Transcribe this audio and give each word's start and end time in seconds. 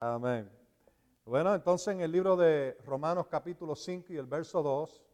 Amén. 0.00 0.48
Bueno, 1.24 1.52
entonces 1.52 1.88
en 1.88 2.00
el 2.02 2.12
libro 2.12 2.36
de 2.36 2.78
Romanos 2.84 3.26
capítulo 3.26 3.74
5 3.74 4.12
y 4.12 4.16
el 4.16 4.26
verso 4.26 4.62
2, 4.62 5.04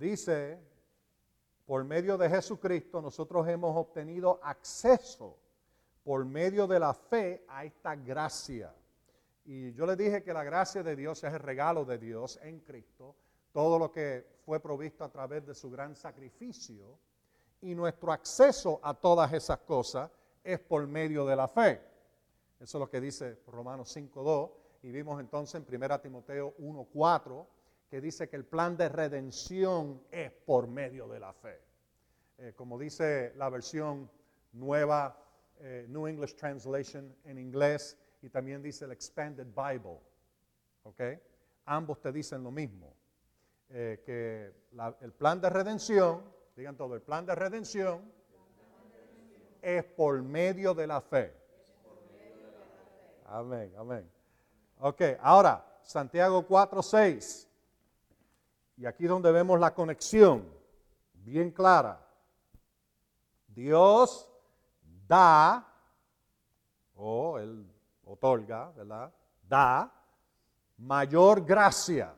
dice, 0.00 0.58
por 1.64 1.84
medio 1.84 2.18
de 2.18 2.28
Jesucristo 2.28 3.00
nosotros 3.00 3.46
hemos 3.46 3.76
obtenido 3.76 4.40
acceso 4.42 5.38
por 6.02 6.24
medio 6.24 6.66
de 6.66 6.80
la 6.80 6.92
fe 6.92 7.44
a 7.46 7.64
esta 7.64 7.94
gracia. 7.94 8.74
Y 9.44 9.72
yo 9.74 9.86
le 9.86 9.94
dije 9.94 10.24
que 10.24 10.32
la 10.32 10.42
gracia 10.42 10.82
de 10.82 10.96
Dios 10.96 11.22
es 11.22 11.32
el 11.32 11.38
regalo 11.38 11.84
de 11.84 11.98
Dios 11.98 12.40
en 12.42 12.58
Cristo, 12.60 13.14
todo 13.52 13.78
lo 13.78 13.92
que 13.92 14.26
fue 14.44 14.58
provisto 14.58 15.04
a 15.04 15.08
través 15.08 15.46
de 15.46 15.54
su 15.54 15.70
gran 15.70 15.94
sacrificio, 15.94 16.98
y 17.60 17.76
nuestro 17.76 18.10
acceso 18.10 18.80
a 18.82 18.92
todas 18.92 19.32
esas 19.32 19.60
cosas 19.60 20.10
es 20.42 20.58
por 20.58 20.84
medio 20.88 21.24
de 21.24 21.36
la 21.36 21.46
fe. 21.46 21.93
Eso 22.60 22.78
es 22.78 22.80
lo 22.80 22.90
que 22.90 23.00
dice 23.00 23.40
Romanos 23.46 23.96
5.2. 23.96 24.50
Y 24.82 24.90
vimos 24.90 25.20
entonces 25.20 25.62
en 25.66 25.82
1 25.82 26.00
Timoteo 26.00 26.54
1.4 26.58 27.46
que 27.88 28.00
dice 28.00 28.28
que 28.28 28.36
el 28.36 28.44
plan 28.44 28.76
de 28.76 28.88
redención 28.88 30.02
es 30.10 30.32
por 30.32 30.66
medio 30.66 31.06
de 31.06 31.20
la 31.20 31.32
fe. 31.32 31.60
Eh, 32.38 32.52
como 32.56 32.78
dice 32.78 33.32
la 33.36 33.48
versión 33.48 34.10
nueva, 34.52 35.16
eh, 35.60 35.86
New 35.88 36.06
English 36.06 36.34
Translation 36.34 37.14
en 37.24 37.38
inglés, 37.38 37.96
y 38.20 38.28
también 38.28 38.62
dice 38.62 38.86
el 38.86 38.92
Expanded 38.92 39.46
Bible. 39.46 40.00
¿Ok? 40.82 41.00
Ambos 41.66 42.00
te 42.00 42.10
dicen 42.10 42.42
lo 42.42 42.50
mismo. 42.50 42.94
Eh, 43.68 44.02
que 44.04 44.52
el 45.00 45.12
plan 45.12 45.40
de 45.40 45.50
redención, 45.50 46.22
digan 46.56 46.76
todo, 46.76 46.94
el 46.94 47.02
plan 47.02 47.24
de 47.26 47.34
redención 47.34 48.12
es 49.62 49.84
por 49.84 50.20
medio 50.22 50.74
de 50.74 50.86
la 50.86 51.00
fe. 51.00 51.43
Amén, 53.34 53.74
amén. 53.76 54.08
Ok, 54.78 55.02
ahora, 55.20 55.80
Santiago 55.82 56.46
4, 56.46 56.80
6. 56.80 57.50
Y 58.76 58.86
aquí 58.86 59.06
donde 59.06 59.32
vemos 59.32 59.58
la 59.58 59.74
conexión 59.74 60.48
bien 61.14 61.50
clara. 61.50 62.00
Dios 63.48 64.30
da, 65.08 65.66
o 66.94 67.36
Él 67.40 67.68
otorga, 68.04 68.70
¿verdad? 68.70 69.12
Da 69.42 69.92
mayor 70.78 71.44
gracia. 71.44 72.14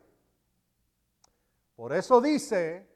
Por 1.76 1.94
eso 1.94 2.20
dice, 2.20 2.86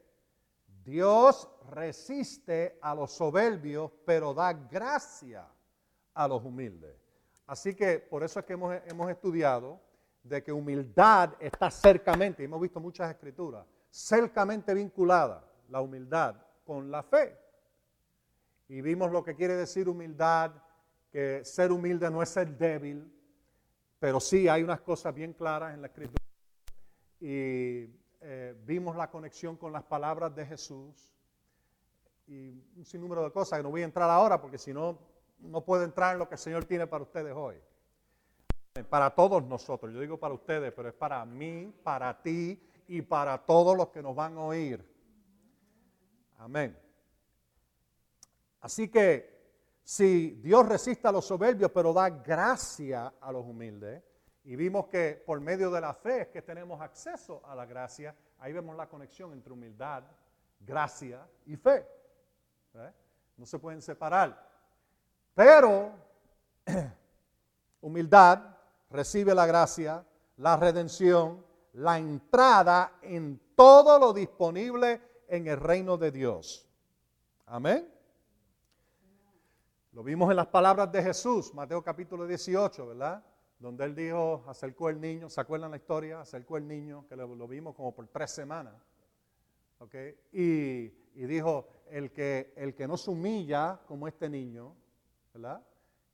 Dios 0.83 1.49
resiste 1.71 2.77
a 2.83 2.93
los 2.93 3.13
soberbios, 3.13 3.91
pero 4.05 4.31
da 4.31 4.53
gracia 4.53 5.47
a 6.13 6.27
los 6.27 6.43
humildes. 6.43 7.00
Así 7.51 7.75
que 7.75 7.99
por 7.99 8.23
eso 8.23 8.39
es 8.39 8.45
que 8.45 8.53
hemos, 8.53 9.11
estudiado 9.11 9.81
de 10.23 10.41
que 10.41 10.53
humildad 10.53 11.33
está 11.37 11.69
cercamente, 11.69 12.45
hemos 12.45 12.61
visto 12.61 12.79
muchas 12.79 13.11
escrituras, 13.11 13.65
cercamente 13.89 14.73
vinculada 14.73 15.43
la 15.67 15.81
humildad 15.81 16.37
con 16.63 16.89
la 16.89 17.03
fe. 17.03 17.37
Y 18.69 18.79
vimos 18.79 19.11
lo 19.11 19.21
que 19.21 19.35
quiere 19.35 19.55
decir 19.55 19.89
humildad, 19.89 20.53
que 21.11 21.43
ser 21.43 21.73
humilde 21.73 22.09
no 22.09 22.23
es 22.23 22.29
ser 22.29 22.57
débil, 22.57 23.13
pero 23.99 24.21
sí 24.21 24.47
hay 24.47 24.63
unas 24.63 24.79
cosas 24.79 25.13
bien 25.13 25.33
claras 25.33 25.73
en 25.73 25.81
la 25.81 25.87
escritura. 25.87 26.23
Y 27.19 27.89
eh, 28.21 28.55
vimos 28.65 28.95
la 28.95 29.11
conexión 29.11 29.57
con 29.57 29.73
las 29.73 29.83
palabras 29.83 30.33
de 30.33 30.45
Jesús 30.45 31.13
y 32.27 32.63
un 32.77 32.85
sinnúmero 32.85 33.25
de 33.25 33.31
cosas 33.33 33.59
que 33.59 33.63
no 33.63 33.71
voy 33.71 33.81
a 33.81 33.85
entrar 33.85 34.09
ahora 34.09 34.39
porque 34.39 34.57
si 34.57 34.73
no 34.73 35.10
no 35.41 35.63
puede 35.63 35.85
entrar 35.85 36.13
en 36.13 36.19
lo 36.19 36.27
que 36.27 36.35
el 36.35 36.39
Señor 36.39 36.65
tiene 36.65 36.87
para 36.87 37.03
ustedes 37.03 37.33
hoy. 37.35 37.61
Para 38.89 39.09
todos 39.09 39.43
nosotros, 39.43 39.93
yo 39.93 39.99
digo 39.99 40.17
para 40.17 40.33
ustedes, 40.33 40.71
pero 40.73 40.89
es 40.89 40.95
para 40.95 41.25
mí, 41.25 41.73
para 41.83 42.21
ti 42.21 42.61
y 42.87 43.01
para 43.01 43.37
todos 43.37 43.75
los 43.75 43.89
que 43.89 44.01
nos 44.01 44.15
van 44.15 44.37
a 44.37 44.41
oír. 44.41 44.85
Amén. 46.37 46.77
Así 48.61 48.89
que 48.89 49.41
si 49.83 50.31
Dios 50.41 50.67
resiste 50.67 51.07
a 51.07 51.11
los 51.11 51.25
soberbios, 51.25 51.71
pero 51.71 51.91
da 51.91 52.09
gracia 52.09 53.13
a 53.19 53.31
los 53.31 53.45
humildes, 53.45 54.03
y 54.43 54.55
vimos 54.55 54.87
que 54.87 55.21
por 55.25 55.39
medio 55.39 55.69
de 55.69 55.81
la 55.81 55.93
fe 55.93 56.21
es 56.21 56.27
que 56.29 56.41
tenemos 56.41 56.81
acceso 56.81 57.41
a 57.45 57.53
la 57.53 57.65
gracia, 57.65 58.15
ahí 58.39 58.53
vemos 58.53 58.75
la 58.75 58.87
conexión 58.87 59.33
entre 59.33 59.53
humildad, 59.53 60.03
gracia 60.59 61.27
y 61.45 61.57
fe. 61.57 61.85
No 63.37 63.45
se 63.45 63.59
pueden 63.59 63.81
separar. 63.81 64.50
Pero 65.33 65.91
humildad 67.81 68.57
recibe 68.89 69.33
la 69.33 69.45
gracia, 69.45 70.05
la 70.37 70.57
redención, 70.57 71.45
la 71.73 71.97
entrada 71.97 72.97
en 73.01 73.39
todo 73.55 73.99
lo 73.99 74.13
disponible 74.13 75.01
en 75.27 75.47
el 75.47 75.57
reino 75.57 75.97
de 75.97 76.11
Dios. 76.11 76.67
Amén. 77.45 77.87
Lo 79.93 80.03
vimos 80.03 80.29
en 80.29 80.37
las 80.37 80.47
palabras 80.47 80.91
de 80.91 81.03
Jesús, 81.03 81.53
Mateo 81.53 81.83
capítulo 81.83 82.25
18, 82.25 82.87
¿verdad? 82.87 83.23
Donde 83.59 83.83
él 83.85 83.93
dijo, 83.93 84.43
acercó 84.47 84.89
el 84.89 84.99
niño, 84.99 85.29
¿se 85.29 85.39
acuerdan 85.39 85.71
la 85.71 85.77
historia? 85.77 86.21
Acercó 86.21 86.57
el 86.57 86.67
niño, 86.67 87.05
que 87.07 87.15
lo, 87.15 87.47
vimos 87.47 87.75
como 87.75 87.93
por 87.93 88.07
tres 88.07 88.31
semanas. 88.31 88.73
¿Ok? 89.79 89.95
Y, 90.31 90.85
y, 91.13 91.25
dijo, 91.25 91.67
el 91.89 92.11
que, 92.11 92.53
el 92.55 92.73
que 92.73 92.87
no 92.87 92.97
se 92.97 93.11
humilla 93.11 93.79
como 93.85 94.07
este 94.07 94.29
niño, 94.29 94.75
¿verdad? 95.33 95.61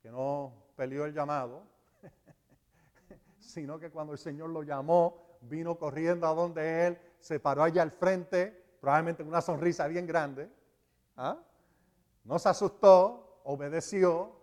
Que 0.00 0.10
no 0.10 0.52
peleó 0.76 1.04
el 1.04 1.12
llamado, 1.12 1.66
sino 3.38 3.78
que 3.78 3.90
cuando 3.90 4.12
el 4.12 4.18
Señor 4.18 4.50
lo 4.50 4.62
llamó, 4.62 5.38
vino 5.42 5.78
corriendo 5.78 6.26
a 6.26 6.34
donde 6.34 6.86
él, 6.86 6.98
se 7.18 7.40
paró 7.40 7.62
allá 7.62 7.82
al 7.82 7.90
frente, 7.90 8.76
probablemente 8.80 9.22
con 9.22 9.28
una 9.28 9.40
sonrisa 9.40 9.86
bien 9.86 10.06
grande. 10.06 10.50
¿ah? 11.16 11.38
No 12.24 12.38
se 12.38 12.48
asustó, 12.48 13.40
obedeció, 13.44 14.36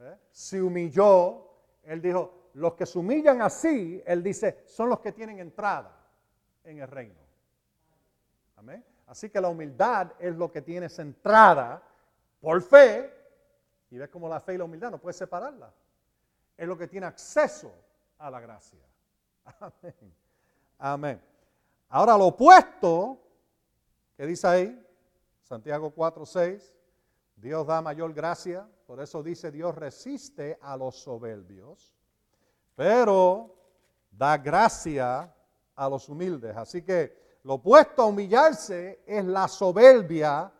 ¿eh? 0.00 0.16
se 0.30 0.60
humilló. 0.60 1.46
Él 1.84 2.02
dijo, 2.02 2.50
los 2.54 2.74
que 2.74 2.86
se 2.86 2.98
humillan 2.98 3.42
así, 3.42 4.02
él 4.04 4.22
dice, 4.22 4.62
son 4.66 4.88
los 4.88 5.00
que 5.00 5.12
tienen 5.12 5.38
entrada 5.38 5.94
en 6.64 6.78
el 6.78 6.88
reino. 6.88 7.20
Amén. 8.56 8.84
Así 9.06 9.30
que 9.30 9.40
la 9.40 9.48
humildad 9.48 10.12
es 10.18 10.34
lo 10.34 10.50
que 10.50 10.60
tienes 10.60 10.98
entrada 10.98 11.82
por 12.40 12.60
fe 12.62 13.17
y 13.90 13.98
ves 13.98 14.08
como 14.08 14.28
la 14.28 14.40
fe 14.40 14.54
y 14.54 14.58
la 14.58 14.64
humildad 14.64 14.90
no 14.90 14.98
puedes 14.98 15.16
separarla. 15.16 15.72
Es 16.56 16.66
lo 16.66 16.76
que 16.76 16.88
tiene 16.88 17.06
acceso 17.06 17.72
a 18.18 18.30
la 18.30 18.40
gracia. 18.40 18.84
Amén. 19.60 20.14
Amén. 20.78 21.22
Ahora 21.88 22.18
lo 22.18 22.26
opuesto, 22.26 23.18
que 24.16 24.26
dice 24.26 24.46
ahí, 24.46 24.86
Santiago 25.42 25.90
4, 25.90 26.26
6, 26.26 26.74
Dios 27.36 27.66
da 27.66 27.80
mayor 27.80 28.12
gracia, 28.12 28.68
por 28.86 29.00
eso 29.00 29.22
dice 29.22 29.50
Dios 29.50 29.74
resiste 29.74 30.58
a 30.60 30.76
los 30.76 30.96
soberbios, 30.96 31.94
pero 32.74 33.56
da 34.10 34.36
gracia 34.36 35.34
a 35.74 35.88
los 35.88 36.08
humildes. 36.08 36.56
Así 36.56 36.82
que 36.82 37.38
lo 37.44 37.54
opuesto 37.54 38.02
a 38.02 38.06
humillarse 38.06 39.02
es 39.06 39.24
la 39.24 39.48
soberbia 39.48 40.52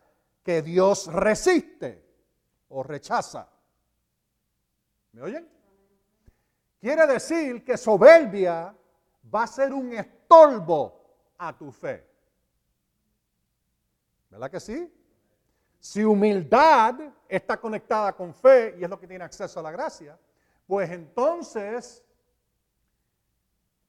que 0.42 0.62
Dios 0.62 1.12
resiste 1.12 2.07
o 2.68 2.82
rechaza. 2.82 3.48
¿Me 5.12 5.22
oyen? 5.22 5.48
Quiere 6.80 7.06
decir 7.06 7.64
que 7.64 7.76
soberbia 7.76 8.74
va 9.34 9.42
a 9.42 9.46
ser 9.46 9.72
un 9.72 9.92
estorbo 9.92 11.34
a 11.38 11.56
tu 11.56 11.72
fe. 11.72 12.06
¿Verdad 14.30 14.50
que 14.50 14.60
sí? 14.60 14.94
Si 15.80 16.04
humildad 16.04 16.94
está 17.28 17.58
conectada 17.58 18.14
con 18.14 18.34
fe 18.34 18.76
y 18.78 18.84
es 18.84 18.90
lo 18.90 18.98
que 18.98 19.06
tiene 19.06 19.24
acceso 19.24 19.60
a 19.60 19.62
la 19.62 19.70
gracia, 19.70 20.18
pues 20.66 20.90
entonces 20.90 22.04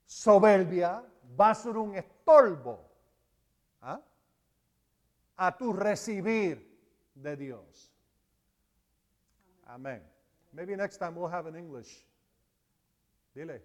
soberbia 0.05 1.03
va 1.39 1.51
a 1.51 1.55
ser 1.55 1.77
un 1.77 1.95
estorbo 1.95 2.89
¿ah? 3.81 4.01
a 5.35 5.57
tu 5.57 5.73
recibir 5.73 6.79
de 7.13 7.35
Dios. 7.35 7.88
Amen. 9.69 10.01
Maybe 10.51 10.75
next 10.75 10.97
time 10.97 11.15
we'll 11.15 11.29
have 11.29 11.45
an 11.45 11.55
English. 11.55 12.03
Dile. 13.35 13.61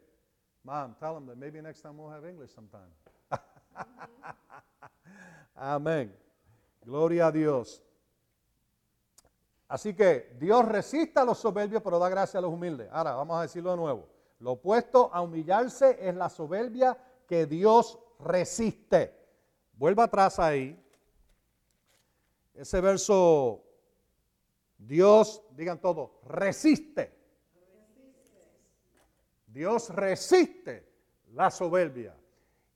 Mom, 0.63 0.95
tell 1.01 1.15
them 1.15 1.27
that 1.27 1.39
maybe 1.39 1.61
next 1.61 1.81
time 1.81 1.97
we'll 1.97 2.11
have 2.11 2.25
English 2.25 2.51
sometime. 2.55 2.91
Amén. 5.57 6.13
Gloria 6.85 7.29
a 7.29 7.33
Dios. 7.33 7.83
Así 9.69 9.95
que 9.95 10.37
Dios 10.39 10.67
resiste 10.67 11.19
a 11.19 11.25
los 11.25 11.39
soberbios, 11.39 11.83
pero 11.83 11.99
da 11.99 12.09
gracia 12.09 12.39
a 12.39 12.43
los 12.43 12.53
humildes. 12.53 12.89
Ahora, 12.93 13.15
vamos 13.15 13.39
a 13.39 13.43
decirlo 13.43 13.71
de 13.71 13.77
nuevo. 13.77 14.09
Lo 14.41 14.53
opuesto 14.53 15.11
a 15.13 15.23
humillarse 15.23 15.97
es 16.01 16.15
la 16.15 16.29
soberbia 16.29 16.97
que 17.27 17.47
Dios 17.47 17.99
resiste. 18.21 19.15
Vuelva 19.73 20.05
atrás 20.05 20.39
ahí. 20.39 20.79
Ese 22.55 22.81
verso 22.81 23.65
Dios, 24.79 25.43
digan 25.57 25.81
todo, 25.81 26.21
resiste 26.27 27.25
Dios 29.55 29.91
resiste 29.91 30.85
la 31.33 31.49
soberbia. 31.49 32.13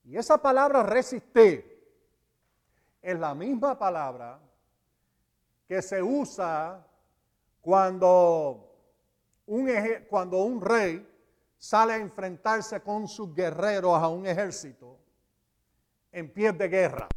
Y 0.04 0.16
esa 0.16 0.40
palabra 0.40 0.84
resistir 0.84 1.76
es 3.02 3.18
la 3.18 3.34
misma 3.34 3.76
palabra 3.76 4.38
que 5.66 5.82
se 5.82 6.00
usa 6.00 6.86
cuando 7.60 8.76
un, 9.46 9.68
cuando 10.08 10.38
un 10.38 10.60
rey 10.60 11.04
sale 11.58 11.94
a 11.94 11.96
enfrentarse 11.96 12.80
con 12.80 13.08
sus 13.08 13.34
guerreros 13.34 14.00
a 14.00 14.06
un 14.06 14.24
ejército 14.24 15.00
en 16.12 16.32
pie 16.32 16.52
de 16.52 16.68
guerra. 16.68 17.08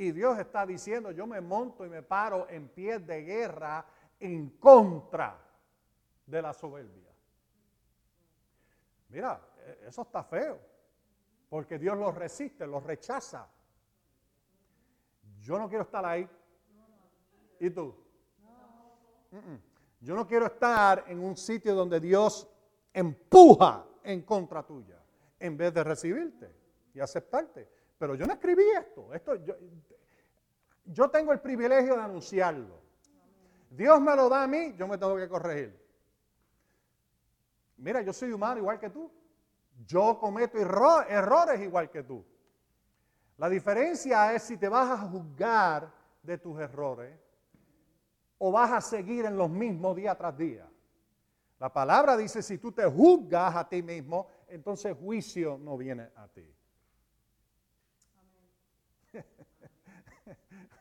Y 0.00 0.12
Dios 0.12 0.38
está 0.38 0.64
diciendo, 0.64 1.10
yo 1.10 1.26
me 1.26 1.42
monto 1.42 1.84
y 1.84 1.90
me 1.90 2.02
paro 2.02 2.48
en 2.48 2.70
pie 2.70 3.00
de 3.00 3.22
guerra 3.22 3.84
en 4.18 4.48
contra 4.56 5.38
de 6.24 6.40
la 6.40 6.54
soberbia. 6.54 7.12
Mira, 9.10 9.38
e, 9.58 9.88
eso 9.88 10.00
está 10.00 10.24
feo, 10.24 10.58
porque 11.50 11.78
Dios 11.78 11.98
lo 11.98 12.10
resiste, 12.12 12.66
lo 12.66 12.80
rechaza. 12.80 13.46
Yo 15.38 15.58
no 15.58 15.68
quiero 15.68 15.84
estar 15.84 16.06
ahí. 16.06 16.26
¿Y 17.58 17.68
tú? 17.68 17.94
Yo 20.00 20.14
no 20.14 20.26
quiero 20.26 20.46
estar 20.46 21.04
en 21.08 21.22
un 21.22 21.36
sitio 21.36 21.74
donde 21.74 22.00
Dios 22.00 22.48
empuja 22.90 23.84
en 24.02 24.22
contra 24.22 24.62
tuya, 24.62 24.98
en 25.38 25.58
vez 25.58 25.74
de 25.74 25.84
recibirte 25.84 26.50
y 26.94 27.00
aceptarte. 27.00 27.79
Pero 28.00 28.14
yo 28.14 28.24
no 28.24 28.32
escribí 28.32 28.64
esto. 28.70 29.12
esto 29.12 29.34
yo, 30.86 31.10
tengo 31.10 31.32
el 31.32 31.40
privilegio 31.40 31.96
de 31.96 32.02
anunciarlo. 32.02 32.80
Dios 33.68 34.00
me 34.00 34.16
lo 34.16 34.30
da 34.30 34.44
a 34.44 34.46
mí, 34.46 34.74
yo 34.74 34.88
me 34.88 34.96
tengo 34.96 35.16
que 35.16 35.28
corregir. 35.28 35.78
Mira, 37.76 38.00
yo 38.00 38.14
soy 38.14 38.32
humano 38.32 38.58
igual 38.58 38.80
que 38.80 38.88
tú. 38.88 39.12
Yo 39.86 40.18
cometo 40.18 40.56
errores 40.56 41.60
igual 41.60 41.90
que 41.90 42.02
tú. 42.02 42.24
La 43.36 43.50
diferencia 43.50 44.32
es 44.32 44.44
si 44.44 44.56
te 44.56 44.70
vas 44.70 44.90
a 44.90 45.06
juzgar 45.06 45.92
de 46.22 46.38
tus 46.38 46.58
errores 46.58 47.14
o 48.38 48.50
vas 48.50 48.72
a 48.72 48.80
seguir 48.80 49.26
en 49.26 49.36
los 49.36 49.50
mismos 49.50 49.94
día 49.94 50.14
tras 50.14 50.38
día. 50.38 50.66
La 51.58 51.70
palabra 51.70 52.16
dice, 52.16 52.42
si 52.42 52.56
tú 52.56 52.72
te 52.72 52.86
juzgas 52.86 53.54
a 53.54 53.68
ti 53.68 53.82
mismo, 53.82 54.26
entonces 54.48 54.96
juicio 54.96 55.58
no 55.58 55.76
viene 55.76 56.08
a 56.16 56.26
ti. 56.28 56.50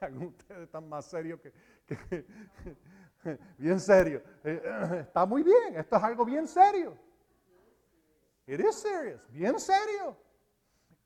Ustedes 0.01 0.62
están 0.62 0.88
más 0.88 1.06
serios 1.06 1.40
que, 1.42 1.54
bien 3.57 3.80
serio. 3.80 4.22
Eh, 4.44 5.01
está 5.01 5.25
muy 5.25 5.44
bien, 5.44 5.75
esto 5.75 5.98
es 5.98 6.04
algo 6.04 6.25
bien 6.25 6.48
serio. 6.48 6.98
It 8.48 8.60
is 8.60 8.75
serious, 8.75 9.30
bien 9.31 9.60
serio. 9.60 10.18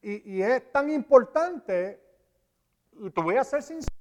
Y, 0.01 0.41
es 0.41 0.69
tan 0.71 0.89
importante, 0.89 2.01
te 2.91 3.21
voy 3.21 3.37
a 3.37 3.43
ser 3.43 3.63
sincero, 3.63 3.93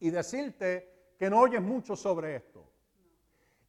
y 0.00 0.10
decirte 0.10 1.14
que 1.18 1.28
no 1.28 1.40
oyes 1.40 1.60
mucho 1.60 1.94
sobre 1.94 2.36
esto. 2.36 2.66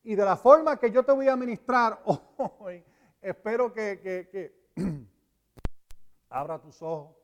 Y 0.03 0.15
de 0.15 0.23
la 0.23 0.38
forma 0.38 0.79
que 0.79 0.89
yo 0.89 1.03
te 1.03 1.11
voy 1.11 1.27
a 1.27 1.35
ministrar 1.35 2.01
hoy, 2.59 2.83
espero 3.21 3.73
que, 3.73 3.99
que, 4.01 4.29
que 4.29 4.73
abra 6.29 6.59
tus 6.59 6.81
ojos. 6.81 7.15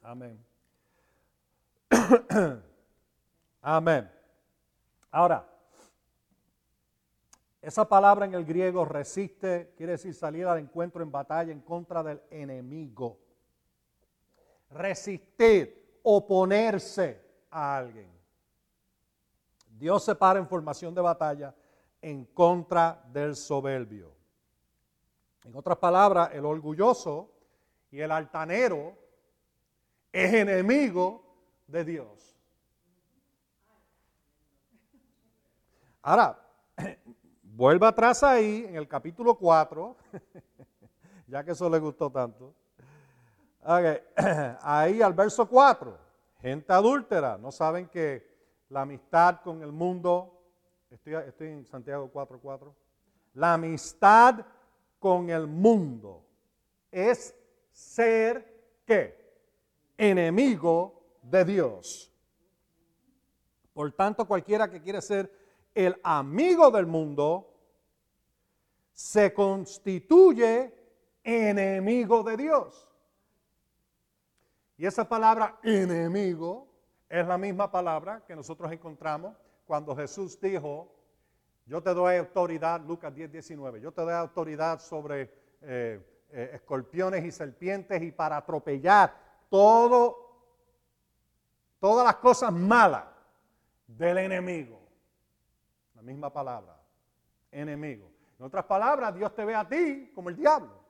Amén. 0.00 0.53
Amén. 3.62 4.10
Ahora, 5.10 5.48
esa 7.62 7.88
palabra 7.88 8.26
en 8.26 8.34
el 8.34 8.44
griego 8.44 8.84
resiste, 8.84 9.72
quiere 9.76 9.92
decir 9.92 10.14
salir 10.14 10.46
al 10.46 10.58
encuentro 10.58 11.02
en 11.02 11.10
batalla 11.10 11.52
en 11.52 11.60
contra 11.60 12.02
del 12.02 12.20
enemigo. 12.30 13.18
Resistir, 14.70 16.00
oponerse 16.02 17.22
a 17.50 17.76
alguien. 17.76 18.10
Dios 19.66 20.04
se 20.04 20.14
para 20.14 20.38
en 20.38 20.48
formación 20.48 20.94
de 20.94 21.00
batalla 21.00 21.54
en 22.02 22.26
contra 22.26 23.02
del 23.12 23.34
soberbio. 23.34 24.12
En 25.44 25.56
otras 25.56 25.78
palabras, 25.78 26.30
el 26.32 26.44
orgulloso 26.44 27.30
y 27.90 28.00
el 28.00 28.10
altanero 28.10 28.96
es 30.12 30.32
enemigo 30.34 31.23
de 31.66 31.84
Dios. 31.84 32.36
Ahora, 36.02 36.38
vuelva 37.42 37.88
atrás 37.88 38.22
ahí 38.22 38.66
en 38.68 38.76
el 38.76 38.86
capítulo 38.86 39.36
4, 39.36 39.96
ya 41.26 41.42
que 41.42 41.52
eso 41.52 41.70
le 41.70 41.78
gustó 41.78 42.10
tanto. 42.10 42.54
Ahí 44.60 45.00
al 45.00 45.14
verso 45.14 45.48
4, 45.48 45.98
gente 46.42 46.70
adúltera, 46.70 47.38
no 47.38 47.50
saben 47.50 47.88
que 47.88 48.34
la 48.68 48.82
amistad 48.82 49.40
con 49.40 49.62
el 49.62 49.72
mundo, 49.72 50.38
estoy, 50.90 51.14
estoy 51.14 51.48
en 51.48 51.64
Santiago 51.64 52.10
4.4, 52.12 52.74
la 53.32 53.54
amistad 53.54 54.44
con 54.98 55.30
el 55.30 55.46
mundo 55.46 56.26
es 56.90 57.34
ser 57.72 58.82
qué? 58.84 59.16
Enemigo 59.96 61.03
de 61.30 61.44
Dios. 61.44 62.12
Por 63.72 63.90
tanto, 63.92 64.26
cualquiera 64.26 64.70
que 64.70 64.80
quiere 64.80 65.02
ser 65.02 65.30
el 65.74 65.98
amigo 66.04 66.70
del 66.70 66.86
mundo, 66.86 67.50
se 68.92 69.34
constituye 69.34 70.72
enemigo 71.24 72.22
de 72.22 72.36
Dios. 72.36 72.88
Y 74.76 74.86
esa 74.86 75.08
palabra 75.08 75.58
enemigo 75.62 76.68
es 77.08 77.26
la 77.26 77.38
misma 77.38 77.70
palabra 77.70 78.24
que 78.26 78.36
nosotros 78.36 78.70
encontramos 78.72 79.36
cuando 79.66 79.96
Jesús 79.96 80.40
dijo, 80.40 80.94
yo 81.66 81.82
te 81.82 81.94
doy 81.94 82.16
autoridad, 82.16 82.80
Lucas 82.82 83.14
10, 83.14 83.32
19, 83.32 83.80
yo 83.80 83.92
te 83.92 84.02
doy 84.02 84.12
autoridad 84.12 84.80
sobre 84.80 85.22
eh, 85.62 86.00
eh, 86.30 86.50
escorpiones 86.54 87.24
y 87.24 87.30
serpientes 87.30 88.02
y 88.02 88.12
para 88.12 88.36
atropellar 88.36 89.14
todo 89.48 90.23
todas 91.84 92.06
las 92.06 92.16
cosas 92.16 92.50
malas 92.50 93.04
del 93.86 94.16
enemigo. 94.16 94.80
La 95.94 96.00
misma 96.00 96.32
palabra, 96.32 96.80
enemigo. 97.50 98.10
En 98.38 98.46
otras 98.46 98.64
palabras, 98.64 99.14
Dios 99.14 99.34
te 99.34 99.44
ve 99.44 99.54
a 99.54 99.68
ti 99.68 100.10
como 100.14 100.30
el 100.30 100.36
diablo. 100.36 100.82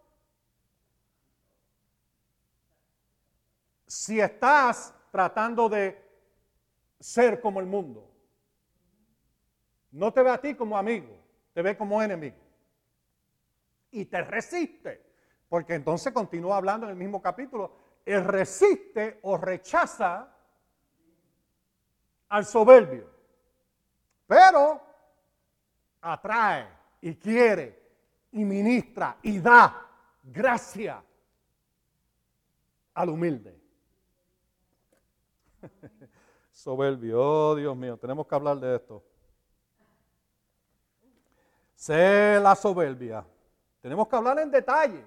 Si 3.88 4.20
estás 4.20 4.94
tratando 5.10 5.68
de 5.68 6.00
ser 7.00 7.40
como 7.40 7.58
el 7.58 7.66
mundo, 7.66 8.08
no 9.90 10.12
te 10.12 10.22
ve 10.22 10.30
a 10.30 10.40
ti 10.40 10.54
como 10.54 10.78
amigo, 10.78 11.18
te 11.54 11.60
ve 11.60 11.76
como 11.76 12.00
enemigo. 12.00 12.38
Y 13.90 14.04
te 14.04 14.22
resiste, 14.22 15.04
porque 15.48 15.74
entonces 15.74 16.12
continúa 16.12 16.56
hablando 16.56 16.86
en 16.86 16.90
el 16.90 16.96
mismo 16.96 17.20
capítulo, 17.20 17.72
él 18.04 18.22
resiste 18.22 19.18
o 19.22 19.36
rechaza 19.36 20.30
al 22.34 22.44
soberbio, 22.44 23.08
pero 24.26 24.80
atrae 26.00 26.66
y 27.00 27.14
quiere 27.14 27.80
y 28.32 28.44
ministra 28.44 29.18
y 29.22 29.38
da 29.38 29.88
gracia 30.20 31.00
al 32.92 33.08
humilde. 33.08 33.56
Soberbio, 36.50 37.20
oh 37.20 37.54
Dios 37.54 37.76
mío, 37.76 37.96
tenemos 37.96 38.26
que 38.26 38.34
hablar 38.34 38.58
de 38.58 38.74
esto. 38.74 39.04
Sé 41.76 42.40
la 42.40 42.56
soberbia. 42.56 43.24
Tenemos 43.80 44.08
que 44.08 44.16
hablar 44.16 44.40
en 44.40 44.50
detalle. 44.50 45.04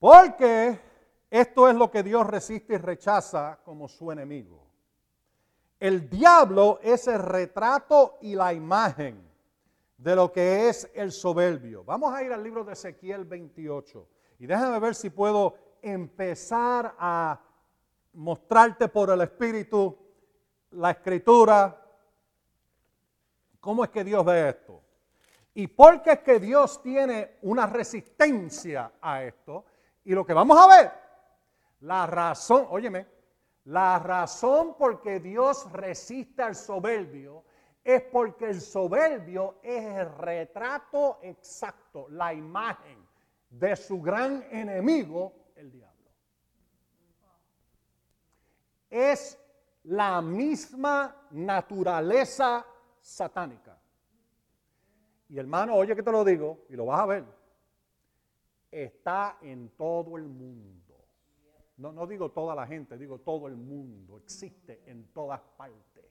Porque 0.00 0.80
esto 1.30 1.68
es 1.68 1.76
lo 1.76 1.88
que 1.88 2.02
Dios 2.02 2.26
resiste 2.26 2.74
y 2.74 2.78
rechaza 2.78 3.60
como 3.64 3.86
su 3.86 4.10
enemigo. 4.10 4.67
El 5.80 6.10
diablo 6.10 6.80
es 6.82 7.06
el 7.06 7.20
retrato 7.20 8.18
y 8.20 8.34
la 8.34 8.52
imagen 8.52 9.28
de 9.96 10.16
lo 10.16 10.32
que 10.32 10.68
es 10.68 10.90
el 10.94 11.12
soberbio. 11.12 11.84
Vamos 11.84 12.12
a 12.12 12.22
ir 12.22 12.32
al 12.32 12.42
libro 12.42 12.64
de 12.64 12.72
Ezequiel 12.72 13.24
28 13.24 14.08
y 14.40 14.46
déjame 14.46 14.78
ver 14.80 14.94
si 14.94 15.10
puedo 15.10 15.54
empezar 15.82 16.94
a 16.98 17.40
mostrarte 18.14 18.88
por 18.88 19.10
el 19.10 19.20
Espíritu 19.20 19.96
la 20.72 20.90
escritura, 20.90 21.80
cómo 23.60 23.84
es 23.84 23.90
que 23.90 24.04
Dios 24.04 24.24
ve 24.24 24.48
esto. 24.48 24.82
Y 25.54 25.66
por 25.66 26.02
qué 26.02 26.12
es 26.12 26.18
que 26.20 26.38
Dios 26.38 26.82
tiene 26.82 27.38
una 27.42 27.66
resistencia 27.66 28.92
a 29.00 29.24
esto. 29.24 29.64
Y 30.04 30.12
lo 30.12 30.24
que 30.24 30.32
vamos 30.32 30.58
a 30.58 30.68
ver, 30.68 30.92
la 31.80 32.06
razón, 32.06 32.66
óyeme, 32.70 33.06
la 33.68 33.98
razón 33.98 34.76
por 34.78 35.02
que 35.02 35.20
Dios 35.20 35.70
resiste 35.72 36.42
al 36.42 36.54
soberbio 36.54 37.44
es 37.84 38.00
porque 38.02 38.46
el 38.48 38.62
soberbio 38.62 39.58
es 39.62 39.84
el 39.84 40.10
retrato 40.16 41.18
exacto, 41.20 42.08
la 42.08 42.32
imagen 42.32 43.06
de 43.50 43.76
su 43.76 44.00
gran 44.00 44.42
enemigo, 44.50 45.50
el 45.54 45.70
diablo. 45.70 46.10
Es 48.88 49.38
la 49.84 50.22
misma 50.22 51.28
naturaleza 51.32 52.64
satánica. 53.02 53.78
Y 55.28 55.38
hermano, 55.38 55.74
oye 55.74 55.94
que 55.94 56.02
te 56.02 56.12
lo 56.12 56.24
digo, 56.24 56.64
y 56.70 56.72
lo 56.74 56.86
vas 56.86 57.00
a 57.00 57.06
ver, 57.06 57.24
está 58.70 59.36
en 59.42 59.68
todo 59.76 60.16
el 60.16 60.26
mundo. 60.26 60.77
No, 61.78 61.92
no 61.92 62.06
digo 62.06 62.30
toda 62.32 62.54
la 62.54 62.66
gente, 62.66 62.98
digo 62.98 63.20
todo 63.20 63.46
el 63.46 63.56
mundo, 63.56 64.18
existe 64.18 64.82
en 64.86 65.06
todas 65.12 65.40
partes. 65.56 66.04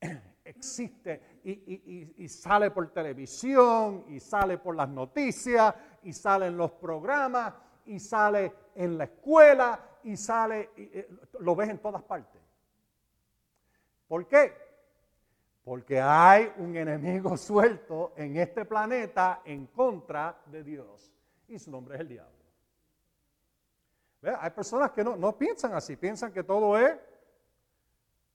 Existe 0.44 1.40
y, 1.42 2.14
y, 2.16 2.28
sale 2.28 2.70
por 2.70 2.92
televisión, 2.92 4.04
y 4.08 4.20
sale 4.20 4.58
por 4.58 4.76
las 4.76 4.88
noticias, 4.88 5.74
y 6.04 6.12
sale 6.12 6.46
en 6.46 6.56
los 6.56 6.70
programas, 6.70 7.52
y 7.84 7.98
sale 7.98 8.52
en 8.76 8.96
la 8.96 9.04
escuela, 9.04 9.98
y 10.04 10.16
sale, 10.16 10.70
eh, 10.76 11.08
lo 11.40 11.56
ves 11.56 11.70
en 11.70 11.78
todas 11.78 12.02
partes. 12.04 12.40
¿Por 14.06 14.28
qué? 14.28 14.52
Porque 15.64 16.00
hay 16.00 16.52
un 16.58 16.76
enemigo 16.76 17.36
suelto 17.36 18.12
en 18.16 18.36
este 18.36 18.64
planeta 18.64 19.42
en 19.44 19.66
contra 19.66 20.40
de 20.46 20.62
Dios. 20.62 21.12
Y 21.48 21.58
su 21.58 21.72
nombre 21.72 21.96
es 21.96 22.02
el 22.02 22.08
diablo. 22.08 22.35
Hay 24.22 24.50
personas 24.50 24.90
que 24.90 25.04
no, 25.04 25.16
no 25.16 25.36
piensan 25.36 25.74
así, 25.74 25.96
piensan 25.96 26.32
que 26.32 26.42
todo 26.42 26.76
es 26.78 26.98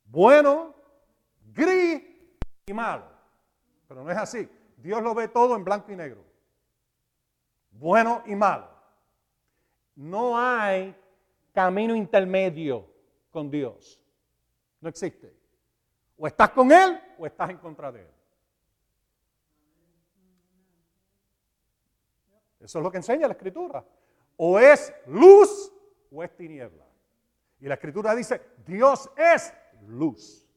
bueno, 0.06 0.76
gris 1.54 2.04
y 2.66 2.74
malo. 2.74 3.06
Pero 3.88 4.04
no 4.04 4.12
es 4.12 4.18
así. 4.18 4.50
Dios 4.78 5.02
lo 5.02 5.16
ve 5.16 5.30
todo 5.30 5.56
en 5.56 5.64
blanco 5.64 5.92
y 5.92 5.96
negro. 5.96 6.24
Bueno 7.72 8.22
y 8.26 8.36
malo. 8.36 8.70
No 9.96 10.38
hay 10.38 10.96
camino 11.54 11.96
intermedio 11.96 12.88
con 13.30 13.50
Dios. 13.50 14.00
No 14.82 14.90
existe. 14.90 15.34
O 16.18 16.28
estás 16.28 16.50
con 16.50 16.72
Él 16.72 17.02
o 17.18 17.26
estás 17.26 17.50
en 17.50 17.58
contra 17.58 17.92
de 17.92 18.02
Él. 18.02 18.14
Eso 22.60 22.78
es 22.78 22.84
lo 22.84 22.92
que 22.92 22.98
enseña 22.98 23.28
la 23.28 23.34
Escritura. 23.34 23.84
O 24.44 24.58
es 24.58 24.92
luz 25.06 25.72
o 26.12 26.24
es 26.24 26.36
tiniebla. 26.36 26.84
Y 27.60 27.68
la 27.68 27.76
Escritura 27.76 28.16
dice, 28.16 28.42
Dios 28.66 29.08
es 29.16 29.54
luz. 29.86 30.50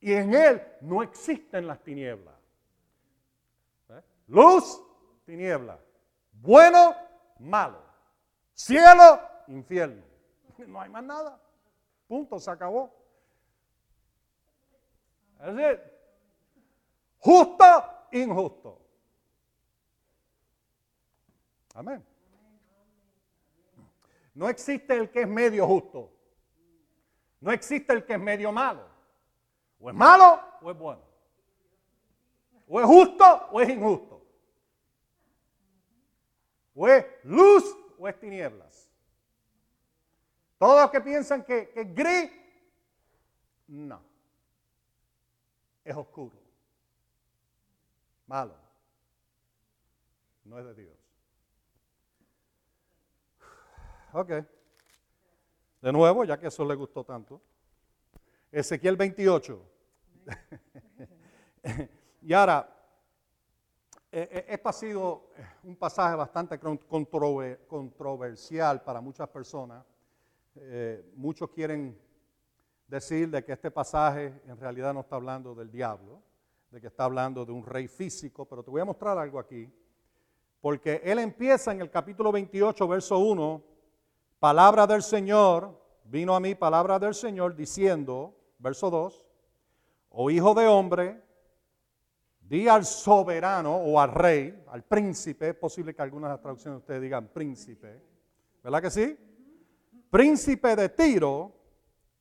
Y 0.00 0.12
en 0.12 0.34
Él 0.34 0.62
no 0.82 1.02
existen 1.02 1.66
las 1.66 1.82
tinieblas. 1.82 2.34
¿Eh? 3.88 4.02
Luz, 4.26 4.82
tiniebla. 5.24 5.80
Bueno, 6.30 6.94
malo. 7.38 7.82
Cielo, 8.52 9.18
infierno. 9.46 10.04
No 10.66 10.78
hay 10.78 10.90
más 10.90 11.04
nada. 11.04 11.40
Punto, 12.06 12.38
se 12.38 12.50
acabó. 12.50 12.94
Es 15.40 15.56
decir, 15.56 15.80
justo, 17.16 17.64
injusto. 18.12 18.78
Amén. 21.72 22.13
No 24.34 24.48
existe 24.48 24.94
el 24.94 25.10
que 25.10 25.22
es 25.22 25.28
medio 25.28 25.66
justo. 25.66 26.12
No 27.40 27.52
existe 27.52 27.92
el 27.92 28.04
que 28.04 28.14
es 28.14 28.20
medio 28.20 28.52
malo. 28.52 28.86
O 29.80 29.90
es 29.90 29.96
malo 29.96 30.40
o 30.60 30.70
es 30.70 30.76
bueno. 30.76 31.02
O 32.66 32.80
es 32.80 32.86
justo 32.86 33.48
o 33.52 33.60
es 33.60 33.68
injusto. 33.68 34.26
O 36.74 36.88
es 36.88 37.06
luz 37.22 37.64
o 37.98 38.08
es 38.08 38.18
tinieblas. 38.18 38.90
Todos 40.58 40.82
los 40.82 40.90
que 40.90 41.00
piensan 41.00 41.44
que, 41.44 41.70
que 41.70 41.82
es 41.82 41.94
gris, 41.94 42.30
no 43.68 44.14
es 45.84 45.94
oscuro, 45.94 46.36
malo, 48.26 48.56
no 50.44 50.58
es 50.58 50.64
de 50.64 50.74
Dios. 50.74 51.03
Ok. 54.16 54.30
De 55.82 55.92
nuevo, 55.92 56.24
ya 56.24 56.38
que 56.38 56.46
eso 56.46 56.64
le 56.64 56.76
gustó 56.76 57.02
tanto. 57.02 57.42
Ezequiel 58.52 58.96
28. 58.96 59.60
y 62.22 62.32
ahora, 62.32 62.72
e, 64.12 64.20
e, 64.20 64.44
esto 64.54 64.68
ha 64.68 64.72
sido 64.72 65.30
un 65.64 65.74
pasaje 65.74 66.14
bastante 66.14 66.60
controversial 66.60 68.84
para 68.84 69.00
muchas 69.00 69.28
personas. 69.30 69.84
Eh, 70.54 71.10
muchos 71.16 71.50
quieren 71.50 72.00
decir 72.86 73.28
de 73.30 73.44
que 73.44 73.50
este 73.50 73.72
pasaje 73.72 74.42
en 74.46 74.56
realidad 74.56 74.94
no 74.94 75.00
está 75.00 75.16
hablando 75.16 75.56
del 75.56 75.72
diablo, 75.72 76.22
de 76.70 76.80
que 76.80 76.86
está 76.86 77.02
hablando 77.02 77.44
de 77.44 77.50
un 77.50 77.66
rey 77.66 77.88
físico, 77.88 78.44
pero 78.44 78.62
te 78.62 78.70
voy 78.70 78.80
a 78.80 78.84
mostrar 78.84 79.18
algo 79.18 79.40
aquí, 79.40 79.68
porque 80.60 81.00
él 81.02 81.18
empieza 81.18 81.72
en 81.72 81.80
el 81.80 81.90
capítulo 81.90 82.30
28, 82.30 82.86
verso 82.86 83.18
1, 83.18 83.73
palabra 84.38 84.86
del 84.86 85.02
Señor, 85.02 85.80
vino 86.04 86.34
a 86.34 86.40
mí 86.40 86.54
palabra 86.54 86.98
del 86.98 87.14
Señor 87.14 87.54
diciendo, 87.54 88.36
verso 88.58 88.90
2, 88.90 89.26
o 90.10 90.30
hijo 90.30 90.54
de 90.54 90.66
hombre, 90.66 91.22
di 92.40 92.68
al 92.68 92.84
soberano 92.84 93.76
o 93.76 93.98
al 93.98 94.12
rey, 94.12 94.64
al 94.68 94.84
príncipe, 94.84 95.50
es 95.50 95.54
posible 95.54 95.94
que 95.94 96.02
algunas 96.02 96.40
traducciones 96.40 96.76
de 96.76 96.82
ustedes 96.82 97.02
digan 97.02 97.28
príncipe, 97.28 98.00
¿verdad 98.62 98.82
que 98.82 98.90
sí? 98.90 99.18
Príncipe 100.10 100.76
de 100.76 100.88
Tiro, 100.90 101.52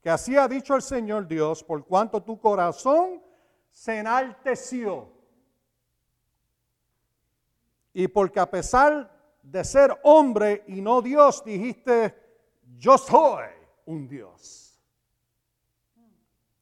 que 0.01 0.09
así 0.09 0.35
ha 0.35 0.47
dicho 0.47 0.75
el 0.75 0.81
Señor 0.81 1.27
Dios, 1.27 1.63
por 1.63 1.85
cuanto 1.85 2.23
tu 2.23 2.39
corazón 2.39 3.21
se 3.69 3.99
enalteció. 3.99 5.11
Y 7.93 8.07
porque 8.07 8.39
a 8.39 8.49
pesar 8.49 9.11
de 9.43 9.63
ser 9.63 9.99
hombre 10.03 10.63
y 10.67 10.81
no 10.81 11.01
Dios, 11.01 11.43
dijiste, 11.45 12.15
yo 12.77 12.97
soy 12.97 13.45
un 13.85 14.07
Dios. 14.07 14.81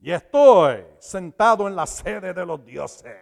Y 0.02 0.12
estoy 0.12 0.84
sentado 1.00 1.68
en 1.68 1.76
la 1.76 1.86
sede 1.86 2.34
de 2.34 2.46
los 2.46 2.66
dioses, 2.66 3.16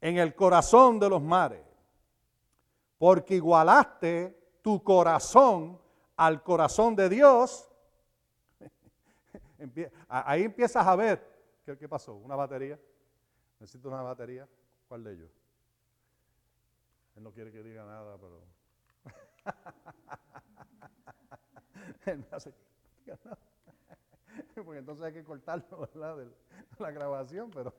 en 0.00 0.18
el 0.18 0.34
corazón 0.34 0.98
de 0.98 1.08
los 1.08 1.22
mares, 1.22 1.64
porque 2.98 3.36
igualaste 3.36 4.58
tu 4.60 4.82
corazón 4.82 5.80
al 6.16 6.42
corazón 6.42 6.94
de 6.94 7.08
Dios 7.08 7.68
Ahí 10.08 10.44
empiezas 10.44 10.86
a 10.86 10.96
ver, 10.96 11.22
¿qué, 11.64 11.88
pasó? 11.88 12.14
¿Una 12.14 12.36
batería? 12.36 12.78
¿Necesito 13.58 13.88
una 13.88 14.02
batería? 14.02 14.48
¿Cuál 14.86 15.04
de 15.04 15.12
ellos? 15.12 15.30
No 17.28 17.34
quiere 17.34 17.52
que 17.52 17.62
diga 17.62 17.84
nada, 17.84 18.16
pero... 18.16 18.42
Él 22.06 22.18
me 22.20 22.26
hace... 22.34 22.54
Porque 24.64 24.78
entonces 24.78 25.04
hay 25.04 25.12
que 25.12 25.22
cortarlo, 25.22 25.78
¿verdad? 25.78 26.16
De 26.16 26.30
la 26.78 26.90
grabación, 26.90 27.50
pero... 27.50 27.74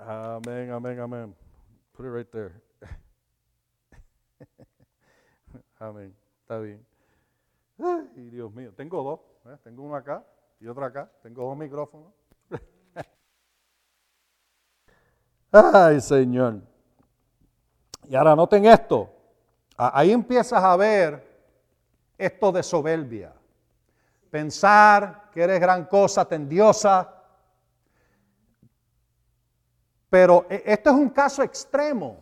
Amén, 0.00 0.70
amén, 0.70 1.00
amén. 1.00 1.34
Put 1.92 2.04
it 2.04 2.10
right 2.10 2.30
there. 2.30 2.60
Amén. 5.78 6.14
Está 6.42 6.58
bien. 6.58 6.86
Ay, 7.78 8.28
Dios 8.28 8.52
mío. 8.52 8.74
Tengo 8.76 9.02
dos. 9.02 9.20
¿eh? 9.50 9.56
Tengo 9.64 9.82
uno 9.82 9.96
acá 9.96 10.26
y 10.60 10.66
otro 10.66 10.84
acá. 10.84 11.10
Tengo 11.22 11.44
dos 11.44 11.56
micrófonos. 11.56 12.19
Ay, 15.52 16.00
Señor. 16.00 16.60
Y 18.08 18.14
ahora 18.14 18.36
noten 18.36 18.64
esto. 18.66 19.10
Ahí 19.76 20.12
empiezas 20.12 20.62
a 20.62 20.76
ver 20.76 21.30
esto 22.18 22.52
de 22.52 22.62
soberbia. 22.62 23.32
Pensar 24.30 25.30
que 25.32 25.42
eres 25.42 25.60
gran 25.60 25.86
cosa, 25.86 26.24
tendiosa. 26.24 27.08
Pero 30.08 30.46
e, 30.50 30.62
esto 30.66 30.90
es 30.90 30.96
un 30.96 31.08
caso 31.10 31.42
extremo. 31.42 32.18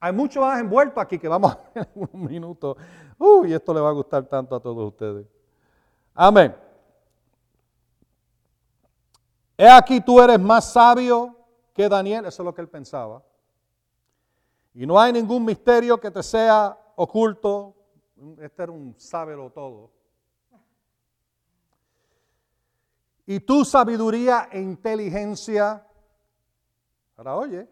Hay 0.00 0.12
mucho 0.12 0.40
más 0.40 0.60
envuelto 0.60 1.00
aquí 1.00 1.18
que 1.18 1.28
vamos 1.28 1.52
a 1.52 1.58
ver 1.74 1.88
en 1.94 2.08
un 2.12 2.24
minuto. 2.24 2.76
Uy, 3.18 3.52
esto 3.52 3.74
le 3.74 3.80
va 3.80 3.90
a 3.90 3.92
gustar 3.92 4.24
tanto 4.24 4.54
a 4.54 4.60
todos 4.60 4.88
ustedes. 4.88 5.26
Amén. 6.14 6.54
He 9.56 9.68
aquí 9.68 10.00
tú 10.00 10.20
eres 10.20 10.38
más 10.38 10.72
sabio 10.72 11.37
que 11.78 11.88
Daniel, 11.88 12.26
eso 12.26 12.42
es 12.42 12.44
lo 12.44 12.52
que 12.52 12.60
él 12.60 12.68
pensaba. 12.68 13.22
Y 14.74 14.84
no 14.84 14.98
hay 14.98 15.12
ningún 15.12 15.44
misterio 15.44 16.00
que 16.00 16.10
te 16.10 16.24
sea 16.24 16.76
oculto, 16.96 17.72
este 18.40 18.64
era 18.64 18.72
un 18.72 18.98
sábelo 18.98 19.48
todo. 19.50 19.92
Y 23.26 23.38
tu 23.38 23.64
sabiduría 23.64 24.48
e 24.50 24.60
inteligencia, 24.60 25.86
ahora 27.16 27.36
oye, 27.36 27.68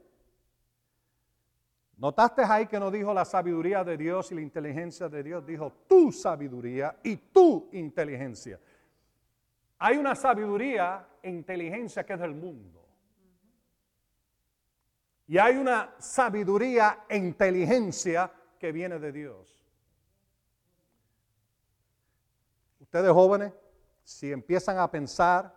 ¿notaste 1.97 2.45
ahí 2.45 2.69
que 2.69 2.79
no 2.79 2.93
dijo 2.93 3.13
la 3.13 3.25
sabiduría 3.25 3.83
de 3.83 3.97
Dios 3.97 4.31
y 4.31 4.37
la 4.37 4.43
inteligencia 4.43 5.09
de 5.09 5.25
Dios? 5.25 5.45
Dijo 5.45 5.73
tu 5.89 6.13
sabiduría 6.13 6.97
y 7.03 7.17
tu 7.17 7.71
inteligencia. 7.73 8.61
Hay 9.81 9.97
una 9.97 10.15
sabiduría 10.15 11.09
e 11.21 11.29
inteligencia 11.29 12.07
que 12.07 12.13
es 12.13 12.21
del 12.21 12.37
mundo. 12.37 12.86
Y 15.29 15.39
hay 15.39 15.57
una 15.57 15.95
sabiduría 15.99 17.05
e 17.09 17.17
inteligencia 17.17 18.33
que 18.59 18.71
viene 18.71 18.99
de 18.99 19.13
Dios. 19.13 19.67
Ustedes 22.81 23.11
jóvenes, 23.11 23.53
si 24.05 24.31
empiezan 24.31 24.79
a 24.79 24.91
pensar 24.91 25.53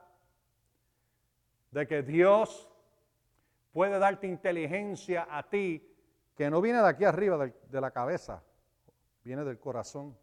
de 1.71 1.87
que 1.87 2.01
Dios 2.01 2.67
puede 3.71 3.99
darte 3.99 4.25
inteligencia 4.27 5.27
a 5.29 5.47
ti, 5.47 5.85
que 6.35 6.49
no 6.49 6.61
viene 6.61 6.79
de 6.79 6.87
aquí 6.87 7.05
arriba 7.05 7.37
de, 7.37 7.81
la 7.81 7.91
cabeza, 7.91 8.43
viene 9.23 9.43
del 9.43 9.59
corazón, 9.59 10.17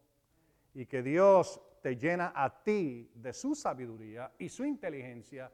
y 0.73 0.85
que 0.85 1.01
Dios 1.01 1.61
te 1.81 1.95
llena 1.95 2.33
a 2.35 2.63
ti 2.63 3.09
de 3.15 3.31
su 3.33 3.55
sabiduría 3.55 4.33
y 4.37 4.49
su 4.49 4.65
inteligencia, 4.65 5.49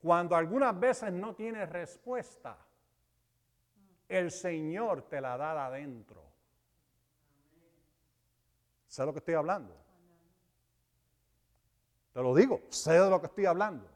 cuando 0.00 0.36
algunas 0.36 0.78
veces 0.78 1.12
no 1.12 1.34
tienes 1.34 1.68
respuesta, 1.68 2.56
el 4.18 4.30
Señor 4.30 5.02
te 5.08 5.20
la 5.20 5.36
da 5.36 5.54
de 5.54 5.60
adentro. 5.60 6.22
Sé 8.86 9.06
lo 9.06 9.12
que 9.12 9.20
estoy 9.20 9.34
hablando. 9.34 9.74
Te 12.12 12.20
lo 12.20 12.34
digo, 12.34 12.60
sé 12.68 12.92
de 12.92 13.08
lo 13.08 13.20
que 13.20 13.28
estoy 13.28 13.46
hablando. 13.46 13.88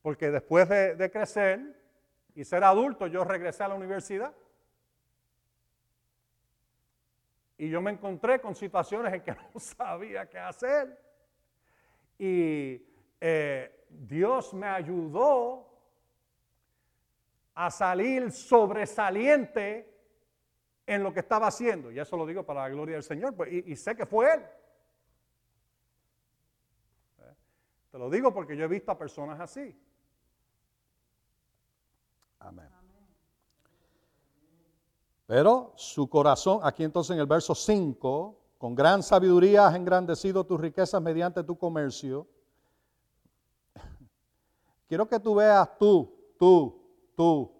Porque 0.00 0.30
después 0.30 0.66
de, 0.70 1.10
crecer 1.12 1.78
y 2.34 2.44
ser 2.44 2.64
adulto, 2.64 3.06
yo 3.06 3.24
regresé 3.24 3.62
a 3.62 3.68
la 3.68 3.74
universidad. 3.74 4.34
Y 7.58 7.68
yo 7.68 7.82
me 7.82 7.90
encontré 7.90 8.40
con 8.40 8.54
situaciones 8.54 9.12
en 9.12 9.20
que 9.22 9.32
no 9.54 9.60
sabía 9.60 10.26
qué 10.30 10.38
hacer. 10.38 10.98
Y 12.18 12.82
eh, 13.20 13.86
Dios 13.90 14.54
me 14.54 14.66
ayudó 14.66 15.69
a 17.60 17.70
salir 17.70 18.32
sobresaliente 18.32 19.86
en 20.86 21.02
lo 21.02 21.12
que 21.12 21.20
estaba 21.20 21.48
haciendo. 21.48 21.90
Y 21.92 21.98
eso 21.98 22.16
lo 22.16 22.24
digo 22.24 22.42
para 22.42 22.62
la 22.62 22.70
gloria 22.70 22.94
del 22.94 23.02
Señor. 23.02 23.36
Pues, 23.36 23.52
y, 23.52 23.76
sé 23.76 23.94
que 23.94 24.06
fue 24.06 24.32
Él. 24.32 24.42
Te 27.90 27.98
lo 27.98 28.08
digo 28.08 28.32
porque 28.32 28.56
yo 28.56 28.64
he 28.64 28.68
visto 28.68 28.90
a 28.90 28.96
personas 28.96 29.38
así. 29.40 29.78
Amén. 32.38 32.70
Pero 35.26 35.74
su 35.76 36.08
corazón, 36.08 36.60
aquí 36.62 36.82
entonces 36.82 37.14
en 37.14 37.20
el 37.20 37.26
verso 37.26 37.54
5, 37.54 38.40
con 38.56 38.74
gran 38.74 39.02
sabiduría 39.02 39.66
has 39.66 39.74
engrandecido 39.74 40.46
tus 40.46 40.58
riquezas 40.58 41.02
mediante 41.02 41.44
tu 41.44 41.58
comercio. 41.58 42.26
Quiero 44.88 45.06
que 45.06 45.20
tú 45.20 45.34
veas 45.34 45.76
tú, 45.76 46.34
tú, 46.38 46.79
tú, 47.20 47.52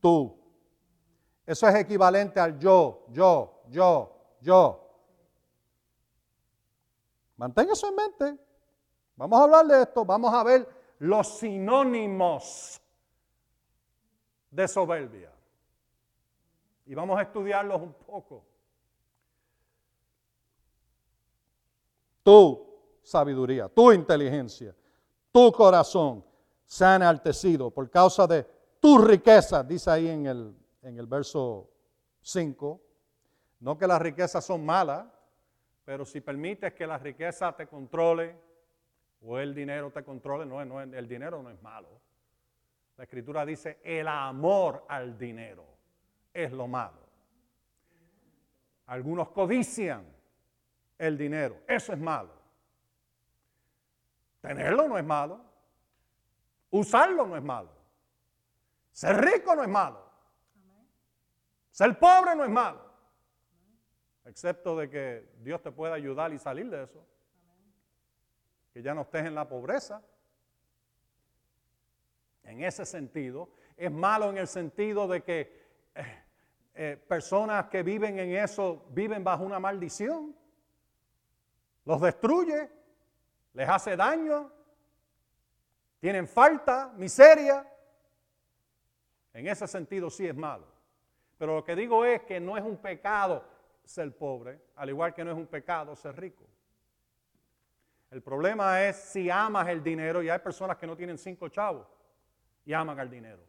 tú. 0.00 0.34
Eso 1.44 1.68
es 1.68 1.74
equivalente 1.74 2.40
al 2.40 2.58
yo, 2.58 3.04
yo, 3.10 3.62
yo, 3.68 4.10
yo. 4.40 4.90
Mantenga 7.36 7.74
eso 7.74 7.88
en 7.90 7.94
mente. 7.94 8.38
Vamos 9.16 9.38
a 9.38 9.42
hablar 9.42 9.66
de 9.66 9.82
esto. 9.82 10.06
Vamos 10.06 10.32
a 10.32 10.42
ver 10.42 10.66
los 11.00 11.28
sinónimos 11.28 12.80
de 14.50 14.66
soberbia. 14.66 15.30
Y 16.86 16.94
vamos 16.94 17.18
a 17.18 17.22
estudiarlos 17.22 17.82
un 17.82 17.92
poco. 17.92 18.46
Tu 22.22 22.66
sabiduría, 23.02 23.68
tu 23.68 23.92
inteligencia, 23.92 24.74
tu 25.30 25.52
corazón 25.52 26.24
se 26.64 26.82
ha 26.82 26.96
enaltecido 26.96 27.70
por 27.70 27.90
causa 27.90 28.26
de 28.26 28.61
tu 28.82 28.98
riqueza, 28.98 29.62
dice 29.62 29.90
ahí 29.90 30.08
en 30.08 30.26
el 30.26 30.62
en 30.82 30.98
el 30.98 31.06
verso 31.06 31.70
5. 32.20 32.80
No 33.60 33.78
que 33.78 33.86
las 33.86 34.02
riquezas 34.02 34.44
son 34.44 34.64
malas, 34.64 35.06
pero 35.84 36.04
si 36.04 36.20
permites 36.20 36.74
que 36.74 36.86
la 36.86 36.98
riqueza 36.98 37.54
te 37.54 37.66
controle 37.66 38.36
o 39.22 39.38
el 39.38 39.54
dinero 39.54 39.90
te 39.90 40.02
controle, 40.02 40.44
no, 40.44 40.64
no, 40.64 40.80
el 40.80 41.08
dinero 41.08 41.42
no 41.42 41.50
es 41.50 41.62
malo. 41.62 41.88
La 42.96 43.04
escritura 43.04 43.46
dice, 43.46 43.78
el 43.82 44.06
amor 44.08 44.84
al 44.88 45.16
dinero 45.16 45.64
es 46.34 46.52
lo 46.52 46.66
malo. 46.66 47.00
Algunos 48.86 49.30
codician 49.30 50.04
el 50.98 51.16
dinero, 51.16 51.60
eso 51.66 51.92
es 51.92 51.98
malo. 51.98 52.32
Tenerlo 54.40 54.88
no 54.88 54.98
es 54.98 55.04
malo. 55.04 55.40
Usarlo 56.70 57.26
no 57.26 57.36
es 57.36 57.42
malo. 57.42 57.70
Ser 58.92 59.16
rico 59.20 59.54
no 59.54 59.62
es 59.62 59.68
malo. 59.68 60.12
Ser 61.72 61.98
pobre 61.98 62.36
no 62.36 62.44
es 62.44 62.50
malo, 62.50 62.84
excepto 64.26 64.76
de 64.76 64.90
que 64.90 65.32
Dios 65.38 65.62
te 65.62 65.72
pueda 65.72 65.94
ayudar 65.94 66.32
y 66.32 66.38
salir 66.38 66.68
de 66.68 66.84
eso. 66.84 67.06
Que 68.74 68.82
ya 68.82 68.94
no 68.94 69.02
estés 69.02 69.24
en 69.24 69.34
la 69.34 69.48
pobreza. 69.48 70.02
En 72.42 72.62
ese 72.62 72.84
sentido, 72.84 73.48
es 73.76 73.90
malo 73.90 74.28
en 74.28 74.36
el 74.36 74.48
sentido 74.48 75.08
de 75.08 75.22
que 75.22 75.62
eh, 75.94 76.24
eh, 76.74 77.04
personas 77.08 77.68
que 77.68 77.82
viven 77.82 78.18
en 78.18 78.36
eso 78.36 78.84
viven 78.90 79.24
bajo 79.24 79.44
una 79.44 79.58
maldición. 79.58 80.36
Los 81.86 82.00
destruye, 82.02 82.70
les 83.54 83.68
hace 83.68 83.96
daño, 83.96 84.52
tienen 86.00 86.28
falta, 86.28 86.92
miseria. 86.96 87.66
En 89.32 89.46
ese 89.46 89.66
sentido 89.66 90.10
sí 90.10 90.26
es 90.26 90.34
malo. 90.34 90.66
Pero 91.38 91.56
lo 91.56 91.64
que 91.64 91.74
digo 91.74 92.04
es 92.04 92.22
que 92.22 92.38
no 92.38 92.56
es 92.56 92.64
un 92.64 92.76
pecado 92.76 93.44
ser 93.84 94.16
pobre, 94.16 94.60
al 94.76 94.90
igual 94.90 95.12
que 95.14 95.24
no 95.24 95.30
es 95.32 95.36
un 95.36 95.46
pecado 95.46 95.96
ser 95.96 96.16
rico. 96.18 96.44
El 98.10 98.22
problema 98.22 98.82
es 98.84 98.96
si 98.96 99.30
amas 99.30 99.66
el 99.68 99.82
dinero 99.82 100.22
y 100.22 100.28
hay 100.28 100.38
personas 100.38 100.76
que 100.76 100.86
no 100.86 100.96
tienen 100.96 101.18
cinco 101.18 101.48
chavos 101.48 101.86
y 102.64 102.72
aman 102.72 103.00
al 103.00 103.10
dinero. 103.10 103.42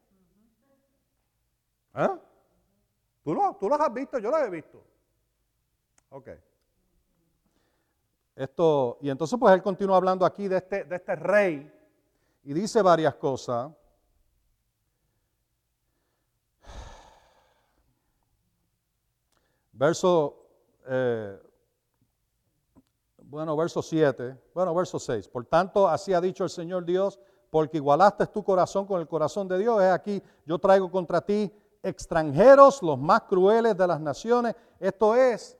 ¿Eh? 1.95 2.09
¿Tú, 3.23 3.35
¿Tú 3.59 3.69
los 3.69 3.79
has 3.79 3.93
visto? 3.93 4.19
Yo 4.19 4.31
los 4.31 4.41
he 4.41 4.49
visto. 4.49 4.83
Ok. 6.09 6.29
Esto, 8.35 8.97
y 9.01 9.09
entonces 9.09 9.37
pues 9.39 9.53
él 9.53 9.61
continúa 9.61 9.97
hablando 9.97 10.25
aquí 10.25 10.47
de 10.47 10.57
este, 10.57 10.85
de 10.85 10.95
este 10.95 11.15
rey 11.15 11.71
y 12.43 12.53
dice 12.53 12.81
varias 12.81 13.15
cosas. 13.15 13.71
Verso, 19.73 20.47
eh, 20.85 21.39
bueno, 23.17 23.57
verso 23.57 23.81
7, 23.81 24.37
bueno, 24.53 24.73
verso 24.75 24.99
6. 24.99 25.27
Por 25.27 25.45
tanto, 25.45 25.89
así 25.89 26.13
ha 26.13 26.21
dicho 26.21 26.43
el 26.43 26.51
Señor 26.51 26.85
Dios, 26.85 27.19
porque 27.49 27.77
igualaste 27.77 28.27
tu 28.27 28.43
corazón 28.43 28.85
con 28.85 29.01
el 29.01 29.07
corazón 29.07 29.47
de 29.47 29.57
Dios. 29.57 29.81
Es 29.81 29.91
aquí, 29.91 30.21
yo 30.45 30.59
traigo 30.59 30.89
contra 30.89 31.21
ti 31.21 31.51
extranjeros, 31.81 32.81
los 32.81 32.97
más 32.97 33.21
crueles 33.23 33.75
de 33.75 33.87
las 33.87 33.99
naciones. 33.99 34.55
Esto 34.79 35.15
es, 35.15 35.57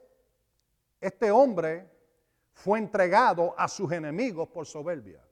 este 1.01 1.31
hombre 1.31 1.89
fue 2.53 2.79
entregado 2.79 3.53
a 3.57 3.67
sus 3.67 3.91
enemigos 3.91 4.47
por 4.47 4.65
soberbia. 4.65 5.25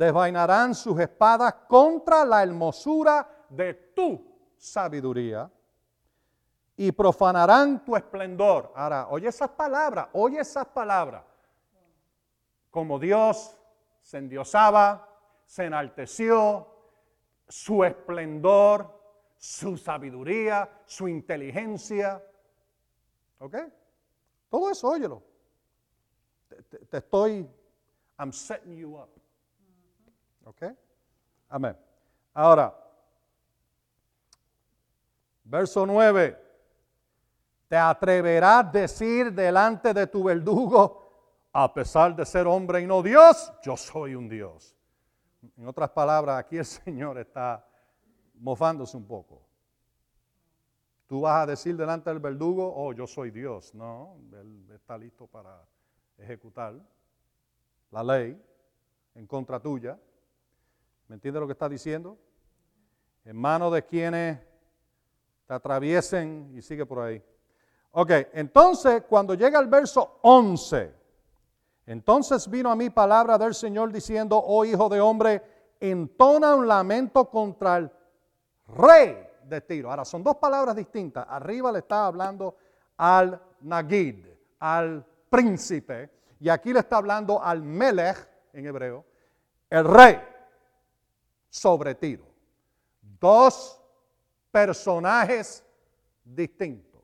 Desvainarán 0.00 0.74
sus 0.74 0.98
espadas 0.98 1.52
contra 1.68 2.24
la 2.24 2.42
hermosura 2.42 3.46
de 3.50 3.74
tu 3.74 4.18
sabiduría 4.56 5.50
y 6.74 6.90
profanarán 6.90 7.84
tu 7.84 7.94
esplendor. 7.94 8.72
Ahora, 8.74 9.08
oye 9.10 9.28
esas 9.28 9.50
palabras, 9.50 10.08
oye 10.14 10.40
esas 10.40 10.66
palabras. 10.68 11.22
Como 12.70 12.98
Dios 12.98 13.54
se 14.00 14.16
endiosaba, 14.16 15.06
se 15.44 15.66
enalteció, 15.66 16.66
su 17.46 17.84
esplendor, 17.84 18.98
su 19.36 19.76
sabiduría, 19.76 20.80
su 20.86 21.08
inteligencia. 21.08 22.24
¿Ok? 23.38 23.54
Todo 24.48 24.70
eso, 24.70 24.88
óyelo. 24.88 25.22
Te, 26.48 26.78
te 26.86 26.96
estoy, 26.96 27.46
I'm 28.18 28.32
setting 28.32 28.76
you 28.78 28.96
up. 28.96 29.19
¿Ok? 30.44 30.62
Amén. 31.48 31.76
Ahora, 32.34 32.80
Verso 35.50 35.84
9. 35.84 36.38
¿Te 37.66 37.76
atreverás 37.76 38.66
a 38.66 38.70
decir 38.70 39.32
delante 39.32 39.92
de 39.92 40.06
tu 40.06 40.24
verdugo, 40.24 41.48
a 41.52 41.72
pesar 41.74 42.14
de 42.14 42.24
ser 42.24 42.46
hombre 42.46 42.80
y 42.80 42.86
no 42.86 43.02
Dios, 43.02 43.52
yo 43.62 43.76
soy 43.76 44.14
un 44.14 44.28
Dios? 44.28 44.76
En 45.56 45.66
otras 45.66 45.90
palabras, 45.90 46.38
aquí 46.38 46.58
el 46.58 46.64
Señor 46.64 47.18
está 47.18 47.66
mofándose 48.34 48.96
un 48.96 49.06
poco. 49.06 49.42
Tú 51.08 51.22
vas 51.22 51.42
a 51.42 51.46
decir 51.46 51.76
delante 51.76 52.10
del 52.10 52.20
verdugo, 52.20 52.72
oh, 52.72 52.92
yo 52.92 53.08
soy 53.08 53.32
Dios. 53.32 53.74
No, 53.74 54.16
Él 54.32 54.70
está 54.72 54.96
listo 54.96 55.26
para 55.26 55.64
ejecutar 56.16 56.74
la 57.90 58.04
ley 58.04 58.40
en 59.16 59.26
contra 59.26 59.58
tuya. 59.58 59.98
¿Me 61.10 61.14
entiendes 61.14 61.40
lo 61.40 61.48
que 61.48 61.54
está 61.54 61.68
diciendo? 61.68 62.16
En 63.24 63.36
manos 63.36 63.72
de 63.72 63.84
quienes 63.84 64.38
te 65.44 65.52
atraviesen 65.52 66.52
y 66.54 66.62
sigue 66.62 66.86
por 66.86 67.00
ahí. 67.00 67.20
Ok, 67.90 68.12
entonces 68.32 69.02
cuando 69.08 69.34
llega 69.34 69.58
el 69.58 69.66
verso 69.66 70.20
11, 70.22 70.94
entonces 71.86 72.48
vino 72.48 72.70
a 72.70 72.76
mí 72.76 72.90
palabra 72.90 73.36
del 73.38 73.56
Señor 73.56 73.90
diciendo, 73.90 74.40
oh 74.40 74.64
hijo 74.64 74.88
de 74.88 75.00
hombre, 75.00 75.42
entona 75.80 76.54
un 76.54 76.68
lamento 76.68 77.28
contra 77.28 77.78
el 77.78 77.90
rey 78.68 79.26
de 79.42 79.60
Tiro. 79.62 79.90
Ahora, 79.90 80.04
son 80.04 80.22
dos 80.22 80.36
palabras 80.36 80.76
distintas. 80.76 81.26
Arriba 81.28 81.72
le 81.72 81.80
está 81.80 82.06
hablando 82.06 82.54
al 82.98 83.42
Nagid, 83.62 84.26
al 84.60 85.04
príncipe, 85.28 86.08
y 86.38 86.48
aquí 86.48 86.72
le 86.72 86.78
está 86.78 86.98
hablando 86.98 87.42
al 87.42 87.64
Melech, 87.64 88.28
en 88.52 88.64
hebreo, 88.64 89.04
el 89.68 89.84
rey 89.84 90.29
sobre 91.50 91.94
Tiro. 91.94 92.24
Dos 93.02 93.82
personajes 94.50 95.62
distintos. 96.24 97.02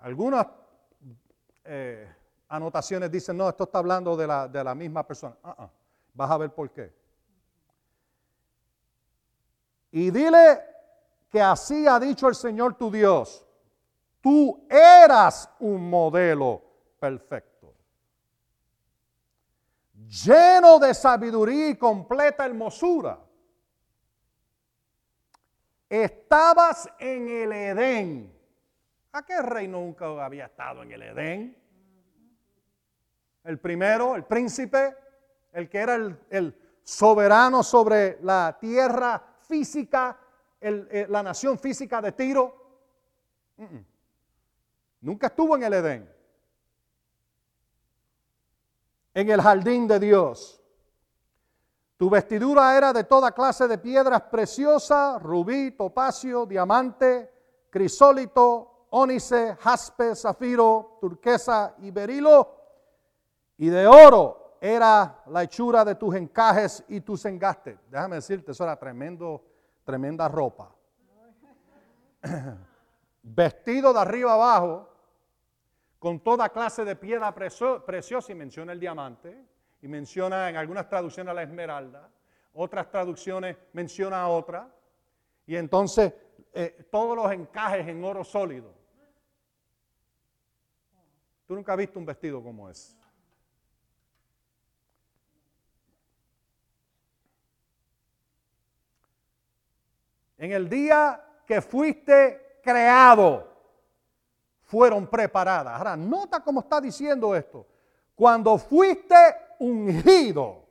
Algunas 0.00 0.46
eh, 1.64 2.12
anotaciones 2.48 3.10
dicen, 3.10 3.36
no, 3.36 3.48
esto 3.48 3.64
está 3.64 3.78
hablando 3.78 4.16
de 4.16 4.26
la, 4.26 4.48
de 4.48 4.64
la 4.64 4.74
misma 4.74 5.06
persona. 5.06 5.36
Ah. 5.42 5.70
Vas 6.12 6.30
a 6.30 6.36
ver 6.36 6.52
por 6.52 6.70
qué. 6.70 6.92
Y 9.92 10.10
dile 10.10 10.60
que 11.30 11.40
así 11.40 11.86
ha 11.86 11.98
dicho 11.98 12.28
el 12.28 12.34
Señor 12.34 12.74
tu 12.74 12.90
Dios. 12.90 13.46
Tú 14.20 14.66
eras 14.68 15.48
un 15.60 15.88
modelo 15.88 16.62
perfecto. 16.98 17.49
Lleno 20.08 20.78
de 20.78 20.94
sabiduría 20.94 21.68
y 21.68 21.76
completa 21.76 22.44
hermosura. 22.44 23.18
Estabas 25.88 26.88
en 26.98 27.28
el 27.28 27.52
Edén. 27.52 28.32
¿A 29.12 29.24
qué 29.24 29.42
rey 29.42 29.66
nunca 29.66 30.24
había 30.24 30.46
estado 30.46 30.82
en 30.82 30.92
el 30.92 31.02
Edén? 31.02 31.56
El 33.42 33.58
primero, 33.58 34.14
el 34.14 34.24
príncipe, 34.24 34.96
el 35.52 35.68
que 35.68 35.78
era 35.78 35.94
el, 35.94 36.56
soberano 36.82 37.62
sobre 37.62 38.18
la 38.22 38.56
tierra 38.60 39.22
física, 39.40 40.18
eh, 40.60 41.06
la 41.08 41.22
nación 41.22 41.58
física 41.58 42.00
de 42.00 42.12
Tiro. 42.12 42.56
Nunca 45.00 45.28
estuvo 45.28 45.56
en 45.56 45.62
el 45.64 45.72
Edén. 45.74 46.19
En 49.14 49.30
el 49.30 49.40
jardín 49.40 49.86
de 49.86 49.98
Dios. 49.98 50.60
Tu 51.96 52.08
vestidura 52.08 52.76
era 52.76 52.92
de 52.92 53.04
toda 53.04 53.32
clase 53.32 53.68
de 53.68 53.76
piedras 53.76 54.22
preciosas, 54.22 55.22
rubí, 55.22 55.72
topacio, 55.72 56.46
diamante, 56.46 57.30
crisólito, 57.68 58.86
ónice, 58.90 59.56
jaspe, 59.60 60.14
zafiro, 60.14 60.98
turquesa 61.00 61.74
y 61.78 61.90
berilo. 61.90 62.56
Y 63.58 63.68
de 63.68 63.86
oro 63.86 64.56
era 64.60 65.22
la 65.26 65.42
hechura 65.42 65.84
de 65.84 65.94
tus 65.94 66.14
encajes 66.14 66.84
y 66.88 67.00
tus 67.00 67.24
engastes. 67.26 67.78
Déjame 67.90 68.16
decirte, 68.16 68.52
eso 68.52 68.64
era 68.64 68.78
tremendo 68.78 69.42
tremenda 69.84 70.28
ropa. 70.28 70.74
Vestido 73.22 73.92
de 73.92 74.00
arriba 74.00 74.34
abajo, 74.34 74.88
con 76.00 76.18
toda 76.18 76.48
clase 76.48 76.84
de 76.84 76.96
piedra 76.96 77.32
preciosa, 77.32 78.32
y 78.32 78.34
menciona 78.34 78.72
el 78.72 78.80
diamante, 78.80 79.46
y 79.80 79.86
menciona 79.86 80.50
en 80.50 80.56
algunas 80.56 80.88
traducciones 80.88 81.32
la 81.32 81.44
esmeralda, 81.44 82.10
otras 82.54 82.90
traducciones 82.90 83.56
menciona 83.72 84.26
otra, 84.26 84.68
y 85.46 85.54
entonces 85.54 86.12
eh, 86.52 86.88
todos 86.90 87.16
los 87.16 87.30
encajes 87.30 87.86
en 87.86 88.02
oro 88.02 88.24
sólido. 88.24 88.74
Tú 91.46 91.54
nunca 91.54 91.72
has 91.72 91.78
visto 91.78 92.00
un 92.00 92.06
vestido 92.06 92.42
como 92.42 92.68
ese. 92.68 93.00
en 100.40 100.52
el 100.52 100.70
día 100.70 101.22
que 101.46 101.60
fuiste 101.60 102.60
creado, 102.62 103.49
fueron 104.70 105.08
preparadas. 105.08 105.76
Ahora, 105.76 105.96
nota 105.96 106.38
cómo 106.38 106.60
está 106.60 106.80
diciendo 106.80 107.34
esto. 107.34 107.66
Cuando 108.14 108.56
fuiste 108.56 109.16
ungido, 109.58 110.64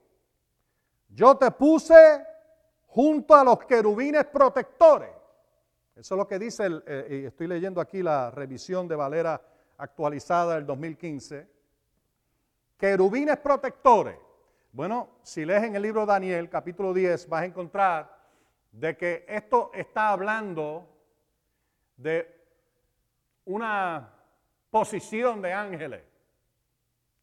yo 1.10 1.36
te 1.36 1.52
puse 1.52 2.26
junto 2.88 3.36
a 3.36 3.44
los 3.44 3.60
querubines 3.66 4.24
protectores. 4.26 5.10
Eso 5.98 6.16
es 6.16 6.18
lo 6.18 6.26
que 6.26 6.40
dice, 6.40 6.66
el, 6.66 6.82
eh, 6.88 7.24
estoy 7.28 7.48
leyendo 7.48 7.82
aquí 7.82 8.02
la 8.02 8.32
revisión 8.32 8.88
de 8.88 8.96
Valera 8.96 9.42
actualizada 9.78 10.56
del 10.56 10.66
2015. 10.66 11.46
Querubines 12.78 13.38
protectores. 13.38 14.18
Bueno, 14.72 15.10
si 15.24 15.44
lees 15.44 15.64
en 15.64 15.76
el 15.76 15.82
libro 15.82 16.02
de 16.02 16.08
Daniel, 16.08 16.50
capítulo 16.50 16.94
10, 16.94 17.28
vas 17.28 17.42
a 17.42 17.46
encontrar 17.46 18.18
de 18.72 18.96
que 18.96 19.26
esto 19.28 19.72
está 19.74 20.10
hablando 20.12 20.88
de 21.98 22.39
una 23.46 24.14
posición 24.70 25.42
de 25.42 25.54
ángeles. 25.54 26.04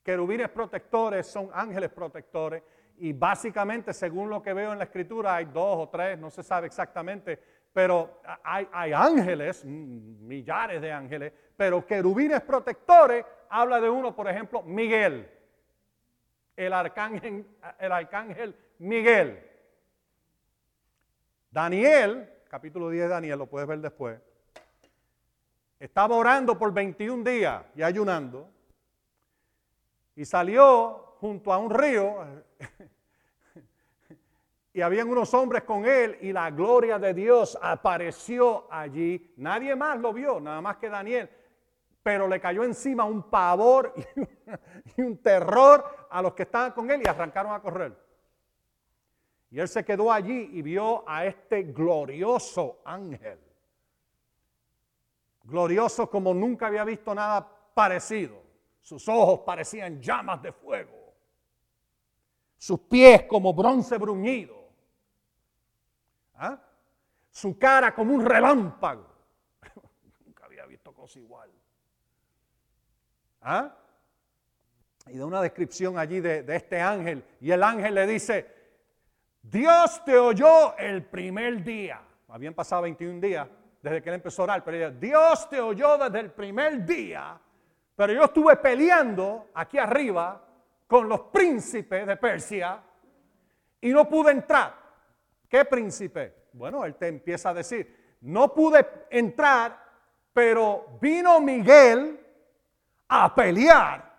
Querubines 0.03 0.49
protectores 0.49 1.27
son 1.27 1.51
ángeles 1.53 1.91
protectores 1.91 2.63
y 2.99 3.13
básicamente, 3.13 3.93
según 3.93 4.31
lo 4.31 4.43
que 4.43 4.53
veo 4.53 4.73
en 4.73 4.79
la 4.79 4.85
escritura, 4.85 5.37
hay 5.37 5.47
dos 5.47 5.79
o 5.79 5.89
tres, 5.89 6.19
no 6.19 6.31
se 6.31 6.43
sabe 6.43 6.67
exactamente, 6.67 7.39
pero 7.73 8.23
hay, 8.43 8.67
hay 8.73 8.93
ángeles, 8.93 9.65
millares 9.65 10.81
de 10.81 10.93
ángeles, 10.93 11.33
pero 11.57 11.87
querubines 11.87 12.41
protectores 12.41 13.25
habla 13.51 13.81
de 13.81 13.91
uno, 13.91 14.15
por 14.15 14.29
ejemplo, 14.29 14.63
Miguel, 14.63 15.31
el 16.57 16.73
arcángel, 16.73 17.47
el 17.79 17.93
arcángel 17.93 18.57
Miguel. 18.79 19.43
Daniel, 21.51 22.31
capítulo 22.49 22.89
10 22.91 23.05
de 23.05 23.09
Daniel, 23.09 23.39
lo 23.39 23.47
puedes 23.47 23.69
ver 23.69 23.81
después, 23.81 24.21
estaba 25.79 26.17
orando 26.17 26.59
por 26.59 26.73
21 26.73 27.23
días 27.23 27.65
y 27.75 27.83
ayunando 27.83 28.49
y 30.15 30.25
salió 30.25 31.17
junto 31.21 31.53
a 31.53 31.59
un 31.59 31.71
río 31.71 32.17
y 34.73 34.81
habían 34.81 35.09
unos 35.09 35.33
hombres 35.35 35.65
con 35.65 35.85
él 35.85 36.19
y 36.23 36.33
la 36.33 36.51
gloria 36.51 36.99
de 36.99 37.15
Dios 37.15 37.59
apareció 37.61 38.67
allí. 38.71 39.35
Nadie 39.37 39.77
más 39.77 39.99
lo 39.99 40.13
vio, 40.13 40.41
nada 40.41 40.61
más 40.61 40.79
que 40.79 40.89
Daniel, 40.89 41.31
pero 42.03 42.27
le 42.27 42.41
cayó 42.41 42.65
encima 42.65 43.05
un 43.05 43.31
pavor 43.31 43.95
y 44.97 45.03
un 45.03 45.19
terror 45.19 46.09
a 46.11 46.23
los 46.23 46.35
que 46.35 46.45
estaban 46.45 46.73
con 46.73 46.91
él 46.91 47.03
y 47.05 47.09
arrancaron 47.09 47.53
a 47.53 47.61
correr. 47.61 47.95
Y 49.51 49.61
él 49.61 49.69
se 49.69 49.85
quedó 49.85 50.13
allí 50.13 50.51
y 50.53 50.63
vio 50.63 51.09
a 51.09 51.27
este 51.27 51.63
glorioso 51.63 52.81
ángel. 52.85 53.46
Glorioso 55.47 56.11
como 56.11 56.35
nunca 56.35 56.67
había 56.67 56.85
visto 56.85 57.15
nada 57.15 57.49
parecido. 57.73 58.43
Sus 58.81 59.09
ojos 59.09 59.41
parecían 59.47 60.01
llamas 60.01 60.43
de 60.43 60.53
fuego. 60.53 61.15
Sus 62.59 62.81
pies 62.81 63.23
como 63.25 63.55
bronce 63.55 63.97
bruñido. 63.97 64.57
¿Ah? 66.35 66.61
Su 67.31 67.57
cara 67.57 67.95
como 67.95 68.13
un 68.15 68.25
relámpago. 68.25 69.07
nunca 70.27 70.47
había 70.47 70.67
visto 70.67 70.93
cosa 70.93 71.21
igual. 71.21 71.51
¿Ah? 73.43 73.73
Y 75.07 75.17
da 75.17 75.27
una 75.27 75.41
descripción 75.41 75.97
allí 75.97 76.19
de, 76.19 76.43
de 76.43 76.57
este 76.57 76.81
ángel. 76.81 77.25
Y 77.41 77.53
el 77.53 77.63
ángel 77.63 77.95
le 77.95 78.07
dice, 78.09 78.53
Dios 79.43 80.05
te 80.05 80.19
oyó 80.19 80.77
el 80.77 81.05
primer 81.05 81.63
día. 81.63 82.03
Habían 82.27 82.55
pasado 82.55 82.83
21 82.83 83.21
días 83.21 83.49
desde 83.87 84.03
que 84.03 84.09
él 84.09 84.17
empezó 84.17 84.43
a 84.43 84.45
orar, 84.45 84.65
pero 84.65 84.91
Dios 84.91 85.49
te 85.49 85.61
oyó 85.61 85.97
desde 85.97 86.19
el 86.19 86.33
primer 86.33 86.85
día, 86.85 87.39
pero 87.95 88.13
yo 88.13 88.25
estuve 88.25 88.57
peleando 88.57 89.51
aquí 89.55 89.79
arriba 89.79 90.43
con 90.89 91.09
los 91.09 91.21
príncipes 91.21 92.05
de 92.05 92.17
Persia 92.17 92.83
y 93.81 93.91
no 93.91 94.09
pude 94.09 94.33
entrar. 94.33 94.75
¿Qué 95.49 95.65
príncipe? 95.65 96.49
Bueno, 96.53 96.85
él 96.85 96.97
te 96.97 97.07
empieza 97.07 97.51
a 97.51 97.55
decir, 97.55 98.17
no 98.23 98.53
pude 98.53 99.07
entrar, 99.09 99.81
pero 100.33 100.99
vino 101.01 101.41
Miguel 101.41 102.19
a 103.07 103.33
pelear 103.33 104.17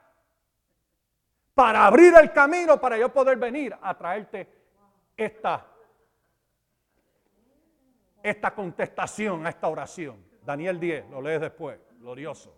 para 1.53 1.87
abrir 1.87 2.13
el 2.17 2.31
camino 2.31 2.79
para 2.79 2.97
yo 2.97 3.09
poder 3.09 3.35
venir 3.35 3.75
a 3.81 3.97
traerte 3.97 4.47
esta, 5.17 5.65
esta 8.29 8.53
contestación 8.53 9.45
a 9.45 9.49
esta 9.49 9.67
oración. 9.67 10.23
Daniel 10.43 10.79
10, 10.79 11.09
lo 11.09 11.21
lees 11.21 11.41
después, 11.41 11.79
glorioso. 11.99 12.55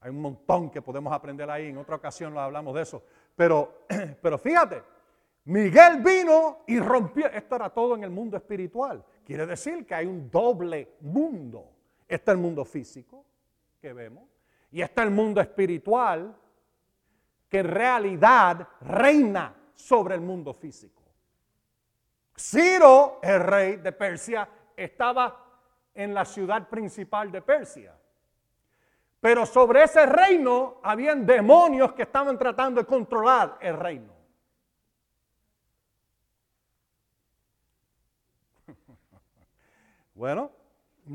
Hay 0.00 0.10
un 0.10 0.20
montón 0.20 0.70
que 0.70 0.82
podemos 0.82 1.12
aprender 1.12 1.48
ahí, 1.50 1.68
en 1.68 1.78
otra 1.78 1.96
ocasión 1.96 2.32
lo 2.32 2.40
hablamos 2.40 2.74
de 2.74 2.82
eso. 2.82 3.02
Pero, 3.34 3.86
pero 4.22 4.38
fíjate, 4.38 4.82
Miguel 5.44 6.02
vino 6.02 6.58
y 6.66 6.78
rompió, 6.80 7.26
esto 7.26 7.56
era 7.56 7.70
todo 7.70 7.94
en 7.94 8.04
el 8.04 8.10
mundo 8.10 8.36
espiritual. 8.36 9.04
Quiere 9.24 9.46
decir 9.46 9.86
que 9.86 9.94
hay 9.94 10.06
un 10.06 10.30
doble 10.30 10.96
mundo. 11.00 11.72
Está 12.08 12.32
el 12.32 12.38
mundo 12.38 12.64
físico 12.64 13.24
que 13.80 13.92
vemos 13.92 14.24
y 14.70 14.82
está 14.82 15.02
el 15.02 15.10
mundo 15.10 15.40
espiritual 15.40 16.36
que 17.48 17.58
en 17.58 17.68
realidad 17.68 18.68
reina 18.80 19.54
sobre 19.72 20.14
el 20.14 20.20
mundo 20.20 20.52
físico. 20.52 20.95
Ciro, 22.38 23.18
el 23.22 23.40
rey 23.40 23.76
de 23.76 23.92
Persia, 23.92 24.48
estaba 24.76 25.44
en 25.94 26.12
la 26.12 26.24
ciudad 26.24 26.68
principal 26.68 27.32
de 27.32 27.42
Persia. 27.42 27.94
Pero 29.20 29.46
sobre 29.46 29.82
ese 29.82 30.04
reino 30.06 30.80
habían 30.82 31.24
demonios 31.24 31.92
que 31.94 32.02
estaban 32.02 32.38
tratando 32.38 32.80
de 32.80 32.86
controlar 32.86 33.58
el 33.60 33.76
reino. 33.76 34.14
Bueno, 40.14 40.50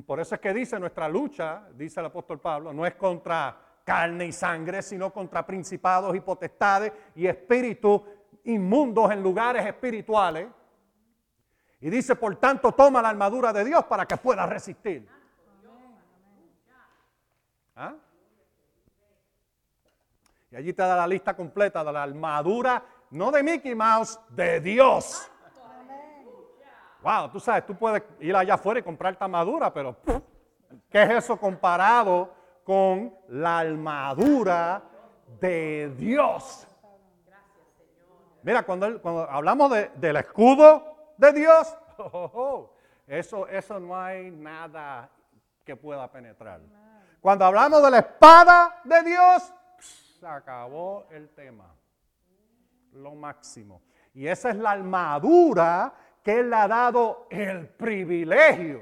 por 0.06 0.20
eso 0.20 0.36
es 0.36 0.42
que 0.42 0.54
dice 0.54 0.80
nuestra 0.80 1.10
lucha, 1.10 1.64
dice 1.74 2.00
el 2.00 2.06
apóstol 2.06 2.40
Pablo, 2.40 2.72
no 2.72 2.86
es 2.86 2.96
contra 2.96 3.58
carne 3.84 4.28
y 4.28 4.32
sangre, 4.32 4.82
sino 4.82 5.12
contra 5.12 5.46
principados 5.46 6.16
y 6.16 6.20
potestades 6.20 6.94
y 7.16 7.26
espíritus 7.28 8.02
inmundos 8.44 9.12
en 9.12 9.22
lugares 9.24 9.66
espirituales. 9.66 10.48
Y 11.82 11.89
dice, 11.89 12.15
por 12.15 12.36
tanto, 12.36 12.72
toma 12.72 13.02
la 13.02 13.10
armadura 13.10 13.52
de 13.52 13.65
Dios 13.65 13.84
para 13.86 14.06
que 14.06 14.15
pueda 14.15 14.46
resistir. 14.46 15.08
¿Ah? 17.76 17.96
Y 20.52 20.56
allí 20.56 20.74
te 20.74 20.84
da 20.84 20.96
la 20.96 21.08
lista 21.08 21.36
completa 21.36 21.84
de 21.84 21.91
la 21.91 22.04
armadura, 22.04 22.84
no 23.10 23.32
de 23.32 23.41
Mickey 23.41 23.74
Mouse, 23.74 24.20
de 24.30 24.60
Dios. 24.60 25.28
Wow, 27.02 27.32
tú 27.32 27.39
sabes, 27.39 27.65
tú 27.65 27.76
puedes 27.76 28.04
ir 28.20 28.36
allá 28.36 28.54
afuera 28.54 28.80
y 28.80 28.84
comprar 28.84 29.13
esta 29.13 29.26
armadura, 29.26 29.74
pero 29.74 29.96
¿qué 30.88 31.02
es 31.02 31.10
eso 31.10 31.38
comparado 31.38 32.32
con 32.63 33.12
la 33.30 33.60
armadura 33.60 34.84
de 35.39 35.91
Dios? 35.98 36.67
Mira, 38.44 38.62
cuando, 38.63 39.02
cuando 39.02 39.28
hablamos 39.28 39.72
del 39.96 40.15
escudo 40.17 40.90
de 41.22 41.34
Dios, 41.34 41.78
eso, 43.08 43.48
eso 43.48 43.80
no 43.80 43.96
hay 43.96 44.32
nada 44.32 45.08
que 45.64 45.76
pueda 45.76 46.12
penetrar. 46.12 46.62
Cuando 47.22 47.46
hablamos 47.46 47.84
de 47.84 47.92
la 47.92 48.00
espada 48.00 48.82
de 48.84 49.04
Dios, 49.04 49.54
se 50.20 50.26
acabó 50.26 51.06
el 51.12 51.30
tema. 51.30 51.76
Lo 52.94 53.14
máximo. 53.14 53.84
Y 54.16 54.26
esa 54.28 54.50
es 54.50 54.56
la 54.58 54.72
armadura 54.72 55.94
que 56.24 56.40
Él 56.40 56.52
ha 56.54 56.68
dado 56.68 57.28
el 57.30 57.70
privilegio 57.70 58.82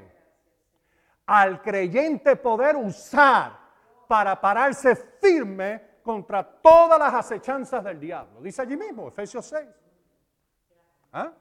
al 1.26 1.60
creyente 1.60 2.36
poder 2.36 2.74
usar 2.74 3.52
para 4.08 4.40
pararse 4.40 4.96
firme 4.96 5.98
contra 6.02 6.42
todas 6.42 6.98
las 6.98 7.12
acechanzas 7.12 7.84
del 7.84 8.00
diablo. 8.00 8.40
Dice 8.40 8.62
allí 8.62 8.78
mismo, 8.78 9.08
Efesios 9.08 9.44
6. 9.44 9.68
¿Ah? 11.12 11.32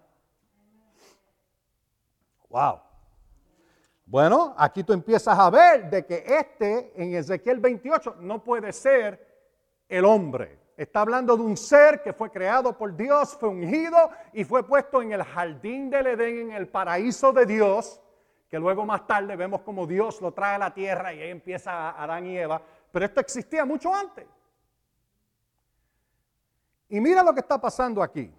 Wow. 2.49 2.81
Bueno, 4.05 4.55
aquí 4.57 4.83
tú 4.83 4.91
empiezas 4.91 5.37
a 5.37 5.49
ver 5.51 5.89
de 5.89 6.05
que 6.05 6.23
este 6.25 6.91
en 7.01 7.13
Ezequiel 7.13 7.59
28 7.59 8.15
no 8.21 8.43
puede 8.43 8.73
ser 8.73 9.23
el 9.87 10.03
hombre. 10.03 10.59
Está 10.75 11.01
hablando 11.01 11.37
de 11.37 11.43
un 11.43 11.55
ser 11.55 12.01
que 12.01 12.13
fue 12.13 12.31
creado 12.31 12.75
por 12.75 12.95
Dios, 12.95 13.37
fue 13.39 13.49
ungido 13.49 14.09
y 14.33 14.45
fue 14.45 14.65
puesto 14.65 15.01
en 15.01 15.11
el 15.11 15.23
jardín 15.23 15.89
del 15.89 16.07
Edén, 16.07 16.49
en 16.49 16.51
el 16.53 16.67
paraíso 16.69 17.31
de 17.33 17.45
Dios, 17.45 18.01
que 18.49 18.57
luego 18.57 18.83
más 18.85 19.05
tarde 19.05 19.35
vemos 19.35 19.61
como 19.61 19.85
Dios 19.85 20.19
lo 20.21 20.31
trae 20.31 20.55
a 20.55 20.59
la 20.59 20.73
tierra 20.73 21.13
y 21.13 21.21
ahí 21.21 21.29
empieza 21.29 21.91
Adán 22.01 22.25
y 22.25 22.37
Eva. 22.37 22.61
Pero 22.91 23.05
esto 23.05 23.19
existía 23.19 23.63
mucho 23.63 23.93
antes. 23.93 24.25
Y 26.87 26.99
mira 26.99 27.21
lo 27.21 27.33
que 27.33 27.41
está 27.41 27.61
pasando 27.61 28.01
aquí. 28.01 28.33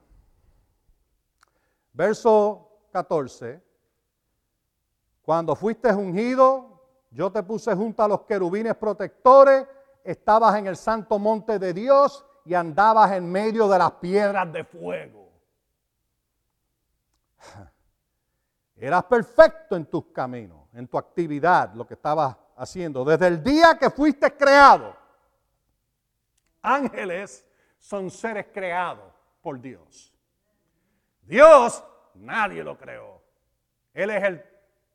Verso 1.93 2.89
14. 2.91 3.70
Cuando 5.31 5.55
fuiste 5.55 5.95
ungido, 5.95 6.83
yo 7.13 7.31
te 7.31 7.41
puse 7.45 7.73
junto 7.77 8.03
a 8.03 8.09
los 8.09 8.23
querubines 8.23 8.75
protectores, 8.75 9.65
estabas 10.03 10.57
en 10.57 10.67
el 10.67 10.77
santo 10.77 11.21
monte 11.21 11.61
de 11.61 11.73
Dios 11.73 12.27
y 12.45 12.55
andabas 12.55 13.13
en 13.13 13.31
medio 13.31 13.69
de 13.69 13.79
las 13.79 13.93
piedras 13.93 14.53
de 14.53 14.65
fuego. 14.65 15.31
Eras 18.77 19.05
perfecto 19.05 19.77
en 19.77 19.87
tus 19.87 20.07
caminos, 20.07 20.67
en 20.73 20.89
tu 20.89 20.99
actividad, 20.99 21.75
lo 21.75 21.87
que 21.87 21.95
estabas 21.95 22.37
haciendo. 22.57 23.05
Desde 23.05 23.29
el 23.29 23.41
día 23.41 23.79
que 23.79 23.89
fuiste 23.89 24.37
creado, 24.37 24.97
ángeles 26.61 27.47
son 27.79 28.11
seres 28.11 28.47
creados 28.53 29.15
por 29.41 29.61
Dios. 29.61 30.13
Dios, 31.23 31.85
nadie 32.15 32.65
lo 32.65 32.77
creó. 32.77 33.23
Él 33.95 34.11
es 34.11 34.25
el 34.25 34.50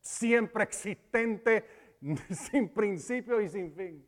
siempre 0.06 0.64
existente, 0.64 1.98
sin 2.30 2.70
principio 2.70 3.42
y 3.42 3.50
sin 3.50 3.74
fin. 3.74 4.08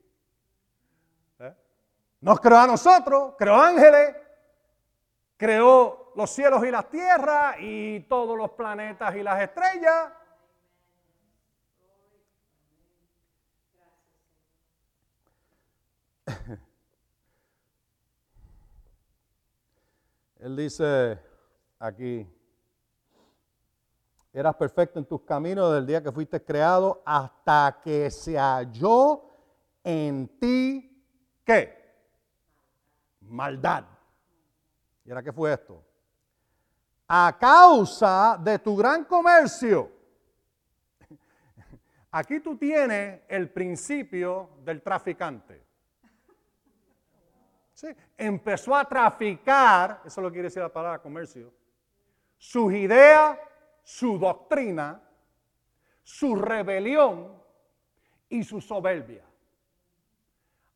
Nos 2.19 2.39
creó 2.39 2.57
a 2.57 2.67
nosotros, 2.67 3.35
creó 3.37 3.55
ángeles, 3.55 4.15
creó 5.37 6.13
los 6.15 6.29
cielos 6.31 6.65
y 6.65 6.71
las 6.71 6.89
tierras 6.89 7.57
y 7.59 7.99
todos 8.01 8.35
los 8.35 8.51
planetas 8.51 9.15
y 9.15 9.21
las 9.21 9.41
estrellas. 9.41 10.13
Él 20.39 20.55
dice 20.55 21.19
aquí, 21.79 22.27
eras 24.33 24.55
perfecto 24.55 24.99
en 24.99 25.05
tus 25.05 25.21
caminos 25.21 25.69
desde 25.69 25.79
el 25.79 25.87
día 25.87 26.03
que 26.03 26.11
fuiste 26.11 26.43
creado 26.43 27.01
hasta 27.05 27.79
que 27.83 28.11
se 28.11 28.37
halló 28.37 29.23
en 29.83 30.27
ti, 30.39 31.03
¿qué? 31.43 31.77
maldad. 33.29 33.85
¿Y 35.05 35.09
ahora 35.09 35.23
qué 35.23 35.31
fue 35.31 35.53
esto? 35.53 35.83
A 37.07 37.35
causa 37.39 38.37
de 38.41 38.59
tu 38.59 38.75
gran 38.75 39.05
comercio. 39.05 39.91
Aquí 42.11 42.39
tú 42.39 42.57
tienes 42.57 43.21
el 43.27 43.49
principio 43.49 44.49
del 44.63 44.81
traficante. 44.81 45.65
Sí, 47.73 47.87
empezó 48.17 48.75
a 48.75 48.85
traficar, 48.85 50.01
eso 50.03 50.19
lo 50.19 50.31
quiere 50.31 50.47
decir 50.47 50.63
la 50.63 50.73
palabra 50.73 50.99
comercio, 50.99 51.53
sus 52.35 52.73
ideas, 52.73 53.37
su 53.87 54.19
doctrina, 54.19 55.01
su 56.03 56.35
rebelión 56.35 57.41
y 58.27 58.43
su 58.43 58.59
soberbia 58.59 59.23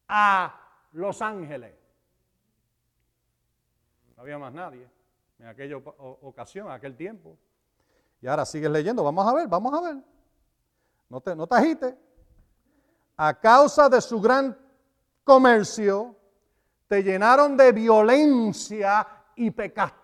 a 0.07 0.57
los 0.93 1.21
ángeles 1.21 1.75
había 4.15 4.37
más 4.37 4.53
nadie 4.53 4.89
en 5.39 5.45
aquella 5.45 5.75
ocasión, 5.75 6.67
en 6.67 6.71
aquel 6.71 6.95
tiempo. 6.95 7.37
Y 8.21 8.27
ahora 8.27 8.45
sigues 8.45 8.71
leyendo, 8.71 9.03
vamos 9.03 9.27
a 9.27 9.33
ver, 9.33 9.47
vamos 9.49 9.73
a 9.73 9.81
ver. 9.81 9.97
No 11.09 11.19
te, 11.19 11.35
no 11.35 11.45
te 11.47 11.55
agites. 11.55 11.95
A 13.17 13.37
causa 13.37 13.89
de 13.89 13.99
su 13.99 14.21
gran 14.21 14.57
comercio, 15.25 16.15
te 16.87 17.03
llenaron 17.03 17.57
de 17.57 17.73
violencia 17.73 19.05
y 19.35 19.51
pecaste. 19.51 20.00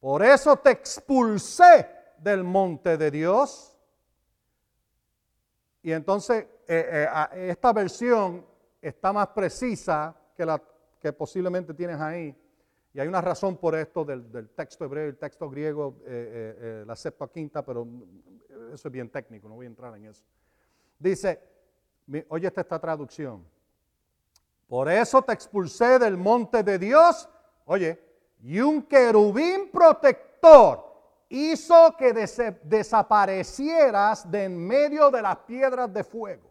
Por 0.00 0.22
eso 0.22 0.56
te 0.56 0.70
expulsé 0.70 1.88
del 2.18 2.44
monte 2.44 2.96
de 2.96 3.10
Dios. 3.10 3.76
Y 5.82 5.92
entonces 5.92 6.46
eh, 6.66 7.08
eh, 7.34 7.48
esta 7.50 7.72
versión 7.72 8.44
está 8.80 9.12
más 9.12 9.28
precisa 9.28 10.14
que 10.36 10.44
la 10.44 10.62
que 11.00 11.12
posiblemente 11.12 11.74
tienes 11.74 12.00
ahí. 12.00 12.36
Y 12.94 13.00
hay 13.00 13.08
una 13.08 13.20
razón 13.20 13.56
por 13.56 13.74
esto 13.74 14.04
del, 14.04 14.50
texto 14.50 14.84
hebreo 14.84 15.06
y 15.06 15.08
el 15.10 15.18
texto 15.18 15.48
griego, 15.48 15.98
eh, 16.06 16.56
eh, 16.58 16.84
la 16.86 16.96
Septuaginta, 16.96 17.64
pero 17.64 17.86
eso 18.72 18.88
es 18.88 18.92
bien 18.92 19.08
técnico, 19.10 19.48
no 19.48 19.54
voy 19.54 19.66
a 19.66 19.68
entrar 19.68 19.94
en 19.96 20.06
eso. 20.06 20.24
Dice, 20.98 21.40
oye 22.28 22.48
esta 22.48 22.78
traducción. 22.78 23.44
Por 24.66 24.90
eso 24.90 25.22
te 25.22 25.32
expulsé 25.32 25.98
del 25.98 26.16
monte 26.16 26.62
de 26.62 26.78
Dios, 26.78 27.28
oye, 27.66 27.98
y 28.42 28.60
un 28.60 28.82
querubín 28.82 29.70
protector 29.70 30.84
hizo 31.28 31.96
que 31.96 32.12
desaparecieras 32.62 34.30
de 34.30 34.44
en 34.44 34.66
medio 34.66 35.10
de 35.10 35.22
las 35.22 35.36
piedras 35.38 35.92
de 35.92 36.04
fuego. 36.04 36.48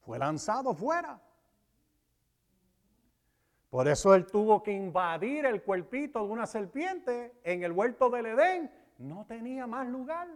Fue 0.00 0.18
lanzado 0.18 0.74
fuera. 0.74 1.20
Por 3.68 3.86
eso 3.86 4.14
él 4.14 4.24
tuvo 4.26 4.62
que 4.62 4.72
invadir 4.72 5.44
el 5.44 5.62
cuerpito 5.62 6.20
de 6.20 6.32
una 6.32 6.46
serpiente 6.46 7.34
en 7.44 7.62
el 7.62 7.72
huerto 7.72 8.08
del 8.08 8.26
Edén. 8.26 8.72
No 8.96 9.26
tenía 9.26 9.66
más 9.66 9.86
lugar. 9.86 10.26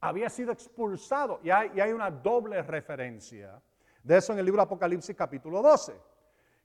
Había 0.00 0.28
sido 0.28 0.52
expulsado. 0.52 1.40
Y 1.42 1.48
hay, 1.48 1.80
hay 1.80 1.92
una 1.92 2.10
doble 2.10 2.60
referencia 2.60 3.62
de 4.02 4.18
eso 4.18 4.34
en 4.34 4.38
el 4.38 4.44
libro 4.44 4.60
Apocalipsis 4.60 5.16
capítulo 5.16 5.62
12, 5.62 5.98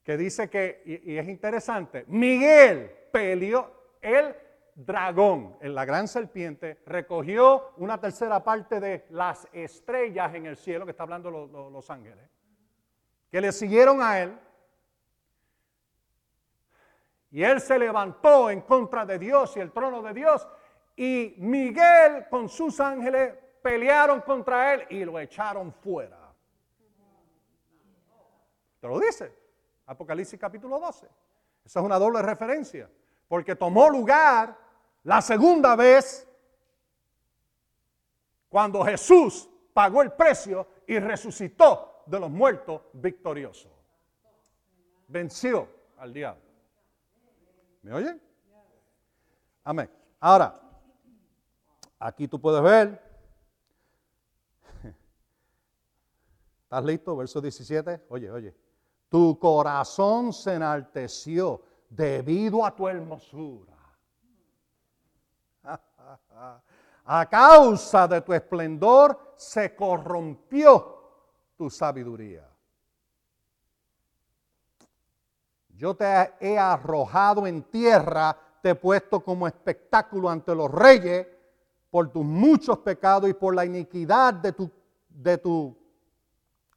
que 0.09 0.17
dice 0.17 0.49
que, 0.49 0.81
y, 1.05 1.19
es 1.19 1.27
interesante, 1.27 2.03
Miguel 2.07 2.91
peleó, 3.11 3.71
el 4.01 4.35
dragón, 4.73 5.55
la 5.61 5.85
gran 5.85 6.07
serpiente, 6.07 6.81
recogió 6.87 7.73
una 7.77 7.99
tercera 8.01 8.43
parte 8.43 8.79
de 8.79 9.05
las 9.11 9.47
estrellas 9.53 10.33
en 10.33 10.47
el 10.47 10.57
cielo, 10.57 10.85
que 10.85 10.91
está 10.91 11.03
hablando 11.03 11.29
los 11.29 11.89
ángeles, 11.91 12.27
que 13.29 13.39
le 13.39 13.51
siguieron 13.51 14.01
a 14.01 14.19
él 14.21 14.35
y 17.29 17.43
él 17.43 17.61
se 17.61 17.77
levantó 17.77 18.49
en 18.49 18.61
contra 18.61 19.05
de 19.05 19.19
Dios 19.19 19.55
y 19.57 19.59
el 19.59 19.71
trono 19.71 20.01
de 20.01 20.13
Dios. 20.15 20.47
Y 20.95 21.35
Miguel 21.37 22.25
con 22.31 22.49
sus 22.49 22.79
ángeles 22.79 23.35
pelearon 23.61 24.21
contra 24.21 24.73
él 24.73 24.87
y 24.89 25.05
lo 25.05 25.19
echaron 25.19 25.71
fuera. 25.71 26.33
Te 28.79 28.87
lo 28.87 28.99
dice 28.99 29.38
Apocalipsis 29.89 30.39
capítulo 30.39 30.79
12. 30.79 31.07
Esa 31.65 31.79
es 31.79 31.85
una 31.85 31.97
doble 31.97 32.21
referencia. 32.21 32.87
Porque 33.27 33.55
tomó 33.55 33.89
lugar 33.89 34.55
la 35.03 35.19
segunda 35.19 35.75
vez 35.75 36.27
cuando 38.49 38.83
Jesús 38.85 39.49
pagó 39.73 40.03
el 40.03 40.11
precio 40.11 40.67
y 40.85 40.99
resucitó 40.99 42.03
de 42.05 42.19
los 42.19 42.29
muertos 42.29 42.83
victorioso. 42.93 43.69
Venció 45.07 45.67
al 45.97 46.13
diablo. 46.13 46.43
¿Me 47.81 47.91
oyen? 47.91 48.21
Amén. 49.63 49.89
Ahora, 50.19 50.61
aquí 51.97 52.27
tú 52.27 52.39
puedes 52.39 52.61
ver. 52.61 53.01
¿Estás 56.63 56.85
listo? 56.85 57.17
Verso 57.17 57.41
17. 57.41 58.05
Oye, 58.09 58.29
oye. 58.29 58.68
Tu 59.09 59.37
corazón 59.39 60.31
se 60.31 60.53
enalteció 60.53 61.61
debido 61.89 62.63
a 62.65 62.75
tu 62.75 62.87
hermosura. 62.87 63.75
A 67.11 67.27
causa 67.27 68.07
de 68.07 68.21
tu 68.21 68.33
esplendor 68.33 69.33
se 69.35 69.75
corrompió 69.75 70.99
tu 71.57 71.67
sabiduría. 71.67 72.47
Yo 75.69 75.95
te 75.95 76.05
he 76.39 76.59
arrojado 76.59 77.47
en 77.47 77.63
tierra, 77.63 78.37
te 78.61 78.71
he 78.71 78.75
puesto 78.75 79.21
como 79.21 79.47
espectáculo 79.47 80.29
ante 80.29 80.53
los 80.53 80.69
reyes 80.69 81.25
por 81.89 82.09
tus 82.09 82.23
muchos 82.23 82.77
pecados 82.79 83.29
y 83.29 83.33
por 83.33 83.55
la 83.55 83.65
iniquidad 83.65 84.33
de 84.35 84.51
tu, 84.51 84.69
de 85.07 85.37
tu 85.37 85.78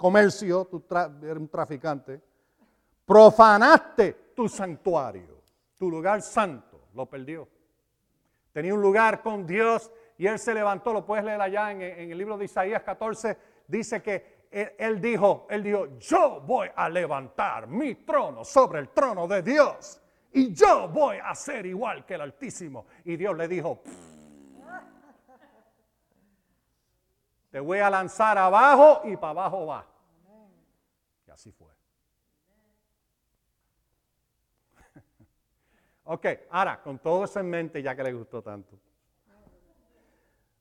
comercio, 0.03 0.65
tú 0.65 0.85
un 0.91 1.49
traficante. 1.49 2.21
Profanaste 3.07 4.33
tu 4.35 4.49
santuario, 4.49 5.41
tu 5.79 5.88
lugar 5.88 6.21
santo, 6.21 6.88
lo 6.95 7.07
perdió. 7.07 7.49
Tenía 8.53 8.75
un 8.75 8.83
lugar 8.83 9.23
con 9.23 9.47
Dios 9.47 9.93
y 10.19 10.27
él 10.27 10.41
se 10.41 10.53
levantó, 10.53 10.93
lo 10.93 11.07
puedes 11.07 11.25
leer 11.25 11.41
allá 11.41 11.71
en, 11.71 11.81
el 11.81 12.19
libro 12.19 12.37
de 12.37 12.47
Isaías 12.47 12.83
14, 12.83 13.38
dice 13.69 14.03
que 14.03 14.43
él, 14.51 15.01
dijo, 15.01 15.47
él 15.49 15.62
dijo, 15.62 15.99
yo 15.99 16.41
voy 16.41 16.69
a 16.75 16.88
levantar 16.88 17.69
mi 17.69 17.95
trono 17.95 18.45
sobre 18.45 18.81
el 18.81 18.88
trono 18.88 19.29
de 19.29 19.41
Dios 19.41 20.03
y 20.33 20.53
yo 20.53 20.88
voy 20.88 21.19
a 21.23 21.35
ser 21.35 21.65
igual 21.65 22.05
que 22.05 22.15
el 22.15 22.23
Altísimo. 22.23 22.87
Y 23.05 23.17
Dios 23.17 23.37
le 23.37 23.49
dijo, 23.49 23.83
te 27.51 27.61
voy 27.61 27.79
a 27.79 27.88
lanzar 27.88 28.37
abajo 28.37 29.03
y 29.05 29.17
para 29.17 29.31
abajo 29.31 29.67
va. 29.67 29.92
Así 31.33 31.51
fue. 31.51 31.73
ok, 36.05 36.27
ahora, 36.51 36.83
con 36.83 36.99
todo 36.99 37.25
eso 37.25 37.40
en 37.40 37.49
mente, 37.49 37.83
ya 37.83 37.97
que 37.97 38.03
le 38.03 38.12
gustó 38.12 38.42
tanto. 38.42 38.79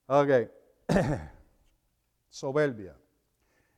Ok, 0.06 0.28
soberbia. 2.30 2.96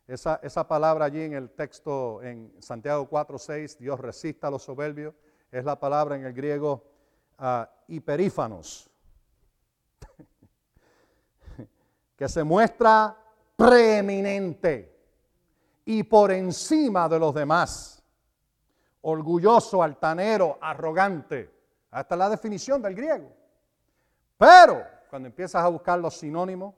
Esa, 0.07 0.69
palabra 0.69 1.07
allí 1.07 1.23
en 1.23 1.33
el 1.33 1.51
texto 1.51 2.23
en 2.23 2.55
Santiago 2.61 3.09
4:6, 3.09 3.79
Dios 3.79 3.99
resista 3.99 4.47
a 4.47 4.51
los 4.51 4.63
soberbios, 4.63 5.15
es 5.51 5.65
la 5.65 5.81
palabra 5.81 6.15
en 6.15 6.27
el 6.27 6.33
griego 6.33 6.85
uh, 7.41 7.65
hiperífanos, 7.89 8.89
que 12.17 12.29
se 12.29 12.45
muestra 12.45 13.17
preeminente 13.57 14.94
y 15.85 16.03
por 16.03 16.33
encima 16.33 17.09
de 17.09 17.19
los 17.19 17.35
demás, 17.35 18.03
orgulloso, 19.03 19.83
altanero, 19.83 20.59
arrogante. 20.61 21.53
Hasta 21.91 22.17
la 22.17 22.29
definición 22.29 22.83
del 22.83 22.95
griego. 22.95 23.31
Pero 24.37 24.83
cuando 25.11 25.29
empiezas 25.29 25.63
a 25.63 25.69
buscar 25.69 25.99
los 25.99 26.17
sinónimos 26.17 26.75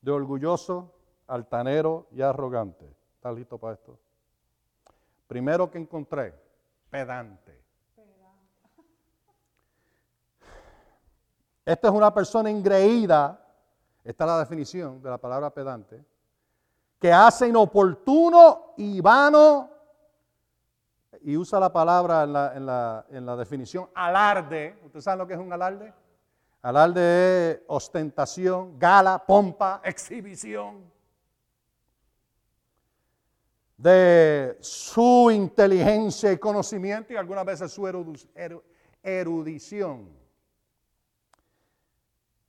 de 0.00 0.10
orgulloso, 0.10 0.92
altanero 1.26 2.08
y 2.10 2.20
arrogante. 2.20 2.94
¿Estás 3.14 3.34
listo 3.34 3.56
para 3.56 3.74
esto? 3.74 3.98
Primero 5.26 5.70
que 5.70 5.78
encontré, 5.78 6.34
pedante. 6.90 7.64
Esta 11.64 11.88
es 11.88 11.94
una 11.94 12.12
persona 12.12 12.50
engreída, 12.50 13.40
esta 14.04 14.24
es 14.24 14.28
la 14.28 14.38
definición 14.40 15.00
de 15.00 15.08
la 15.08 15.16
palabra 15.16 15.48
pedante, 15.48 16.04
que 17.04 17.12
hace 17.12 17.48
inoportuno 17.48 18.72
y 18.78 18.98
vano, 19.02 19.68
y 21.20 21.36
usa 21.36 21.60
la 21.60 21.70
palabra 21.70 22.22
en 22.22 22.32
la, 22.32 22.56
en 22.56 22.64
la, 22.64 23.06
en 23.10 23.26
la 23.26 23.36
definición 23.36 23.90
alarde. 23.94 24.78
¿Ustedes 24.82 25.04
saben 25.04 25.18
lo 25.18 25.26
que 25.26 25.34
es 25.34 25.38
un 25.38 25.52
alarde? 25.52 25.92
Alarde 26.62 27.50
es 27.50 27.60
ostentación, 27.66 28.78
gala, 28.78 29.22
pompa, 29.22 29.82
exhibición 29.84 30.90
de 33.76 34.56
su 34.62 35.30
inteligencia 35.30 36.32
y 36.32 36.38
conocimiento 36.38 37.12
y 37.12 37.16
algunas 37.16 37.44
veces 37.44 37.70
su 37.70 37.86
erudición. 39.02 40.08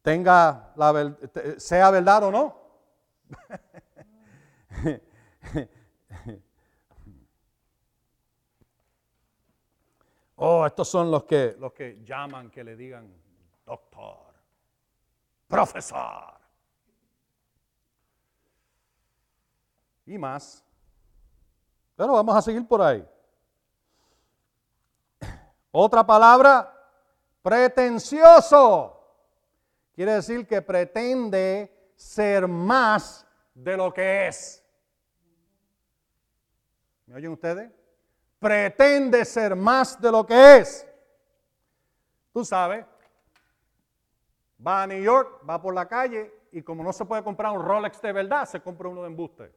Tenga 0.02 0.72
la 0.78 1.14
sea 1.58 1.92
verdad 1.92 2.24
o 2.24 2.32
no. 2.32 2.56
oh, 10.36 10.66
estos 10.66 10.90
son 10.90 11.12
los 11.12 11.24
que, 11.26 11.56
los 11.60 11.74
que 11.74 12.02
llaman 12.04 12.50
que 12.50 12.64
le 12.64 12.76
digan 12.76 13.14
doctor, 13.66 14.34
profesor. 15.48 16.34
Y 20.06 20.18
más. 20.18 20.64
Pero 21.96 22.14
vamos 22.14 22.36
a 22.36 22.42
seguir 22.42 22.68
por 22.68 22.82
ahí. 22.82 23.08
Otra 25.72 26.06
palabra, 26.06 26.72
pretencioso. 27.42 28.92
Quiere 29.94 30.16
decir 30.16 30.46
que 30.46 30.62
pretende 30.62 31.92
ser 31.96 32.48
más 32.48 33.26
de 33.54 33.78
lo 33.78 33.94
que 33.94 34.28
es. 34.28 34.65
¿Me 37.08 37.16
oyen 37.16 37.32
ustedes? 37.32 37.72
Pretende 38.40 39.24
ser 39.26 39.56
más 39.56 40.00
de 40.00 40.12
lo 40.12 40.26
que 40.26 40.58
es. 40.58 40.88
Tú 42.34 42.44
sabes, 42.44 42.86
va 44.66 44.84
a 44.84 44.88
New 44.88 45.02
York, 45.02 45.42
va 45.48 45.62
por 45.62 45.74
la 45.74 45.88
calle 45.88 46.34
y 46.52 46.62
como 46.62 46.84
no 46.84 46.92
se 46.92 47.06
puede 47.06 47.24
comprar 47.24 47.52
un 47.58 47.64
Rolex 47.64 48.02
de 48.02 48.12
verdad, 48.12 48.46
se 48.46 48.60
compra 48.60 48.90
uno 48.90 49.02
de 49.02 49.08
embuste. 49.08 49.54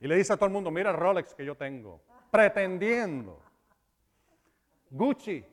Y 0.00 0.08
le 0.08 0.16
dice 0.16 0.32
a 0.32 0.36
todo 0.36 0.46
el 0.46 0.52
mundo, 0.52 0.70
mira 0.70 0.90
el 0.90 0.96
Rolex 0.96 1.34
que 1.34 1.44
yo 1.44 1.56
tengo. 1.56 2.00
pretendiendo. 2.30 3.40
Gucci, 4.90 5.44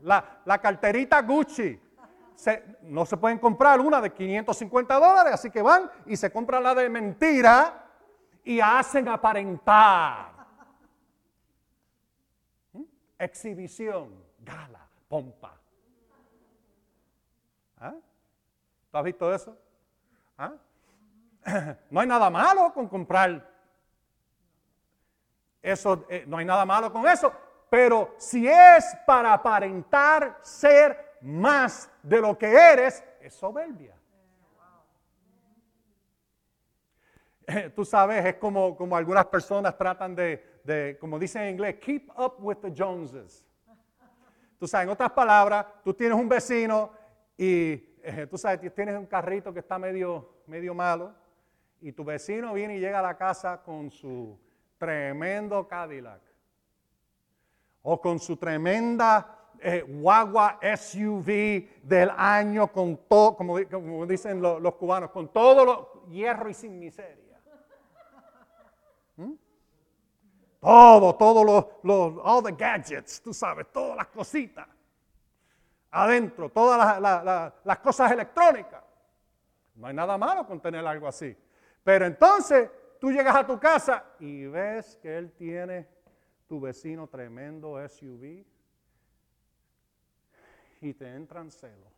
la, 0.00 0.40
la 0.44 0.58
carterita 0.58 1.22
Gucci. 1.22 1.80
no 2.82 3.06
se 3.06 3.16
pueden 3.16 3.38
comprar 3.38 3.80
una 3.80 4.00
de 4.00 4.12
550 4.12 4.94
dólares, 4.98 5.34
así 5.34 5.50
que 5.50 5.62
van 5.62 5.90
y 6.06 6.16
se 6.16 6.32
compran 6.32 6.62
la 6.62 6.74
de 6.74 6.88
mentira 6.88 7.81
y 8.44 8.60
hacen 8.60 9.08
aparentar. 9.08 10.32
¿Mm? 12.72 12.82
Exhibición, 13.18 14.24
gala, 14.40 14.86
pompa. 15.08 15.58
¿Ah? 17.78 17.94
¿Tú 18.90 18.98
has 18.98 19.04
visto 19.04 19.34
eso? 19.34 19.56
¿Ah? 20.38 20.52
No 21.90 22.00
hay 22.00 22.06
nada 22.06 22.30
malo 22.30 22.72
con 22.72 22.88
comprar 22.88 23.52
eso, 25.62 26.04
eh, 26.08 26.24
no 26.26 26.38
hay 26.38 26.44
nada 26.44 26.64
malo 26.64 26.92
con 26.92 27.06
eso, 27.06 27.32
pero 27.70 28.14
si 28.18 28.48
es 28.48 28.84
para 29.06 29.32
aparentar 29.32 30.40
ser 30.42 31.16
más 31.22 31.88
de 32.02 32.20
lo 32.20 32.36
que 32.36 32.52
eres, 32.52 33.02
es 33.20 33.32
soberbia. 33.34 33.96
Tú 37.74 37.84
sabes, 37.84 38.24
es 38.24 38.34
como, 38.36 38.76
como 38.76 38.96
algunas 38.96 39.26
personas 39.26 39.76
tratan 39.76 40.14
de, 40.14 40.60
de, 40.64 40.96
como 41.00 41.18
dicen 41.18 41.42
en 41.42 41.50
inglés, 41.50 41.76
keep 41.80 42.08
up 42.18 42.34
with 42.38 42.56
the 42.56 42.72
Joneses. 42.76 43.46
Tú 44.58 44.68
sabes, 44.68 44.84
en 44.84 44.90
otras 44.90 45.10
palabras, 45.10 45.66
tú 45.84 45.92
tienes 45.92 46.16
un 46.16 46.28
vecino 46.28 46.92
y 47.36 47.96
eh, 48.02 48.26
tú 48.30 48.38
sabes, 48.38 48.72
tienes 48.74 48.96
un 48.96 49.06
carrito 49.06 49.52
que 49.52 49.60
está 49.60 49.78
medio, 49.78 50.42
medio 50.46 50.74
malo 50.74 51.14
y 51.80 51.92
tu 51.92 52.04
vecino 52.04 52.52
viene 52.54 52.76
y 52.76 52.80
llega 52.80 53.00
a 53.00 53.02
la 53.02 53.16
casa 53.16 53.60
con 53.62 53.90
su 53.90 54.38
tremendo 54.78 55.66
Cadillac 55.66 56.22
o 57.82 58.00
con 58.00 58.20
su 58.20 58.36
tremenda 58.36 59.42
eh, 59.60 59.82
guagua 59.82 60.58
SUV 60.60 61.82
del 61.82 62.10
año 62.16 62.72
con 62.72 62.96
todo, 63.08 63.36
como, 63.36 64.06
dicen 64.06 64.40
los, 64.40 64.74
cubanos, 64.74 65.10
con 65.10 65.32
todo 65.32 65.64
lo 65.64 66.06
hierro 66.08 66.48
y 66.48 66.54
sin 66.54 66.78
miseria. 66.78 67.40
¿Mm? 69.16 69.32
Todo, 70.62 71.16
todos 71.16 71.44
los, 71.44 71.66
los, 71.82 72.20
all 72.22 72.40
the 72.40 72.52
gadgets, 72.52 73.20
tú 73.20 73.34
sabes, 73.34 73.66
todas 73.72 73.96
las 73.96 74.06
cositas. 74.06 74.68
Adentro, 75.90 76.50
todas 76.50 77.00
las 77.64 77.78
cosas 77.80 78.12
electrónicas. 78.12 78.80
No 79.74 79.88
hay 79.88 79.94
nada 79.94 80.16
malo 80.16 80.46
con 80.46 80.60
tener 80.60 80.86
algo 80.86 81.08
así. 81.08 81.36
Pero 81.82 82.06
entonces 82.06 82.70
tú 83.00 83.10
llegas 83.10 83.34
a 83.34 83.44
tu 83.44 83.58
casa 83.58 84.04
y 84.20 84.46
ves 84.46 84.96
que 85.02 85.18
él 85.18 85.32
tiene 85.32 85.88
tu 86.46 86.60
vecino 86.60 87.08
tremendo 87.08 87.76
SUV 87.88 88.44
y 90.80 90.94
te 90.94 91.08
entran 91.12 91.50
celos. 91.50 91.92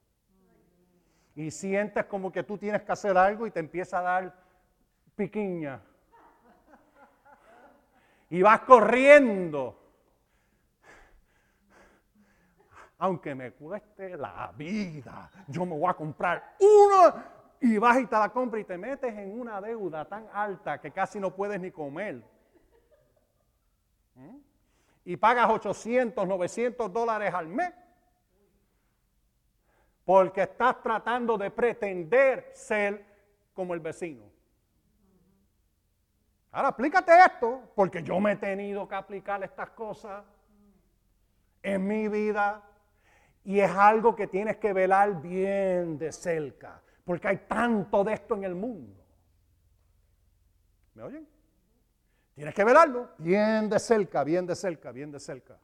Y 1.34 1.50
sientes 1.50 2.06
como 2.06 2.32
que 2.32 2.42
tú 2.42 2.56
tienes 2.56 2.80
que 2.80 2.92
hacer 2.92 3.14
algo 3.18 3.46
y 3.46 3.50
te 3.50 3.60
empieza 3.60 3.98
a 3.98 4.02
dar 4.02 4.34
piquiña. 5.14 5.82
Y 8.34 8.42
vas 8.42 8.62
corriendo. 8.62 9.78
Aunque 12.98 13.32
me 13.32 13.52
cueste 13.52 14.16
la 14.16 14.52
vida, 14.56 15.30
yo 15.46 15.64
me 15.64 15.78
voy 15.78 15.88
a 15.88 15.94
comprar 15.94 16.56
uno 16.58 17.14
y 17.60 17.78
vas 17.78 18.00
y 18.00 18.06
te 18.06 18.16
la 18.16 18.30
compras 18.30 18.62
y 18.62 18.64
te 18.64 18.76
metes 18.76 19.16
en 19.16 19.40
una 19.40 19.60
deuda 19.60 20.04
tan 20.06 20.28
alta 20.32 20.80
que 20.80 20.90
casi 20.90 21.20
no 21.20 21.32
puedes 21.32 21.60
ni 21.60 21.70
comer. 21.70 22.24
¿Mm? 24.16 24.38
Y 25.04 25.16
pagas 25.16 25.48
800, 25.50 26.26
900 26.26 26.92
dólares 26.92 27.32
al 27.32 27.46
mes. 27.46 27.72
Porque 30.04 30.42
estás 30.42 30.82
tratando 30.82 31.38
de 31.38 31.52
pretender 31.52 32.50
ser 32.52 33.06
como 33.54 33.74
el 33.74 33.78
vecino. 33.78 34.33
Ahora 36.54 36.68
aplícate 36.68 37.12
esto, 37.26 37.72
porque 37.74 38.02
yo 38.02 38.18
me 38.20 38.32
he 38.32 38.36
tenido 38.36 38.88
que 38.88 38.94
aplicar 38.94 39.42
estas 39.42 39.70
cosas 39.70 40.24
en 41.62 41.86
mi 41.86 42.08
vida. 42.08 42.62
Y 43.44 43.60
es 43.60 43.70
algo 43.70 44.16
que 44.16 44.26
tienes 44.26 44.56
que 44.56 44.72
velar 44.72 45.20
bien 45.20 45.98
de 45.98 46.10
cerca 46.10 46.80
porque 47.04 47.28
hay 47.28 47.36
tanto 47.46 48.02
de 48.02 48.14
esto 48.14 48.34
en 48.34 48.44
el 48.44 48.54
mundo. 48.54 49.00
¿Me 50.94 51.02
oyen? 51.02 51.28
Tienes 52.34 52.54
que 52.54 52.64
verlo 52.64 53.10
bien 53.18 53.68
de 53.68 53.78
cerca, 53.78 54.24
bien 54.24 54.46
de 54.46 54.56
cerca, 54.56 54.90
bien 54.90 55.12
de 55.12 55.20
cerca. 55.20 55.58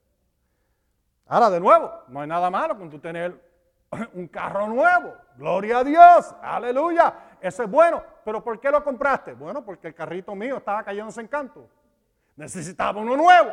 Ahora, 1.26 1.51
de 1.51 1.61
nuevo, 1.61 1.91
no 2.09 2.20
hay 2.20 2.28
nada 2.28 2.51
malo 2.51 2.76
con 2.76 2.91
tú 2.91 2.99
tener 2.99 3.41
un 4.12 4.28
carro 4.28 4.68
nuevo. 4.68 5.14
Gloria 5.36 5.78
a 5.78 5.84
Dios, 5.84 6.34
aleluya. 6.43 7.30
Eso 7.41 7.62
es 7.62 7.70
bueno. 7.70 8.03
Pero 8.24 8.43
¿por 8.43 8.61
qué 8.61 8.70
lo 8.70 8.82
compraste? 8.84 9.32
Bueno, 9.34 9.64
porque 9.64 9.88
el 9.88 9.95
carrito 9.95 10.34
mío 10.34 10.59
estaba 10.59 10.82
cayéndose 10.82 11.20
en 11.20 11.28
canto. 11.28 11.68
Necesitaba 12.36 13.01
uno 13.01 13.16
nuevo 13.16 13.53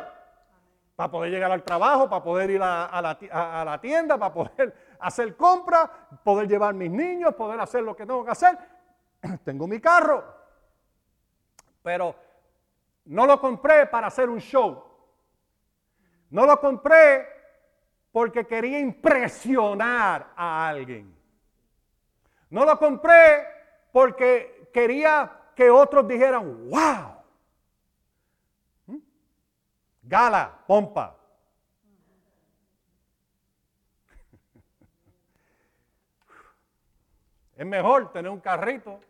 para 0.96 1.10
poder 1.10 1.30
llegar 1.30 1.52
al 1.52 1.62
trabajo, 1.62 2.08
para 2.08 2.24
poder 2.24 2.50
ir 2.50 2.60
a, 2.60 3.00
la, 3.00 3.80
tienda, 3.80 4.18
para 4.18 4.34
poder 4.34 4.74
hacer 4.98 5.36
compras, 5.36 5.88
poder 6.24 6.48
llevar 6.48 6.74
mis 6.74 6.90
niños, 6.90 7.34
poder 7.34 7.60
hacer 7.60 7.82
lo 7.84 7.94
que 7.94 8.04
tengo 8.04 8.24
que 8.24 8.32
hacer. 8.32 8.58
Tengo 9.44 9.66
mi 9.66 9.80
carro, 9.80 10.24
pero 11.82 12.14
no 13.04 13.26
lo 13.26 13.40
compré 13.40 13.86
para 13.86 14.08
hacer 14.08 14.28
un 14.28 14.40
show. 14.40 14.84
No 16.30 16.44
lo 16.46 16.60
compré 16.60 17.26
porque 18.10 18.44
quería 18.46 18.80
impresionar 18.80 20.32
a 20.36 20.68
alguien. 20.68 21.16
No 22.50 22.64
lo 22.64 22.78
compré 22.78 23.57
porque 23.98 24.70
quería 24.72 25.28
que 25.56 25.68
otros 25.68 26.06
dijeran, 26.06 26.70
wow, 26.70 27.16
Gala, 30.04 30.56
pompa. 30.68 31.16
Es 37.56 37.66
mejor 37.66 38.12
tener 38.12 38.30
un 38.30 38.38
carrito 38.38 39.00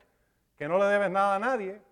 que 0.57 0.67
no 0.67 0.79
le 0.79 0.87
debes 0.87 1.11
nada 1.11 1.35
a 1.35 1.39
nadie 1.39 1.83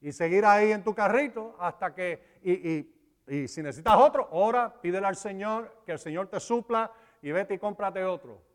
y 0.00 0.12
seguir 0.12 0.44
ahí 0.46 0.70
en 0.70 0.84
tu 0.84 0.94
carrito 0.94 1.56
hasta 1.58 1.92
que, 1.92 2.38
y, 2.44 3.48
si 3.48 3.62
necesitas 3.64 3.96
otro, 3.96 4.28
ora, 4.30 4.80
pídele 4.80 5.08
al 5.08 5.16
Señor 5.16 5.82
que 5.84 5.90
el 5.90 5.98
Señor 5.98 6.28
te 6.28 6.38
supla 6.38 6.92
y 7.20 7.32
vete 7.32 7.54
y 7.54 7.58
cómprate 7.58 8.04
otro. 8.04 8.51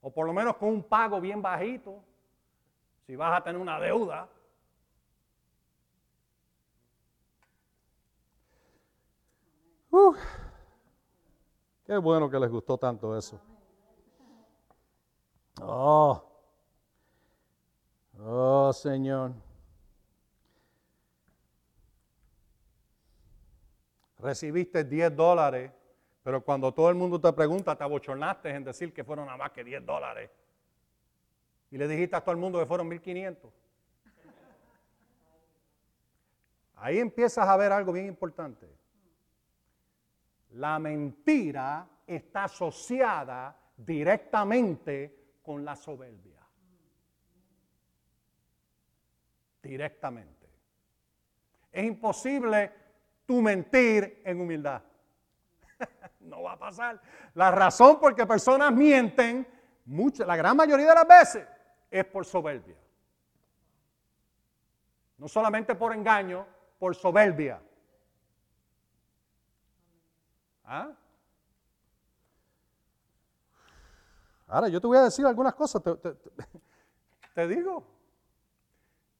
O 0.00 0.10
por 0.10 0.26
lo 0.26 0.32
menos 0.32 0.56
con 0.56 0.68
un 0.70 0.82
pago 0.82 1.20
bien 1.20 1.42
bajito, 1.42 2.02
si 3.06 3.16
vas 3.16 3.38
a 3.38 3.44
tener 3.44 3.60
una 3.60 3.78
deuda, 3.78 4.28
qué 11.84 11.96
bueno 11.96 12.30
que 12.30 12.38
les 12.38 12.50
gustó 12.50 12.78
tanto 12.78 13.16
eso. 13.16 13.40
Oh, 15.60 16.22
oh 18.18 18.72
Señor. 18.72 19.32
Recibiste 24.18 24.84
10 24.84 25.16
dólares, 25.16 25.72
pero 26.22 26.44
cuando 26.44 26.72
todo 26.72 26.90
el 26.90 26.96
mundo 26.96 27.20
te 27.20 27.32
pregunta, 27.32 27.76
te 27.76 27.84
abochornaste 27.84 28.50
en 28.50 28.64
decir 28.64 28.92
que 28.92 29.04
fueron 29.04 29.26
nada 29.26 29.38
más 29.38 29.52
que 29.52 29.64
10 29.64 29.84
dólares. 29.86 30.30
Y 31.70 31.78
le 31.78 31.88
dijiste 31.88 32.16
a 32.16 32.20
todo 32.20 32.32
el 32.32 32.40
mundo 32.40 32.58
que 32.58 32.66
fueron 32.66 32.88
1500. 32.88 33.52
Ahí 36.76 36.98
empiezas 36.98 37.46
a 37.46 37.56
ver 37.56 37.72
algo 37.72 37.92
bien 37.92 38.06
importante. 38.06 38.66
La 40.52 40.78
mentira 40.78 41.86
está 42.06 42.44
asociada 42.44 43.56
directamente 43.76 45.38
con 45.42 45.64
la 45.64 45.76
soberbia. 45.76 46.40
Directamente. 49.62 50.48
Es 51.70 51.84
imposible 51.84 52.72
tu 53.26 53.40
mentir 53.40 54.22
en 54.24 54.40
humildad. 54.40 54.82
No 56.30 56.42
va 56.42 56.52
a 56.52 56.58
pasar. 56.58 57.00
La 57.34 57.50
razón 57.50 57.98
por 57.98 58.14
que 58.14 58.26
personas 58.26 58.72
mienten, 58.72 59.46
la 60.18 60.36
gran 60.36 60.56
mayoría 60.56 60.88
de 60.88 60.94
las 60.94 61.06
veces, 61.06 61.46
es 61.90 62.04
por 62.06 62.24
soberbia. 62.24 62.76
No 65.18 65.28
solamente 65.28 65.74
por 65.74 65.92
engaño, 65.92 66.46
por 66.78 66.94
soberbia. 66.94 67.60
¿Ah? 70.64 70.92
Ahora 74.46 74.68
yo 74.68 74.80
te 74.80 74.86
voy 74.86 74.96
a 74.96 75.02
decir 75.02 75.26
algunas 75.26 75.54
cosas, 75.54 75.82
te, 77.34 77.46
digo. 77.48 77.84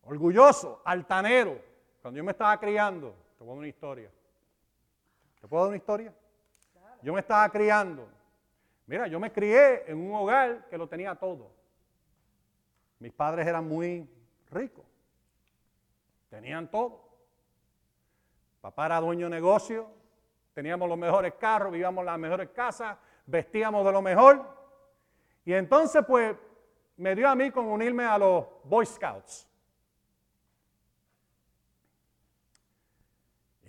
Orgulloso, 0.02 0.80
altanero, 0.84 1.60
cuando 2.00 2.18
yo 2.18 2.24
me 2.24 2.32
estaba 2.32 2.58
criando, 2.58 3.14
te 3.36 3.38
puedo 3.38 3.50
dar 3.50 3.58
una 3.58 3.68
historia. 3.68 4.10
¿Te 5.40 5.46
puedo 5.46 5.62
dar 5.62 5.68
una 5.68 5.76
historia? 5.76 6.14
Yo 7.02 7.12
me 7.12 7.20
estaba 7.20 7.48
criando. 7.48 8.08
Mira, 8.86 9.06
yo 9.06 9.20
me 9.20 9.32
crié 9.32 9.84
en 9.90 9.98
un 9.98 10.14
hogar 10.14 10.66
que 10.68 10.76
lo 10.76 10.88
tenía 10.88 11.14
todo. 11.14 11.50
Mis 12.98 13.12
padres 13.12 13.46
eran 13.46 13.66
muy 13.66 14.08
ricos. 14.50 14.84
Tenían 16.28 16.70
todo. 16.70 17.08
Papá 18.60 18.86
era 18.86 19.00
dueño 19.00 19.26
de 19.26 19.30
negocio, 19.30 19.88
teníamos 20.52 20.88
los 20.88 20.98
mejores 20.98 21.34
carros, 21.34 21.72
vivíamos 21.72 22.02
en 22.02 22.06
las 22.06 22.18
mejores 22.18 22.50
casas, 22.50 22.98
vestíamos 23.24 23.84
de 23.86 23.92
lo 23.92 24.02
mejor. 24.02 24.46
Y 25.46 25.54
entonces, 25.54 26.04
pues, 26.06 26.36
me 26.96 27.14
dio 27.14 27.28
a 27.28 27.34
mí 27.34 27.50
con 27.50 27.66
unirme 27.66 28.04
a 28.04 28.18
los 28.18 28.44
Boy 28.64 28.84
Scouts. 28.84 29.49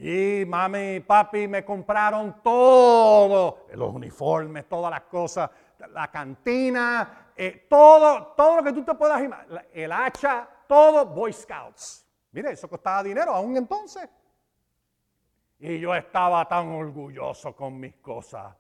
Y 0.04 0.46
mami 0.48 0.96
y 0.96 1.00
papi 1.02 1.48
me 1.48 1.64
compraron 1.64 2.42
todo, 2.42 3.68
los 3.72 3.94
uniformes, 3.94 4.68
todas 4.68 4.90
las 4.90 5.02
cosas, 5.02 5.48
la 5.94 6.10
cantina, 6.10 7.32
eh, 7.36 7.68
todo, 7.70 8.34
todo 8.36 8.56
lo 8.56 8.64
que 8.64 8.74
tú 8.74 8.84
te 8.84 8.96
puedas 8.96 9.22
imaginar, 9.22 9.68
el 9.72 9.92
hacha, 9.92 10.50
todo 10.68 11.06
Boy 11.06 11.32
Scouts. 11.32 12.04
Mire, 12.32 12.52
eso 12.52 12.68
costaba 12.68 13.04
dinero 13.04 13.32
aún 13.32 13.56
entonces. 13.56 14.10
Y 15.60 15.80
yo 15.80 15.94
estaba 15.94 16.48
tan 16.48 16.70
orgulloso 16.70 17.56
con 17.56 17.80
mis 17.80 17.98
cosas. 17.98 18.56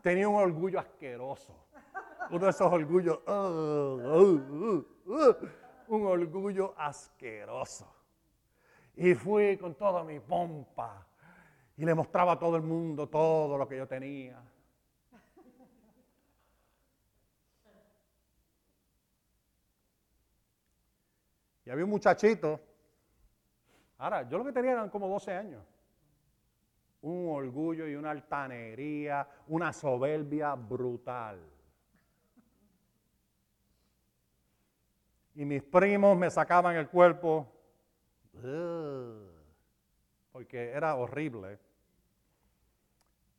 Tenía 0.00 0.28
un 0.28 0.36
orgullo 0.36 0.78
asqueroso. 0.78 1.66
Uno 2.30 2.44
de 2.44 2.50
esos 2.50 2.72
orgullos, 2.72 3.18
uh, 3.26 3.32
uh, 3.32 4.86
uh, 5.06 5.36
un 5.88 6.06
orgullo 6.06 6.72
asqueroso. 6.76 7.97
Y 9.00 9.14
fui 9.14 9.56
con 9.56 9.76
toda 9.76 10.02
mi 10.02 10.18
pompa 10.18 11.06
y 11.76 11.84
le 11.84 11.94
mostraba 11.94 12.32
a 12.32 12.38
todo 12.38 12.56
el 12.56 12.62
mundo 12.62 13.08
todo 13.08 13.56
lo 13.56 13.68
que 13.68 13.76
yo 13.76 13.86
tenía. 13.86 14.42
Y 21.64 21.70
había 21.70 21.84
un 21.84 21.90
muchachito, 21.90 22.58
ahora 23.98 24.28
yo 24.28 24.36
lo 24.36 24.44
que 24.44 24.52
tenía 24.52 24.72
eran 24.72 24.90
como 24.90 25.06
12 25.06 25.32
años, 25.32 25.64
un 27.02 27.28
orgullo 27.30 27.86
y 27.86 27.94
una 27.94 28.10
altanería, 28.10 29.28
una 29.46 29.72
soberbia 29.72 30.56
brutal. 30.56 31.38
Y 35.36 35.44
mis 35.44 35.62
primos 35.62 36.18
me 36.18 36.28
sacaban 36.30 36.74
el 36.74 36.88
cuerpo 36.88 37.57
porque 40.32 40.70
era 40.70 40.94
horrible. 40.94 41.58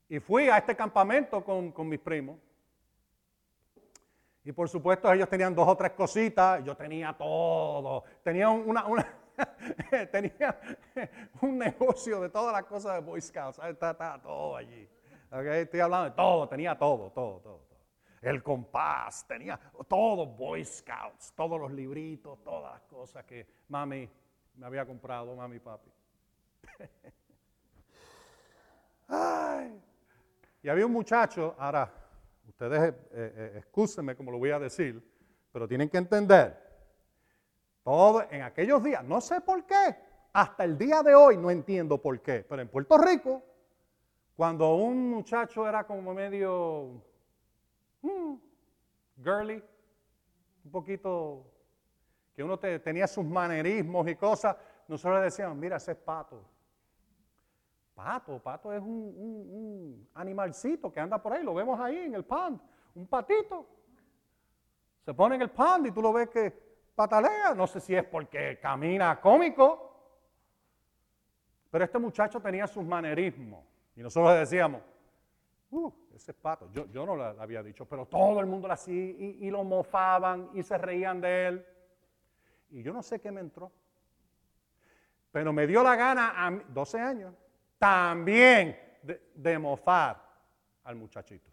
Y 0.09 0.19
fui 0.19 0.49
a 0.49 0.57
este 0.57 0.75
campamento 0.75 1.43
con, 1.43 1.73
mis 1.87 1.99
primos. 1.99 2.37
Y 4.43 4.51
por 4.51 4.67
supuesto 4.67 5.11
ellos 5.13 5.29
tenían 5.29 5.53
dos 5.53 5.67
o 5.67 5.77
tres 5.77 5.91
cositas, 5.91 6.63
yo 6.63 6.75
tenía 6.75 7.13
todo. 7.13 8.03
Tenía 8.23 8.49
una, 8.49 8.85
tenía 10.11 10.59
un 11.41 11.59
negocio 11.59 12.19
de 12.21 12.29
todas 12.29 12.51
las 12.53 12.63
cosas 12.63 12.95
de 12.95 13.01
Boy 13.01 13.21
Scouts. 13.21 13.59
Estaba, 13.59 14.19
todo 14.19 14.55
allí. 14.55 14.89
Estoy 15.31 15.79
hablando 15.79 16.09
de 16.09 16.15
todo, 16.15 16.49
tenía 16.49 16.77
todo, 16.77 17.11
todo, 17.11 17.39
todo, 17.39 17.59
todo. 17.69 17.79
El 18.21 18.41
compás, 18.41 19.27
tenía 19.27 19.59
todo 19.87 20.25
Boy 20.25 20.65
Scouts, 20.65 21.33
todos 21.35 21.59
los 21.61 21.71
libritos, 21.71 22.43
todas 22.43 22.73
las 22.73 22.81
cosas 22.81 23.23
que 23.25 23.47
mami 23.67 24.09
me 24.59 24.65
había 24.65 24.85
comprado 24.85 25.35
mami 25.35 25.55
y 25.55 25.59
papi. 25.59 25.91
Y 30.61 30.67
había 30.67 30.85
un 30.85 30.91
muchacho, 30.91 31.55
ahora, 31.57 31.89
ustedes 32.47 32.93
eh, 33.11 33.63
eh 33.65 34.15
como 34.15 34.29
lo 34.29 34.37
voy 34.37 34.51
a 34.51 34.59
decir, 34.59 35.01
pero 35.53 35.69
tienen 35.69 35.87
que 35.89 35.97
entender, 35.97 36.53
todo 37.81 38.27
en 38.29 38.41
aquellos 38.41 38.83
días, 38.83 39.01
no 39.05 39.21
sé 39.21 39.39
por 39.39 39.65
qué, 39.65 39.95
hasta 40.33 40.65
el 40.65 40.77
día 40.77 41.01
de 41.01 41.15
hoy 41.15 41.37
no 41.37 41.49
entiendo 41.49 41.97
por 42.01 42.21
qué, 42.21 42.45
pero 42.47 42.61
en 42.61 42.67
Puerto 42.67 42.97
Rico, 42.97 43.41
cuando 44.35 44.75
un 44.75 45.09
muchacho 45.09 45.65
era 45.67 45.85
como 45.85 46.13
medio 46.13 47.01
hmm, 48.01 48.35
girly, 49.23 49.63
un 50.65 50.71
poquito 50.71 51.45
que 52.39 52.43
uno 52.45 52.57
tenía 52.57 53.05
sus 53.05 53.25
manerismos 53.25 54.07
y 54.07 54.15
cosas, 54.15 54.55
nosotros 54.87 55.21
decíamos, 55.21 55.57
mira, 55.57 55.75
ese 55.75 55.91
es 55.91 55.97
pato. 55.97 56.41
Pato, 57.93 58.41
pato 58.41 58.71
es 58.71 58.81
un, 58.81 60.07
animalcito 60.13 60.89
que 60.89 61.01
anda 61.01 61.21
por 61.21 61.33
ahí, 61.33 61.43
lo 61.43 61.53
vemos 61.53 61.77
ahí 61.81 61.97
en 61.97 62.15
el 62.15 62.23
pan, 62.23 62.57
un 62.95 63.07
patito. 63.07 63.67
Se 65.01 65.13
pone 65.13 65.35
en 65.35 65.41
el 65.41 65.49
pan 65.49 65.85
y 65.85 65.91
tú 65.91 66.01
lo 66.01 66.13
ves 66.13 66.29
que 66.29 66.49
patalea, 66.95 67.53
no 67.53 67.67
sé 67.67 67.81
si 67.81 67.93
es 67.93 68.05
porque 68.05 68.57
camina 68.61 69.19
cómico, 69.19 69.91
pero 71.69 71.83
este 71.83 71.99
muchacho 71.99 72.39
tenía 72.39 72.67
sus 72.67 72.85
manerismos 72.85 73.65
y 73.97 74.01
nosotros 74.01 74.39
decíamos, 74.39 74.81
uh, 75.71 75.91
ese 76.15 76.31
es 76.31 76.37
pato. 76.37 76.69
Yo, 76.71 76.85
yo 76.85 77.05
no 77.05 77.17
lo 77.17 77.25
había 77.25 77.61
dicho, 77.61 77.85
pero 77.85 78.05
todo 78.05 78.39
el 78.39 78.45
mundo 78.45 78.69
lo 78.69 78.75
hacía 78.75 78.95
y 78.95 79.49
lo 79.51 79.65
mofaban 79.65 80.51
y 80.53 80.63
se 80.63 80.77
reían 80.77 81.19
de 81.19 81.47
él. 81.47 81.65
Y 82.71 82.83
yo 82.83 82.93
no 82.93 83.01
sé 83.01 83.19
qué 83.19 83.31
me 83.31 83.41
entró. 83.41 83.71
Pero 85.31 85.53
me 85.53 85.67
dio 85.67 85.83
la 85.83 85.95
gana 85.95 86.33
a 86.35 86.51
12 86.51 86.99
años 86.99 87.35
también 87.77 88.77
de, 89.33 89.57
mofar 89.59 90.21
al 90.83 90.95
muchachito. 90.95 91.49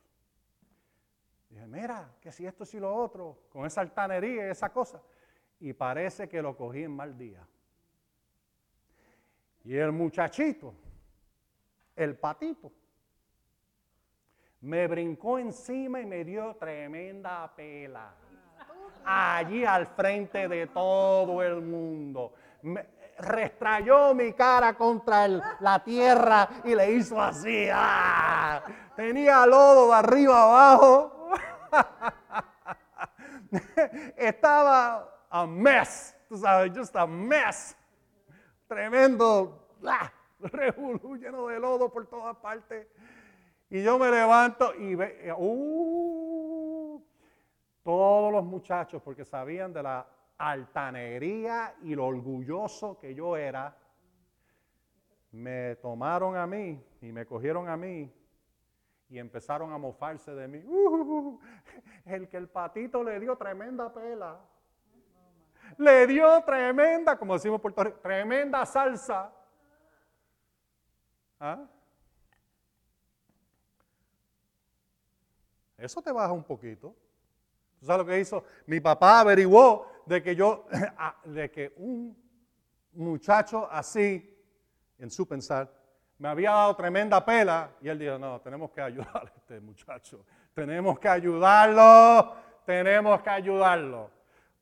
Dije, 1.49 1.67
mira, 1.67 2.17
que 2.21 2.33
si 2.33 2.47
esto, 2.47 2.65
si 2.65 2.81
lo 2.81 2.95
otro, 2.95 3.45
con 3.51 3.65
esa 3.65 3.83
altanería 3.83 4.49
y 4.49 4.51
esa 4.51 4.73
cosa. 4.73 5.01
Y 5.61 5.73
parece 5.73 6.29
que 6.29 6.43
lo 6.43 6.57
cogí 6.57 6.83
en 6.83 6.97
mal 6.97 7.17
día. 7.17 7.47
Y 9.65 9.77
el 9.77 9.93
muchachito, 9.93 10.75
el 11.95 12.17
patito, 12.17 12.73
me 14.61 14.87
brincó 14.87 15.39
encima 15.39 16.01
y 16.01 16.07
me 16.07 16.25
dio 16.25 16.55
tremenda 16.57 17.55
pela 17.55 18.15
allí 19.07 19.65
al 19.65 19.87
frente 19.87 20.49
de 20.49 20.67
todo 20.67 21.43
el 21.43 21.63
mundo. 21.63 22.33
Me, 22.63 22.97
restrayó 23.19 24.15
mi 24.15 24.33
cara 24.33 24.75
contra 24.75 25.27
la 25.61 25.83
tierra 25.83 26.49
y 26.65 26.75
le 26.75 26.93
hizo 26.93 27.21
así. 27.21 27.69
¡ah! 27.73 28.63
Tenía 28.95 29.47
lodo 29.47 29.89
de 29.89 29.95
arriba 29.95 30.43
abajo. 30.43 31.31
Estaba 34.17 35.09
a 35.31 35.47
mess, 35.47 36.15
tú 36.29 36.37
sabes, 36.37 36.73
just 36.77 36.95
a 36.97 37.07
mess. 37.07 37.77
Tremendo, 38.69 39.69
¡ah! 39.87 40.13
lleno 41.19 41.47
de 41.47 41.61
lodo 41.61 41.91
por 41.91 42.07
todas 42.07 42.37
partes. 42.37 42.87
Y 43.69 43.83
yo 43.83 43.99
me 43.99 44.11
levanto 44.11 44.75
y 44.75 44.95
ve, 44.95 45.33
uh, 45.37 46.56
todos 47.87 48.33
los 48.33 48.45
muchachos, 48.45 49.01
porque 49.01 49.25
sabían 49.25 49.73
de 49.73 49.81
la 49.81 50.05
altanería 50.39 51.77
y 51.83 51.95
lo 51.95 52.07
orgulloso 52.07 52.99
que 52.99 53.15
yo 53.15 53.37
era, 53.37 53.77
me 55.31 55.77
tomaron 55.77 56.37
a 56.37 56.49
mí 56.49 56.85
y 57.01 57.13
me 57.13 57.25
cogieron 57.25 57.69
a 57.69 57.77
mí 57.77 58.13
y 59.09 59.19
empezaron 59.21 59.73
a 59.73 59.79
mofarse 59.79 60.35
de 60.35 60.49
mí. 60.49 60.65
Uh, 60.67 61.39
el 62.07 62.29
que 62.29 62.39
el 62.39 62.49
patito 62.49 63.05
le 63.05 63.21
dio 63.21 63.37
tremenda 63.37 63.93
pela. 63.95 64.41
Le 65.79 66.09
dio 66.09 66.43
tremenda, 66.43 67.17
como 67.17 67.35
decimos 67.35 67.61
Puerto 67.61 67.85
Rico, 67.85 68.01
tremenda 68.01 68.67
salsa. 68.67 69.33
¿Ah? 71.39 71.65
Eso 75.79 76.03
te 76.03 76.11
baja 76.11 76.33
un 76.33 76.43
poquito. 76.43 77.06
¿Tú 77.79 77.87
sabes 77.87 78.07
lo 78.07 78.13
que 78.13 78.21
hizo? 78.21 78.45
Mi 78.67 78.81
papá 78.81 79.21
averiguó 79.21 79.87
de 80.07 80.23
que 80.23 80.35
yo, 80.35 80.67
ah, 80.99 81.17
de 81.25 81.51
que 81.51 81.73
un 81.77 82.17
muchacho 82.93 83.69
así, 83.71 84.33
en 84.99 85.11
su 85.11 85.27
pensar, 85.27 85.71
me 86.19 86.29
había 86.29 86.51
dado 86.51 86.75
tremenda 86.77 87.25
pela 87.25 87.71
y 87.81 87.89
él 87.89 87.99
dijo, 87.99 88.19
no, 88.19 88.41
tenemos 88.41 88.71
que 88.71 88.81
ayudar 88.81 89.27
a 89.27 89.33
este 89.37 89.61
muchacho, 89.61 90.25
tenemos 90.55 90.99
que 90.99 91.09
ayudarlo, 91.09 92.35
tenemos 92.65 93.21
que 93.21 93.31
ayudarlo. 93.31 94.11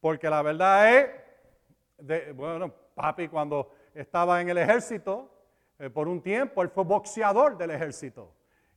Porque 0.01 0.29
la 0.29 0.43
verdad 0.43 0.93
es, 0.93 1.11
de, 1.99 2.33
bueno, 2.33 2.73
papi 2.95 3.29
cuando 3.29 3.73
estaba 3.95 4.41
en 4.41 4.49
el 4.49 4.59
ejército, 4.59 5.31
eh, 5.79 5.91
por 5.91 6.09
un 6.09 6.21
tiempo, 6.21 6.63
él 6.63 6.69
fue 6.71 6.85
boxeador 6.85 7.57
del 7.57 7.71
ejército. 7.71 8.35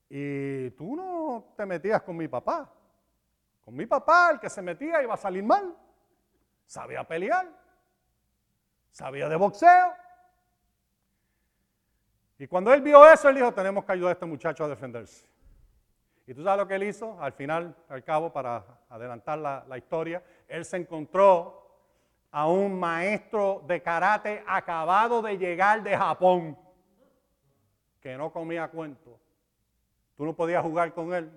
Y 0.10 0.70
tú 0.72 0.96
no 0.96 1.54
te 1.58 1.66
metías 1.66 2.02
con 2.02 2.16
mi 2.16 2.28
papá. 2.28 2.72
Con 3.68 3.76
mi 3.76 3.86
papá, 3.86 4.32
el 4.32 4.40
que 4.40 4.50
se 4.50 4.62
metía 4.62 5.04
iba 5.04 5.14
a 5.14 5.18
salir 5.18 5.44
mal. 5.44 5.76
Sabía 6.66 7.06
pelear. 7.06 7.50
Sabía 8.92 9.28
de 9.28 9.36
boxeo. 9.36 9.94
Y 12.40 12.48
cuando 12.48 12.74
él 12.74 12.82
vio 12.82 13.06
eso, 13.12 13.28
él 13.28 13.36
dijo, 13.36 13.54
tenemos 13.54 13.84
que 13.84 13.92
ayudar 13.92 14.12
a 14.12 14.14
este 14.14 14.26
muchacho 14.26 14.64
a 14.64 14.70
defenderse. 14.70 15.28
Y 16.26 16.34
tú 16.34 16.46
sabes 16.46 16.60
lo 16.60 16.66
que 16.66 16.76
él 16.76 16.84
hizo, 16.84 17.22
al 17.22 17.34
final, 17.34 17.76
al 17.90 18.06
cabo, 18.06 18.32
para 18.32 18.64
adelantar 18.88 19.38
la, 19.38 19.78
historia, 19.78 20.24
él 20.48 20.64
se 20.64 20.78
encontró 20.78 21.70
a 22.32 22.48
un 22.48 22.80
maestro 22.80 23.66
de 23.68 23.82
karate 23.82 24.46
acabado 24.48 25.22
de 25.22 25.38
llegar 25.38 25.84
de 25.84 25.98
Japón, 25.98 26.58
que 28.00 28.16
no 28.16 28.32
comía 28.32 28.70
cuento. 28.70 29.20
Tú 30.16 30.24
no 30.24 30.34
podías 30.34 30.64
jugar 30.64 30.94
con 30.94 31.14
él. 31.14 31.30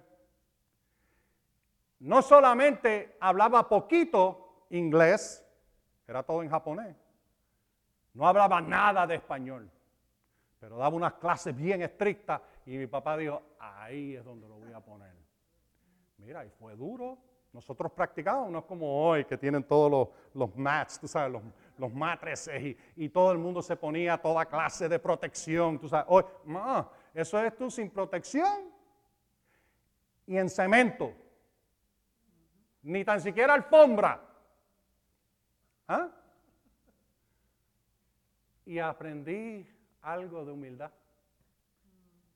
No 2.01 2.22
solamente 2.22 3.16
hablaba 3.20 3.68
poquito 3.68 4.64
inglés, 4.70 5.46
era 6.07 6.22
todo 6.22 6.42
en 6.42 6.48
japonés. 6.48 6.96
No 8.14 8.26
hablaba 8.26 8.61
nada 8.61 9.07
de 9.07 9.16
español, 9.16 9.70
pero 10.59 10.76
daba 10.76 10.96
unas 10.96 11.14
clases 11.14 11.55
bien 11.55 11.82
estrictas 11.82 12.40
y 12.64 12.78
mi 12.78 12.86
papá 12.86 13.16
dijo, 13.16 13.42
ahí 13.59 14.16
es 14.16 14.24
donde 14.24 14.48
lo 14.48 14.57
voy 14.57 14.72
a 14.72 14.80
poner. 14.80 15.14
Mira, 16.16 16.44
y 16.44 16.51
fue 16.51 16.74
duro. 16.74 17.18
Nosotros 17.53 17.92
practicábamos, 17.92 18.51
no 18.51 18.59
es 18.61 18.64
como 18.64 19.09
hoy 19.09 19.24
que 19.24 19.36
tienen 19.36 19.64
todos 19.64 19.90
los, 19.90 20.09
los 20.34 20.57
mats, 20.57 21.01
tú 21.01 21.09
sabes, 21.09 21.32
los, 21.32 21.42
los 21.76 21.92
matrices 21.92 22.62
y, 22.62 22.76
y, 22.96 23.09
todo 23.09 23.32
el 23.32 23.38
mundo 23.38 23.61
se 23.61 23.76
ponía 23.76 24.16
toda 24.18 24.46
clase 24.46 24.88
de 24.88 25.01
protección. 25.01 25.78
Tú 25.78 25.88
sabes, 25.88 26.07
hoy, 26.09 26.24
no, 26.44 26.88
eso 27.12 27.40
es 27.40 27.57
tú 27.57 27.68
sin 27.68 27.90
protección 27.90 28.70
y 30.26 30.36
en 30.38 30.48
cemento. 30.48 31.12
Ni 32.83 33.05
tan 33.05 33.20
siquiera 33.20 33.55
alfombra. 33.55 34.20
¿Ah? 35.89 36.09
Y 38.64 38.78
aprendí 38.78 39.68
algo 40.03 40.45
de 40.45 40.53
humildad. 40.53 40.91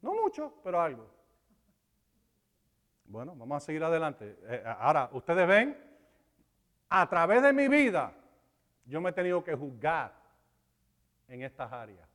No 0.02 0.14
mucho, 0.14 0.54
pero 0.62 0.80
algo. 0.80 1.08
Bueno, 3.04 3.34
vamos 3.36 3.62
a 3.62 3.66
seguir 3.66 3.84
adelante. 3.84 4.38
Eh, 4.42 4.64
ahora, 4.78 5.08
ustedes 5.12 5.46
ven, 5.46 5.76
a 6.88 7.08
través 7.08 7.42
de 7.42 7.52
mi 7.52 7.68
vida, 7.68 8.12
yo 8.84 9.00
me 9.00 9.10
he 9.10 9.12
tenido 9.12 9.42
que 9.42 9.54
juzgar 9.54 10.14
en 11.28 11.42
estas 11.42 11.72
áreas. 11.72 12.08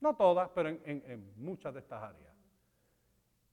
No 0.00 0.16
todas, 0.16 0.48
pero 0.50 0.68
en 0.68 1.32
muchas 1.36 1.74
de 1.74 1.80
estas 1.80 2.02
áreas. 2.02 2.32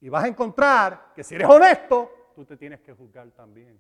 Y 0.02 0.10
vas 0.10 0.24
a 0.24 0.28
encontrar 0.28 1.12
que 1.14 1.24
si 1.24 1.36
eres 1.36 1.47
honesto, 1.50 2.32
tú 2.34 2.45
te 2.45 2.56
tienes 2.56 2.80
que 2.82 2.93
juzgar 2.93 3.30
también. 3.32 3.80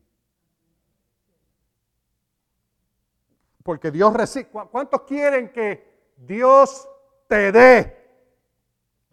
Porque 3.69 3.91
Dios 3.91 4.11
recibe. 4.15 4.49
¿Cuántos 4.49 5.03
quieren 5.03 5.51
que 5.51 6.09
Dios 6.17 6.89
te 7.27 7.51
dé 7.51 8.09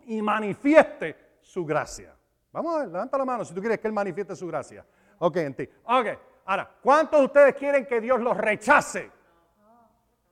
y 0.07 0.23
manifieste 0.23 1.37
su 1.43 1.67
gracia? 1.67 2.17
Vamos 2.53 2.75
a 2.75 2.79
ver, 2.79 2.89
levanta 2.89 3.19
la 3.19 3.27
mano 3.27 3.45
si 3.45 3.53
tú 3.53 3.61
quieres 3.61 3.79
que 3.79 3.87
Él 3.87 3.93
manifieste 3.93 4.35
su 4.35 4.47
gracia. 4.47 4.83
Ok, 5.19 5.37
en 5.37 5.55
ti. 5.55 5.69
Ok, 5.85 6.07
ahora, 6.47 6.75
¿cuántos 6.83 7.21
de 7.21 7.27
ustedes 7.27 7.55
quieren 7.57 7.85
que 7.85 8.01
Dios 8.01 8.19
los 8.19 8.35
rechace? 8.35 9.11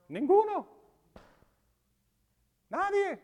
Ninguno. 0.07 0.67
Nadie. 2.69 3.21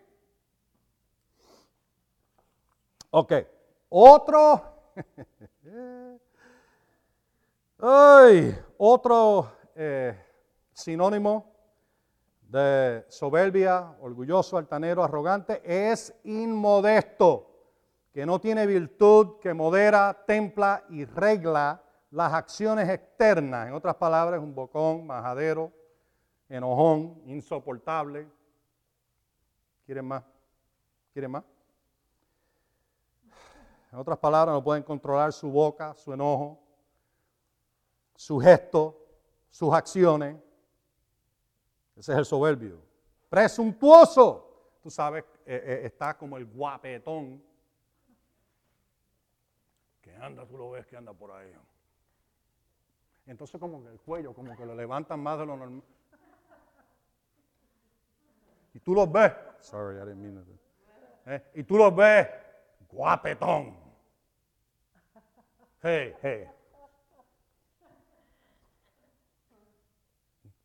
Ok, 3.09 3.33
otro. 3.89 4.91
Ay, 7.79 8.55
otro 8.77 9.51
eh, 9.73 10.30
sinónimo 10.81 11.51
de 12.41 13.05
soberbia, 13.07 13.95
orgulloso, 14.01 14.57
altanero, 14.57 15.03
arrogante, 15.03 15.61
es 15.63 16.13
inmodesto 16.23 17.47
que 18.11 18.25
no 18.25 18.41
tiene 18.41 18.65
virtud, 18.65 19.39
que 19.39 19.53
modera, 19.53 20.25
templa 20.25 20.83
y 20.89 21.05
regla 21.05 21.81
las 22.09 22.33
acciones 22.33 22.89
externas. 22.89 23.67
En 23.67 23.73
otras 23.73 23.95
palabras, 23.95 24.41
un 24.41 24.53
bocón, 24.53 25.07
majadero, 25.07 25.71
enojón, 26.49 27.21
insoportable. 27.25 28.27
¿Quieren 29.85 30.05
más? 30.05 30.23
¿Quieren 31.13 31.31
más? 31.31 31.43
En 33.93 33.99
otras 33.99 34.17
palabras, 34.17 34.53
no 34.53 34.63
pueden 34.63 34.83
controlar 34.83 35.31
su 35.31 35.49
boca, 35.49 35.93
su 35.95 36.11
enojo, 36.11 36.59
su 38.15 38.39
gesto, 38.39 38.97
sus 39.49 39.73
acciones. 39.73 40.35
Ese 42.01 42.11
es 42.11 42.17
el 42.17 42.25
soberbio. 42.25 42.81
Presuntuoso. 43.29 44.77
Tú 44.83 44.89
sabes, 44.89 45.23
eh, 45.45 45.63
eh, 45.63 45.81
está 45.85 46.17
como 46.17 46.35
el 46.35 46.45
guapetón 46.45 47.41
anda, 50.21 50.45
tú 50.45 50.57
lo 50.57 50.69
ves 50.71 50.85
que 50.85 50.95
anda 50.95 51.13
por 51.13 51.31
ahí. 51.31 51.53
Entonces 53.25 53.59
como 53.59 53.83
que 53.83 53.89
el 53.89 53.99
cuello, 53.99 54.33
como 54.33 54.55
que 54.55 54.65
lo 54.65 54.75
levantan 54.75 55.19
más 55.19 55.39
de 55.39 55.45
lo 55.45 55.57
normal. 55.57 55.83
Y 58.73 58.79
tú 58.79 58.93
los 58.93 59.11
ves. 59.11 59.33
Sorry, 59.59 59.97
I 59.97 60.05
didn't 60.05 60.17
mean 60.17 60.37
it. 60.37 60.61
¿Eh? 61.27 61.51
Y 61.55 61.63
tú 61.63 61.77
los 61.77 61.95
ves 61.95 62.27
guapetón. 62.89 63.77
Hey, 65.81 66.15
hey. 66.21 66.47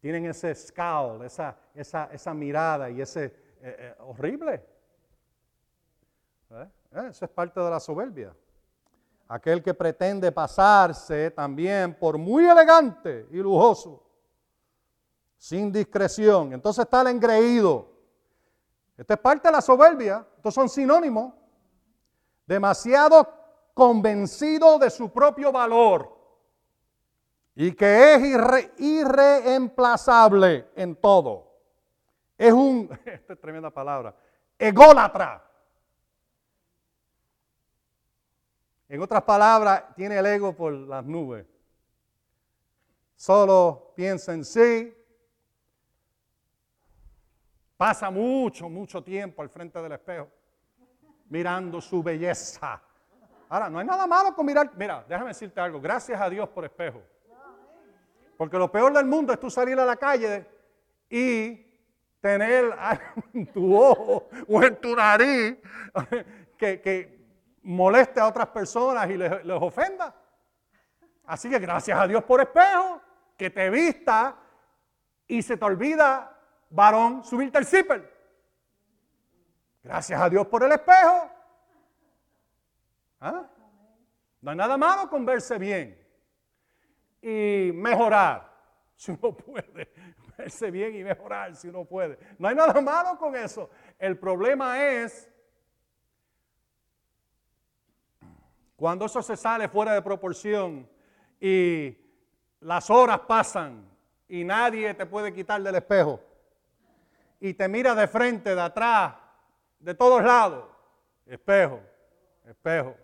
Tienen 0.06 0.26
ese 0.26 0.54
scowl, 0.54 1.24
esa, 1.24 1.56
esa, 1.74 2.04
esa 2.12 2.32
mirada 2.32 2.88
y 2.88 3.00
ese 3.00 3.24
eh, 3.24 3.32
eh, 3.60 3.94
horrible. 4.06 4.64
Eso 6.92 7.24
es 7.24 7.30
parte 7.32 7.58
de 7.58 7.68
la 7.68 7.80
soberbia. 7.80 8.32
Aquel 9.26 9.60
que 9.64 9.74
pretende 9.74 10.30
pasarse 10.30 11.32
también 11.32 11.92
por 11.98 12.18
muy 12.18 12.46
elegante 12.46 13.26
y 13.32 13.38
lujoso, 13.38 14.00
sin 15.36 15.72
discreción. 15.72 16.52
Entonces 16.52 16.84
está 16.84 17.00
el 17.00 17.08
engreído. 17.08 17.90
Esta 18.96 19.14
es 19.14 19.20
parte 19.20 19.48
de 19.48 19.52
la 19.54 19.60
soberbia. 19.60 20.24
Estos 20.36 20.54
son 20.54 20.68
sinónimos. 20.68 21.34
Demasiado 22.46 23.28
convencido 23.74 24.78
de 24.78 24.88
su 24.88 25.10
propio 25.10 25.50
valor 25.50 26.15
y 27.58 27.72
que 27.72 28.14
es 28.14 28.22
irreemplazable 28.78 30.68
en 30.76 30.94
todo. 30.94 31.54
Es 32.36 32.52
un, 32.52 32.90
esta 33.06 33.32
es 33.32 33.40
tremenda 33.40 33.70
palabra, 33.70 34.14
ególatra. 34.58 35.42
En 38.88 39.02
otras 39.02 39.22
palabras, 39.22 39.84
tiene 39.96 40.18
el 40.18 40.26
ego 40.26 40.54
por 40.54 40.72
las 40.72 41.04
nubes. 41.04 41.44
Solo 43.16 43.94
piensa 43.96 44.34
en 44.34 44.44
sí. 44.44 44.94
Pasa 47.76 48.10
mucho, 48.10 48.68
mucho 48.68 49.02
tiempo 49.02 49.42
al 49.42 49.48
frente 49.48 49.80
del 49.82 49.92
espejo, 49.92 50.28
mirando 51.30 51.80
su 51.80 52.02
belleza. 52.02 52.80
Ahora, 53.48 53.68
no 53.70 53.78
hay 53.78 53.86
nada 53.86 54.06
malo 54.06 54.34
con 54.34 54.46
mirar. 54.46 54.70
Mira, 54.76 55.04
déjame 55.08 55.28
decirte 55.28 55.58
algo. 55.58 55.80
Gracias 55.80 56.20
a 56.20 56.30
Dios 56.30 56.48
por 56.50 56.64
espejo. 56.64 57.02
Porque 58.36 58.58
lo 58.58 58.70
peor 58.70 58.92
del 58.92 59.06
mundo 59.06 59.32
es 59.32 59.40
tú 59.40 59.50
salir 59.50 59.78
a 59.78 59.84
la 59.84 59.96
calle 59.96 60.46
y 61.08 61.64
tener 62.20 62.76
en 63.32 63.46
tu 63.52 63.76
ojo 63.76 64.28
o 64.48 64.62
en 64.62 64.76
tu 64.80 64.94
nariz 64.94 65.56
que, 66.58 67.16
moleste 67.62 68.20
a 68.20 68.28
otras 68.28 68.48
personas 68.48 69.10
y 69.10 69.16
les, 69.16 69.32
ofenda. 69.50 70.14
Así 71.24 71.50
que 71.50 71.58
gracias 71.58 71.98
a 71.98 72.06
Dios 72.06 72.22
por 72.24 72.40
espejo, 72.40 73.00
que 73.36 73.50
te 73.50 73.68
vista 73.70 74.36
y 75.26 75.42
se 75.42 75.56
te 75.56 75.64
olvida, 75.64 76.38
varón, 76.70 77.24
subirte 77.24 77.58
el 77.58 77.66
zipper. 77.66 78.14
Gracias 79.82 80.20
a 80.20 80.30
Dios 80.30 80.46
por 80.46 80.62
el 80.62 80.72
espejo. 80.72 81.30
¿Ah? 83.20 83.46
No 84.40 84.50
hay 84.50 84.56
nada 84.56 84.76
malo 84.76 85.08
con 85.08 85.24
verse 85.24 85.58
bien 85.58 86.05
y 87.28 87.72
mejorar, 87.72 88.52
si 88.94 89.10
uno 89.10 89.36
puede. 89.36 89.92
Verse 90.36 90.70
bien 90.70 90.94
y 90.94 91.02
mejorar, 91.02 91.56
si 91.56 91.68
uno 91.68 91.84
puede. 91.84 92.18
No 92.38 92.48
hay 92.48 92.54
nada 92.54 92.80
malo 92.80 93.18
con 93.18 93.34
eso. 93.34 93.70
El 93.98 94.18
problema 94.18 94.82
es 94.82 95.30
Cuando 98.76 99.06
eso 99.06 99.22
se 99.22 99.36
sale 99.36 99.68
fuera 99.68 99.94
de 99.94 100.02
proporción 100.02 100.86
y 101.40 101.96
las 102.60 102.90
horas 102.90 103.20
pasan 103.20 103.88
y 104.28 104.44
nadie 104.44 104.92
te 104.92 105.06
puede 105.06 105.32
quitar 105.32 105.62
del 105.62 105.74
espejo 105.74 106.20
y 107.40 107.54
te 107.54 107.68
mira 107.68 107.94
de 107.94 108.06
frente, 108.06 108.54
de 108.54 108.60
atrás, 108.60 109.14
de 109.78 109.94
todos 109.94 110.22
lados, 110.22 110.66
espejo, 111.24 111.80
espejo, 112.44 112.94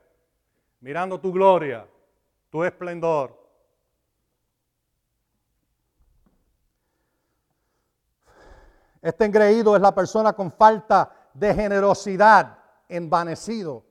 mirando 0.81 1.19
tu 1.19 1.33
gloria, 1.33 1.87
tu 2.51 2.63
esplendor. 2.65 3.42
Este 9.03 9.25
engreído 9.25 9.75
es 9.75 9.83
la 9.83 9.93
persona 9.93 10.33
con 10.33 10.53
falta 10.53 11.13
de 11.35 11.53
generosidad, 11.53 12.57
envanecido. 12.89 13.85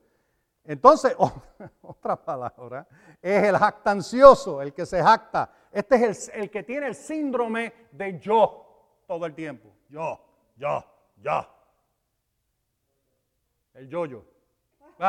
Entonces, 0.63 1.13
otra 1.81 2.15
palabra, 2.15 2.87
es 3.21 3.43
el 3.43 3.57
jactancioso, 3.57 4.61
el 4.61 4.73
que 4.73 4.85
se 4.85 5.03
jacta. 5.03 5.51
Este 5.69 5.95
es 5.95 6.29
el, 6.29 6.43
el 6.43 6.49
que 6.49 6.63
tiene 6.63 6.87
el 6.87 6.95
síndrome 6.95 7.73
de 7.91 8.17
yo 8.19 9.03
todo 9.05 9.25
el 9.25 9.35
tiempo. 9.35 9.69
Yo, 9.89 10.17
yo, 10.55 10.81
yo. 11.21 11.45
El 13.73 13.89
yo-yo. 13.89 14.23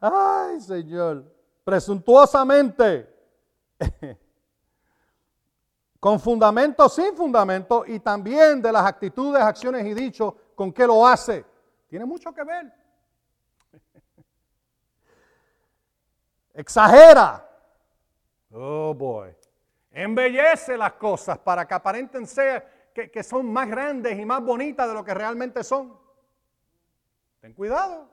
Ay, 0.00 0.60
Señor. 0.60 1.24
Presuntuosamente. 1.62 3.14
Con 6.00 6.20
fundamento, 6.20 6.88
sin 6.88 7.16
fundamento. 7.16 7.84
Y 7.86 8.00
también 8.00 8.62
de 8.62 8.72
las 8.72 8.86
actitudes, 8.86 9.42
acciones 9.42 9.84
y 9.86 9.94
dichos 9.94 10.34
con 10.54 10.72
que 10.72 10.86
lo 10.86 11.06
hace. 11.06 11.44
Tiene 11.88 12.04
mucho 12.04 12.32
que 12.32 12.44
ver. 12.44 12.72
Exagera. 16.54 17.48
Oh 18.52 18.94
boy. 18.94 19.34
Embellece 19.90 20.76
las 20.76 20.92
cosas 20.92 21.38
para 21.38 21.66
que 21.66 21.74
aparenten 21.74 22.26
ser 22.26 22.90
que, 22.94 23.10
que 23.10 23.22
son 23.22 23.52
más 23.52 23.68
grandes 23.68 24.18
y 24.18 24.24
más 24.24 24.42
bonitas 24.42 24.86
de 24.86 24.94
lo 24.94 25.04
que 25.04 25.14
realmente 25.14 25.64
son. 25.64 25.98
Ten 27.40 27.52
cuidado. 27.54 28.08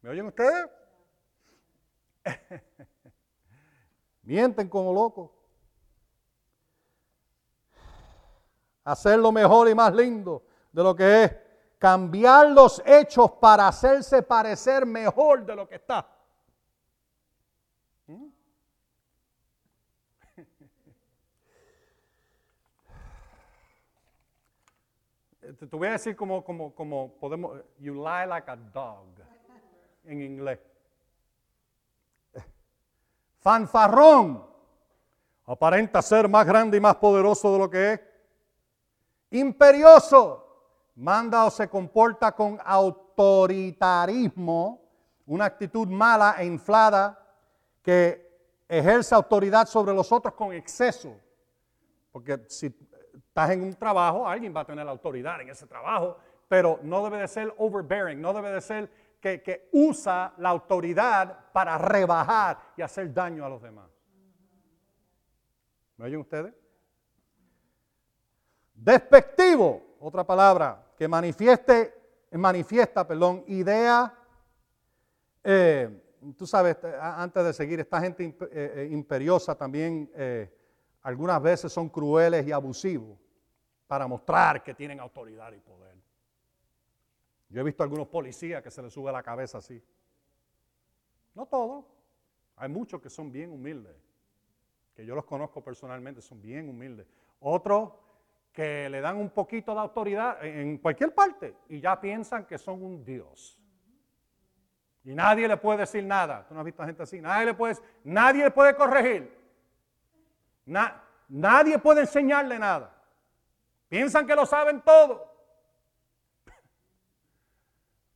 ¿Me 0.00 0.10
oyen 0.10 0.26
ustedes? 0.26 0.68
Mienten 4.22 4.68
como 4.68 4.92
locos. 4.92 5.30
Hacer 8.84 9.18
lo 9.18 9.32
mejor 9.32 9.68
y 9.68 9.74
más 9.74 9.94
lindo 9.94 10.44
de 10.72 10.82
lo 10.82 10.94
que 10.94 11.24
es. 11.24 11.34
Cambiar 11.78 12.50
los 12.50 12.82
hechos 12.84 13.30
para 13.32 13.68
hacerse 13.68 14.22
parecer 14.22 14.86
mejor 14.86 15.44
de 15.44 15.56
lo 15.56 15.68
que 15.68 15.74
está. 15.76 16.06
¿Mm? 18.06 18.26
Te 25.58 25.76
voy 25.76 25.88
a 25.88 25.92
decir 25.92 26.14
como, 26.14 26.44
como, 26.44 26.74
como 26.74 27.14
podemos, 27.18 27.58
you 27.78 27.94
lie 27.94 28.26
like 28.26 28.50
a 28.50 28.56
dog 28.56 29.06
en 30.04 30.22
inglés. 30.22 30.58
Fanfarrón, 33.40 34.46
aparenta 35.46 36.00
ser 36.00 36.28
más 36.28 36.46
grande 36.46 36.76
y 36.76 36.80
más 36.80 36.94
poderoso 36.96 37.52
de 37.52 37.58
lo 37.58 37.68
que 37.68 37.94
es. 37.94 38.00
Imperioso, 39.32 40.46
manda 40.96 41.46
o 41.46 41.50
se 41.50 41.66
comporta 41.66 42.32
con 42.32 42.58
autoritarismo, 42.62 44.78
una 45.24 45.46
actitud 45.46 45.88
mala 45.88 46.34
e 46.38 46.44
inflada 46.44 47.18
que 47.82 48.30
ejerce 48.68 49.14
autoridad 49.14 49.66
sobre 49.66 49.94
los 49.94 50.12
otros 50.12 50.34
con 50.34 50.52
exceso. 50.52 51.16
Porque 52.10 52.44
si 52.48 52.66
estás 53.14 53.52
en 53.52 53.62
un 53.62 53.74
trabajo, 53.74 54.28
alguien 54.28 54.54
va 54.54 54.60
a 54.60 54.66
tener 54.66 54.86
autoridad 54.86 55.40
en 55.40 55.48
ese 55.48 55.66
trabajo, 55.66 56.18
pero 56.46 56.78
no 56.82 57.02
debe 57.02 57.20
de 57.20 57.28
ser 57.28 57.54
overbearing, 57.56 58.20
no 58.20 58.34
debe 58.34 58.50
de 58.50 58.60
ser 58.60 58.90
que, 59.18 59.40
que 59.40 59.70
usa 59.72 60.34
la 60.36 60.50
autoridad 60.50 61.50
para 61.54 61.78
rebajar 61.78 62.58
y 62.76 62.82
hacer 62.82 63.14
daño 63.14 63.46
a 63.46 63.48
los 63.48 63.62
demás. 63.62 63.88
¿Me 65.96 66.04
oyen 66.04 66.20
ustedes? 66.20 66.61
Despectivo, 68.82 69.80
otra 70.00 70.24
palabra, 70.24 70.84
que 70.98 71.06
manifieste, 71.06 71.94
manifiesta, 72.32 73.06
perdón, 73.06 73.44
idea, 73.46 74.12
eh, 75.44 76.02
tú 76.36 76.44
sabes, 76.48 76.76
antes 77.00 77.44
de 77.44 77.52
seguir, 77.52 77.78
esta 77.78 78.00
gente 78.00 78.24
eh, 78.24 78.38
eh, 78.50 78.88
imperiosa 78.90 79.54
también 79.54 80.10
algunas 81.02 81.40
veces 81.40 81.72
son 81.72 81.88
crueles 81.88 82.44
y 82.44 82.50
abusivos 82.50 83.16
para 83.86 84.08
mostrar 84.08 84.64
que 84.64 84.74
tienen 84.74 84.98
autoridad 84.98 85.52
y 85.52 85.60
poder. 85.60 85.94
Yo 87.50 87.60
he 87.60 87.64
visto 87.64 87.84
algunos 87.84 88.08
policías 88.08 88.62
que 88.62 88.70
se 88.72 88.82
les 88.82 88.92
sube 88.92 89.12
la 89.12 89.22
cabeza 89.22 89.58
así. 89.58 89.80
No 91.34 91.46
todos, 91.46 91.84
hay 92.56 92.68
muchos 92.68 93.00
que 93.00 93.10
son 93.10 93.30
bien 93.30 93.52
humildes, 93.52 93.94
que 94.96 95.06
yo 95.06 95.14
los 95.14 95.24
conozco 95.24 95.62
personalmente, 95.62 96.20
son 96.20 96.42
bien 96.42 96.68
humildes. 96.68 97.06
Otros 97.38 97.92
que 98.52 98.88
le 98.90 99.00
dan 99.00 99.16
un 99.16 99.30
poquito 99.30 99.72
de 99.72 99.80
autoridad 99.80 100.44
en 100.44 100.76
cualquier 100.78 101.14
parte 101.14 101.56
y 101.68 101.80
ya 101.80 101.98
piensan 101.98 102.44
que 102.44 102.58
son 102.58 102.82
un 102.82 103.02
Dios. 103.02 103.58
Y 105.04 105.14
nadie 105.14 105.48
le 105.48 105.56
puede 105.56 105.80
decir 105.80 106.04
nada. 106.04 106.46
Tú 106.46 106.54
no 106.54 106.60
has 106.60 106.66
visto 106.66 106.82
a 106.82 106.86
gente 106.86 107.02
así. 107.02 107.20
Nadie 107.20 107.46
le 107.46 107.54
puede, 107.54 107.76
nadie 108.04 108.44
le 108.44 108.50
puede 108.50 108.76
corregir. 108.76 109.36
nadie 111.28 111.78
puede 111.78 112.02
enseñarle 112.02 112.58
nada. 112.58 112.94
Piensan 113.88 114.26
que 114.26 114.36
lo 114.36 114.46
saben 114.46 114.80
todo. 114.82 115.32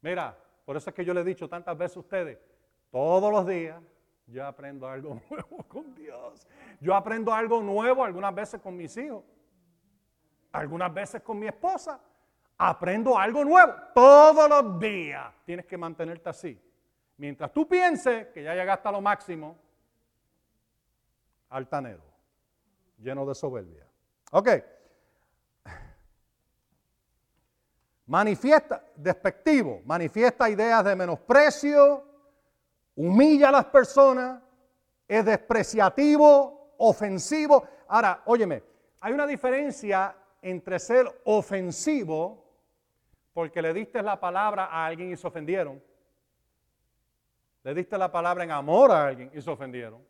Mira, 0.03 0.37
por 0.65 0.77
eso 0.77 0.91
es 0.91 0.95
que 0.95 1.05
yo 1.05 1.13
le 1.13 1.23
he 1.23 1.25
dicho 1.25 1.49
tantas 1.49 1.77
veces 1.77 1.97
a 1.97 2.01
ustedes, 2.01 2.39
todos 2.91 3.33
los 3.33 3.47
días 3.47 3.83
yo 4.27 4.47
aprendo 4.47 4.87
algo 4.87 5.21
nuevo 5.31 5.65
con 5.67 5.95
Dios. 5.95 6.47
Yo 6.81 6.95
aprendo 6.95 7.33
algo 7.33 7.63
nuevo 7.63 8.05
algunas 8.05 8.35
veces 8.35 8.61
con 8.61 8.77
mis 8.77 8.97
hijos 8.97 9.25
algunas 10.53 10.93
veces 10.93 11.23
con 11.23 11.39
mi 11.39 11.47
esposa, 11.47 12.01
aprendo 12.59 13.19
algo 13.19 13.45
nuevo. 13.45 13.75
Todos 13.95 14.49
los 14.49 14.81
días 14.81 15.33
tienes 15.45 15.67
que 15.67 15.77
mantenerte 15.77 16.29
así. 16.29 16.61
Mientras 17.19 17.53
tú 17.53 17.67
pienses 17.67 18.29
que 18.29 18.43
ya 18.43 18.55
llegaste 18.55 18.89
a 18.89 18.93
lo 18.93 19.01
máximo, 19.01 19.57
altanero, 21.51 22.03
lleno 22.99 23.25
de 23.27 23.35
soberbia. 23.35 23.87
Ok. 24.33 24.49
Manifiesta, 28.07 28.85
despectivo, 28.95 29.83
manifiesta 29.85 30.49
ideas 30.49 30.85
de 30.85 30.95
menosprecio, 30.95 32.05
humilla 32.95 33.49
a 33.49 33.53
las 33.53 33.65
personas, 33.67 34.41
es 35.09 35.25
despreciativo, 35.25 36.75
ofensivo. 36.79 37.67
Ahora, 37.89 38.23
óyeme, 38.27 38.63
hay 39.01 39.13
una 39.13 39.27
diferencia 39.27 40.15
entre 40.47 40.79
ser 40.79 41.07
ofensivo, 41.25 42.45
porque 43.33 43.61
le 43.61 43.75
diste 43.75 44.01
la 44.01 44.19
palabra 44.19 44.67
a 44.67 44.87
alguien 44.87 45.11
y 45.11 45.17
se 45.17 45.27
ofendieron, 45.27 45.83
le 47.65 47.75
diste 47.75 47.99
la 47.99 48.11
palabra 48.13 48.45
en 48.45 48.53
amor 48.53 48.93
a 48.93 49.09
alguien 49.09 49.29
y 49.35 49.43
se 49.43 49.51
ofendieron. 49.51 50.01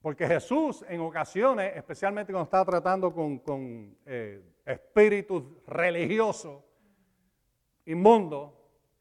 Porque 0.00 0.26
Jesús 0.28 0.84
en 0.88 1.00
ocasiones, 1.00 1.76
especialmente 1.76 2.32
cuando 2.32 2.44
estaba 2.44 2.64
tratando 2.64 3.12
con, 3.12 3.96
eh, 4.06 4.40
espíritus 4.64 5.44
religiosos, 5.66 6.62
inmundos, 7.84 8.52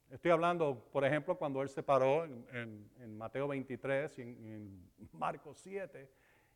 estoy 0.09 0.32
hablando, 0.32 0.89
por 0.91 1.05
ejemplo, 1.05 1.38
cuando 1.38 1.62
él 1.62 1.70
se 1.70 1.84
paró 1.84 2.26
en, 2.26 3.18
Mateo 3.18 3.47
23 3.47 4.18
y 4.18 4.22
en 4.24 4.89
Marcos 5.14 5.59
7, 5.59 6.09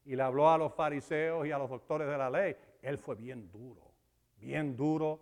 y 0.06 0.16
le 0.16 0.22
habló 0.22 0.50
a 0.50 0.58
los 0.58 0.74
fariseos 0.74 1.46
y 1.48 1.52
a 1.52 1.58
los 1.58 1.70
doctores 1.70 2.08
de 2.08 2.18
la 2.18 2.30
ley, 2.30 2.56
él 2.86 2.98
fue 2.98 3.16
bien 3.16 3.52
duro, 3.52 3.92
bien 4.38 4.78
duro 4.78 5.20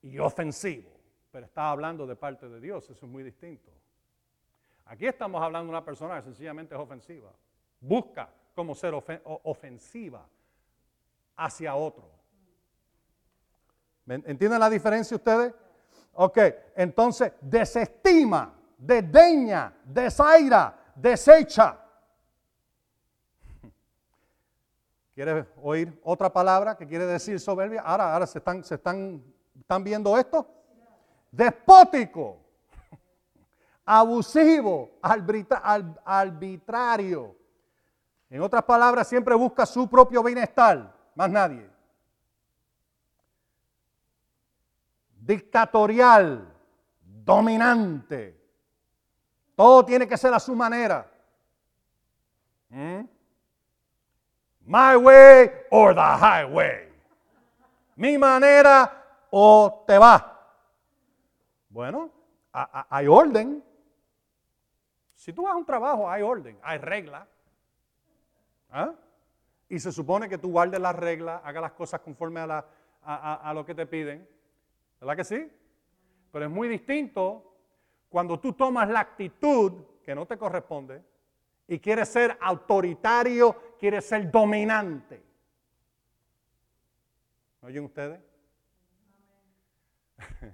y 0.00 0.18
ofensivo, 0.18 0.90
pero 1.30 1.46
estaba 1.46 1.70
hablando 1.70 2.06
de 2.06 2.16
parte 2.16 2.48
de 2.48 2.60
Dios, 2.60 2.88
eso 2.88 3.06
es 3.06 3.10
muy 3.10 3.22
distinto. 3.22 3.70
Aquí 4.86 5.06
estamos 5.06 5.42
hablando 5.42 5.66
de 5.66 5.78
una 5.78 5.84
persona 5.84 6.16
que 6.16 6.22
sencillamente 6.22 6.74
es 6.74 6.80
ofensiva, 6.80 7.32
busca 7.80 8.32
cómo 8.54 8.74
ser 8.74 8.94
ofensiva 9.24 10.26
hacia 11.36 11.74
otro. 11.74 12.10
¿Entienden 14.06 14.60
la 14.60 14.70
diferencia 14.70 15.16
ustedes? 15.16 15.52
Ok, 16.14 16.38
entonces 16.76 17.32
desestima, 17.40 18.54
desdeña, 18.76 19.72
desaira, 19.84 20.92
desecha 20.94 21.89
¿Quieres 25.22 25.44
oír 25.62 26.00
otra 26.02 26.32
palabra 26.32 26.78
que 26.78 26.86
quiere 26.86 27.04
decir 27.04 27.38
soberbia? 27.38 27.82
Ahora, 27.82 28.14
ahora 28.14 28.26
se 28.26 28.38
están, 28.38 28.64
se 28.64 28.76
están, 28.76 29.22
están 29.54 29.84
viendo 29.84 30.16
esto. 30.16 30.46
Despótico, 31.30 32.38
abusivo, 33.84 34.92
arbitrario. 35.02 37.36
En 38.30 38.40
otras 38.40 38.64
palabras, 38.64 39.08
siempre 39.08 39.34
busca 39.34 39.66
su 39.66 39.90
propio 39.90 40.22
bienestar, 40.22 40.96
más 41.14 41.30
nadie. 41.30 41.68
Dictatorial, 45.18 46.50
dominante. 47.02 48.40
Todo 49.54 49.84
tiene 49.84 50.08
que 50.08 50.16
ser 50.16 50.32
a 50.32 50.40
su 50.40 50.56
manera. 50.56 51.06
¿Mm? 52.70 53.19
My 54.70 54.96
way 54.96 55.50
or 55.72 55.92
the 55.94 56.00
highway. 56.00 56.86
mi 57.96 58.16
manera 58.16 59.26
o 59.28 59.82
te 59.84 59.98
va. 59.98 60.14
Bueno, 61.68 62.08
hay 62.52 63.08
orden. 63.08 63.64
Si 65.16 65.32
tú 65.32 65.42
vas 65.42 65.54
a 65.54 65.56
un 65.56 65.66
trabajo, 65.66 66.08
hay 66.08 66.22
orden, 66.22 66.56
hay 66.62 66.78
regla. 66.78 67.26
¿Ah? 68.70 68.94
Y 69.68 69.80
se 69.80 69.90
supone 69.90 70.28
que 70.28 70.38
tú 70.38 70.52
guardes 70.52 70.78
las 70.78 70.94
reglas, 70.94 71.40
hagas 71.44 71.62
las 71.62 71.72
cosas 71.72 72.00
conforme 72.02 72.38
a, 72.38 72.64
a 73.02 73.52
lo 73.52 73.66
que 73.66 73.74
te 73.74 73.86
piden. 73.86 74.26
¿Verdad 75.00 75.16
que 75.16 75.24
sí? 75.24 75.52
Pero 76.30 76.44
es 76.44 76.50
muy 76.50 76.68
distinto 76.68 77.56
cuando 78.08 78.38
tú 78.38 78.52
tomas 78.52 78.88
la 78.88 79.00
actitud 79.00 79.82
que 80.04 80.14
no 80.14 80.26
te 80.26 80.38
corresponde 80.38 81.09
y 81.70 81.78
quieres 81.78 82.08
ser 82.08 82.36
autoritario, 82.40 83.76
quieres 83.78 84.04
ser 84.04 84.28
dominante. 84.28 85.22
¿Me 87.62 87.68
oyen 87.68 87.84
ustedes? 87.84 88.20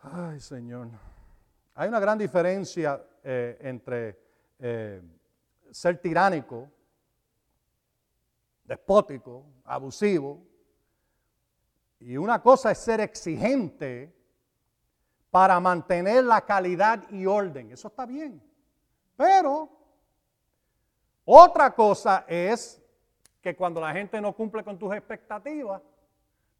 Ay, 0.00 0.40
Señor. 0.40 0.88
Hay 1.74 1.90
una 1.90 2.00
gran 2.00 2.16
diferencia 2.16 3.04
eh, 3.22 3.58
entre 3.60 4.18
eh, 4.60 5.02
ser 5.70 5.98
tiránico 5.98 6.70
despótico, 8.64 9.44
abusivo. 9.62 10.42
Y 12.06 12.18
una 12.18 12.42
cosa 12.42 12.70
es 12.70 12.78
ser 12.78 13.00
exigente 13.00 14.14
para 15.30 15.58
mantener 15.58 16.22
la 16.24 16.42
calidad 16.42 17.08
y 17.08 17.24
orden. 17.24 17.70
Eso 17.70 17.88
está 17.88 18.04
bien. 18.04 18.42
Pero 19.16 19.70
otra 21.24 21.74
cosa 21.74 22.26
es 22.28 22.78
que 23.40 23.56
cuando 23.56 23.80
la 23.80 23.90
gente 23.92 24.20
no 24.20 24.34
cumple 24.34 24.62
con 24.62 24.78
tus 24.78 24.92
expectativas, 24.94 25.80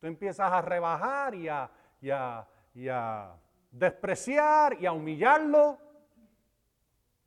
tú 0.00 0.06
empiezas 0.06 0.50
a 0.50 0.62
rebajar 0.62 1.34
y 1.34 1.46
a, 1.46 1.70
a, 2.10 2.48
a 2.90 3.36
despreciar 3.70 4.80
y 4.80 4.86
a 4.86 4.92
humillarlo. 4.92 5.78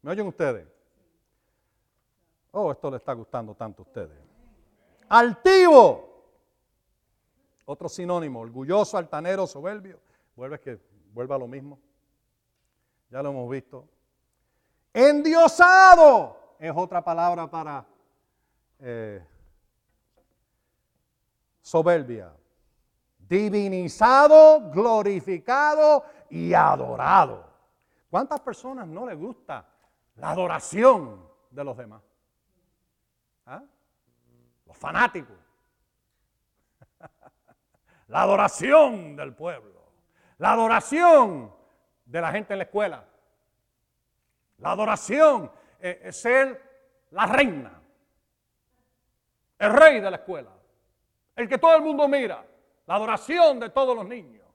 ¿Me 0.02 0.10
oyen 0.10 0.26
ustedes? 0.26 0.68
Oh, 2.50 2.72
esto 2.72 2.90
le 2.90 2.98
está 2.98 3.14
gustando 3.14 3.54
tanto 3.54 3.84
a 3.84 3.86
ustedes. 3.86 4.18
Altivo. 5.08 6.17
Otro 7.70 7.90
sinónimo, 7.90 8.40
orgulloso, 8.40 8.98
altanero, 8.98 9.46
soberbio. 9.46 10.00
Vuelve 10.38 10.58
que 10.58 10.80
vuelva 11.14 11.36
a 11.36 11.38
lo 11.38 11.48
mismo. 11.48 11.78
Ya 13.10 13.22
lo 13.22 13.30
hemos 13.30 13.50
visto. 13.50 13.86
Endiosado 14.94 16.56
es 16.60 16.72
otra 16.74 17.04
palabra 17.04 17.46
para 17.52 17.86
eh, 18.80 19.22
soberbia. 21.62 22.34
Divinizado, 23.20 24.72
glorificado 24.72 26.06
y 26.30 26.54
adorado. 26.54 27.46
¿Cuántas 28.10 28.40
personas 28.40 28.88
no 28.88 29.06
les 29.06 29.20
gusta 29.20 29.68
la 30.16 30.32
adoración 30.32 31.22
de 31.52 31.64
los 31.66 31.76
demás? 31.76 32.02
¿Ah? 33.46 33.62
los 34.66 34.78
fanáticos, 34.78 35.36
la 38.08 38.22
adoración 38.22 39.16
del 39.16 39.34
pueblo, 39.34 39.82
la 40.38 40.52
adoración 40.52 41.54
de 42.06 42.22
la 42.22 42.32
gente 42.32 42.54
en 42.54 42.60
la 42.60 42.64
escuela, 42.64 43.06
la 44.58 44.72
adoración 44.72 45.52
es 45.80 46.16
ser 46.16 47.06
la 47.12 47.26
reina, 47.26 47.82
el 49.60 49.74
rey 49.74 50.00
de 50.00 50.10
la 50.10 50.18
escuela, 50.18 50.52
el 51.36 51.48
que 51.48 51.58
todo 51.58 51.76
el 51.76 51.82
mundo 51.82 52.08
mira, 52.08 52.46
la 52.86 52.96
adoración 52.96 53.60
de 53.60 53.70
todos 53.70 53.96
los 53.96 54.08
niños 54.08 54.48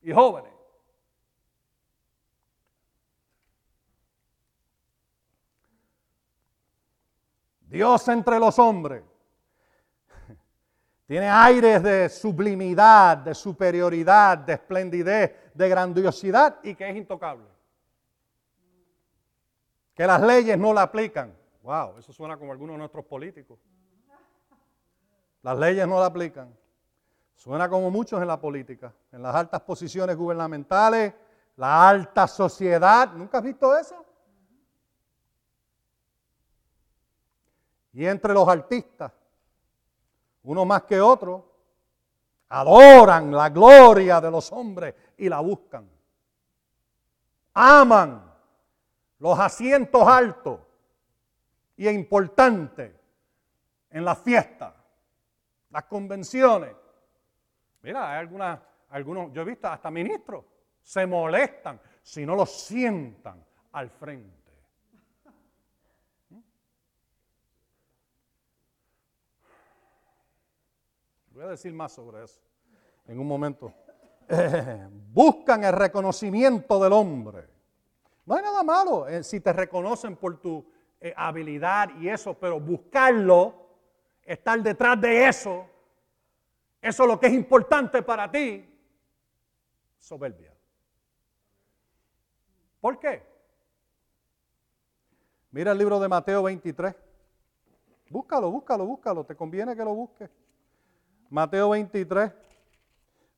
y 0.00 0.12
jóvenes. 0.12 0.52
Dios 7.60 8.06
entre 8.08 8.38
los 8.38 8.58
hombres. 8.58 9.02
Tiene 11.12 11.28
aires 11.28 11.82
de 11.82 12.08
sublimidad, 12.08 13.18
de 13.18 13.34
superioridad, 13.34 14.38
de 14.38 14.54
esplendidez, 14.54 15.52
de 15.52 15.68
grandiosidad 15.68 16.60
y 16.62 16.74
que 16.74 16.88
es 16.88 16.96
intocable. 16.96 17.44
Que 19.92 20.06
las 20.06 20.22
leyes 20.22 20.56
no 20.56 20.72
la 20.72 20.80
aplican. 20.80 21.36
Wow, 21.62 21.98
eso 21.98 22.14
suena 22.14 22.38
como 22.38 22.50
algunos 22.50 22.72
de 22.72 22.78
nuestros 22.78 23.04
políticos. 23.04 23.58
Las 25.42 25.58
leyes 25.58 25.86
no 25.86 26.00
la 26.00 26.06
aplican. 26.06 26.56
Suena 27.34 27.68
como 27.68 27.90
muchos 27.90 28.18
en 28.22 28.28
la 28.28 28.40
política, 28.40 28.90
en 29.12 29.20
las 29.20 29.34
altas 29.34 29.60
posiciones 29.60 30.16
gubernamentales, 30.16 31.12
la 31.56 31.90
alta 31.90 32.26
sociedad. 32.26 33.12
¿Nunca 33.12 33.36
has 33.36 33.44
visto 33.44 33.76
eso? 33.76 34.02
Y 37.92 38.06
entre 38.06 38.32
los 38.32 38.48
artistas, 38.48 39.12
uno 40.44 40.64
más 40.64 40.82
que 40.84 41.00
otro, 41.00 41.52
adoran 42.48 43.30
la 43.32 43.48
gloria 43.48 44.20
de 44.20 44.30
los 44.30 44.52
hombres 44.52 44.94
y 45.16 45.28
la 45.28 45.40
buscan. 45.40 45.88
Aman 47.54 48.30
los 49.18 49.38
asientos 49.38 50.06
altos 50.06 50.60
y 51.76 51.88
importantes 51.88 52.92
en 53.90 54.04
las 54.04 54.18
fiestas, 54.18 54.74
las 55.70 55.84
convenciones. 55.84 56.74
Mira, 57.82 58.12
hay 58.12 58.18
algunas, 58.18 58.58
algunos, 58.90 59.32
yo 59.32 59.42
he 59.42 59.44
visto 59.44 59.68
hasta 59.68 59.90
ministros, 59.90 60.44
se 60.82 61.06
molestan 61.06 61.80
si 62.02 62.26
no 62.26 62.34
los 62.34 62.50
sientan 62.50 63.44
al 63.72 63.90
frente. 63.90 64.41
Voy 71.42 71.48
a 71.48 71.50
decir 71.50 71.72
más 71.72 71.90
sobre 71.90 72.22
eso 72.22 72.40
en 73.08 73.18
un 73.18 73.26
momento. 73.26 73.74
buscan 75.12 75.64
el 75.64 75.72
reconocimiento 75.72 76.80
del 76.80 76.92
hombre. 76.92 77.48
No 78.24 78.36
hay 78.36 78.44
nada 78.44 78.62
malo 78.62 79.08
eh, 79.08 79.24
si 79.24 79.40
te 79.40 79.52
reconocen 79.52 80.14
por 80.14 80.40
tu 80.40 80.64
eh, 81.00 81.12
habilidad 81.16 81.96
y 81.98 82.08
eso, 82.08 82.34
pero 82.34 82.60
buscarlo, 82.60 83.70
estar 84.22 84.62
detrás 84.62 85.00
de 85.00 85.26
eso, 85.26 85.66
eso 86.80 87.02
es 87.02 87.08
lo 87.08 87.18
que 87.18 87.26
es 87.26 87.32
importante 87.32 88.02
para 88.02 88.30
ti, 88.30 88.64
soberbia. 89.98 90.54
¿Por 92.80 93.00
qué? 93.00 93.20
Mira 95.50 95.72
el 95.72 95.78
libro 95.78 95.98
de 95.98 96.06
Mateo 96.06 96.44
23. 96.44 96.94
Búscalo, 98.10 98.48
búscalo, 98.48 98.86
búscalo. 98.86 99.24
Te 99.24 99.34
conviene 99.34 99.74
que 99.74 99.84
lo 99.84 99.92
busques. 99.92 100.30
Mateo 101.32 101.70
23, 101.70 102.30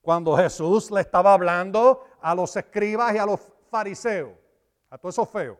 cuando 0.03 0.37
Jesús 0.37 0.91
le 0.91 1.01
estaba 1.01 1.33
hablando 1.33 2.05
a 2.21 2.35
los 2.35 2.57
escribas 2.57 3.15
y 3.15 3.19
a 3.19 3.25
los 3.25 3.41
fariseos, 3.71 4.33
a 4.91 4.99
todos 4.99 5.15
esos 5.15 5.31
feos. 5.31 5.57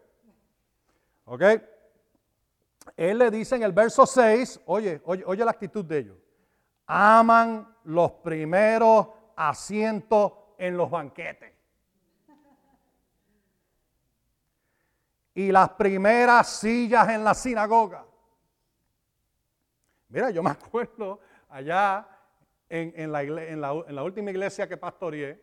¿Ok? 1.27 1.43
Él 2.97 3.19
le 3.19 3.31
dice 3.31 3.55
en 3.55 3.63
el 3.63 3.71
verso 3.71 4.05
6, 4.05 4.63
oye, 4.67 5.01
oye, 5.05 5.23
oye 5.25 5.45
la 5.45 5.53
actitud 5.53 5.85
de 5.85 5.99
ellos. 5.99 6.19
Aman 6.87 7.73
los 7.85 8.11
primeros 8.15 9.11
asientos 9.37 10.33
en 10.59 10.77
los 10.77 10.91
banquetes. 10.91 11.53
Y 15.35 15.53
las 15.53 15.71
primeras 15.71 16.49
sillas 16.49 17.09
en 17.11 17.23
la 17.23 17.33
sinagoga. 17.33 18.05
Mira, 20.09 20.31
yo 20.31 20.43
me 20.43 20.51
acuerdo 20.51 21.21
allá 21.49 22.09
en, 22.69 23.13
la, 23.13 24.03
última 24.03 24.31
iglesia 24.31 24.69
que 24.69 24.77
pastoreé, 24.77 25.41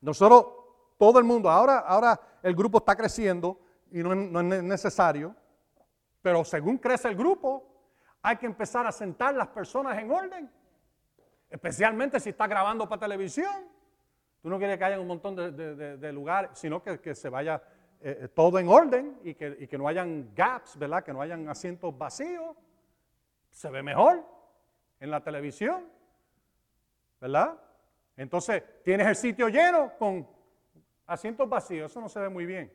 nosotros, 0.00 0.46
todo 0.98 1.18
el 1.18 1.24
mundo, 1.24 1.50
ahora, 1.50 1.78
ahora 1.78 2.20
el 2.42 2.54
grupo 2.54 2.78
está 2.78 2.96
creciendo 2.96 3.60
y 3.90 4.02
no, 4.02 4.40
es 4.40 4.62
necesario, 4.62 5.34
pero 6.20 6.44
según 6.44 6.78
crece 6.78 7.08
el 7.08 7.16
grupo, 7.16 7.68
hay 8.22 8.36
que 8.36 8.46
empezar 8.46 8.86
a 8.86 8.92
sentar 8.92 9.34
las 9.34 9.48
personas 9.48 9.98
en 9.98 10.10
orden, 10.10 10.50
especialmente 11.50 12.20
si 12.20 12.30
está 12.30 12.46
grabando 12.46 12.88
para 12.88 13.00
televisión. 13.00 13.68
Tú 14.40 14.48
no 14.48 14.58
quieres 14.58 14.78
que 14.78 14.84
haya 14.84 14.98
un 14.98 15.06
montón 15.06 15.36
de, 15.36 16.12
lugares, 16.12 16.50
sino 16.54 16.82
que, 16.82 17.14
se 17.14 17.28
vaya 17.28 17.62
eh, 18.00 18.22
eh, 18.22 18.28
todo 18.28 18.58
en 18.58 18.68
orden 18.68 19.18
y 19.22 19.34
que, 19.34 19.56
y 19.60 19.66
que 19.68 19.78
no 19.78 19.86
hayan 19.86 20.32
gaps, 20.34 20.76
¿verdad? 20.76 21.04
Que 21.04 21.12
no 21.12 21.20
hayan 21.20 21.48
asientos 21.48 21.96
vacíos. 21.96 22.56
Se 23.50 23.70
ve 23.70 23.82
mejor 23.82 24.24
en 24.98 25.10
la 25.10 25.22
televisión. 25.22 25.84
¿Verdad? 27.22 27.56
Entonces, 28.16 28.64
tienes 28.82 29.06
el 29.06 29.14
sitio 29.14 29.48
lleno 29.48 29.92
con 29.96 30.28
asientos 31.06 31.48
vacíos, 31.48 31.88
eso 31.88 32.00
no 32.00 32.08
se 32.08 32.18
ve 32.18 32.28
muy 32.28 32.44
bien. 32.44 32.72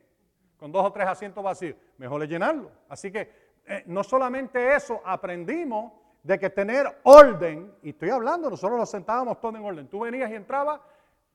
con 0.56 0.72
dos 0.72 0.84
o 0.84 0.90
tres 0.90 1.06
asientos 1.06 1.44
vacíos. 1.44 1.76
Mejor 1.98 2.20
es 2.24 2.28
llenarlo. 2.28 2.72
Así 2.88 3.12
que 3.12 3.30
eh, 3.64 3.84
no 3.86 4.02
solamente 4.02 4.74
eso, 4.74 5.00
aprendimos 5.04 5.92
de 6.22 6.36
que 6.36 6.50
tener 6.50 6.98
orden, 7.04 7.72
y 7.82 7.90
estoy 7.90 8.10
hablando, 8.10 8.50
nosotros 8.50 8.76
nos 8.76 8.90
sentábamos 8.90 9.38
todos 9.38 9.54
en 9.54 9.64
orden. 9.64 9.86
Tú 9.86 10.00
venías 10.00 10.30
y 10.30 10.34
entrabas, 10.34 10.80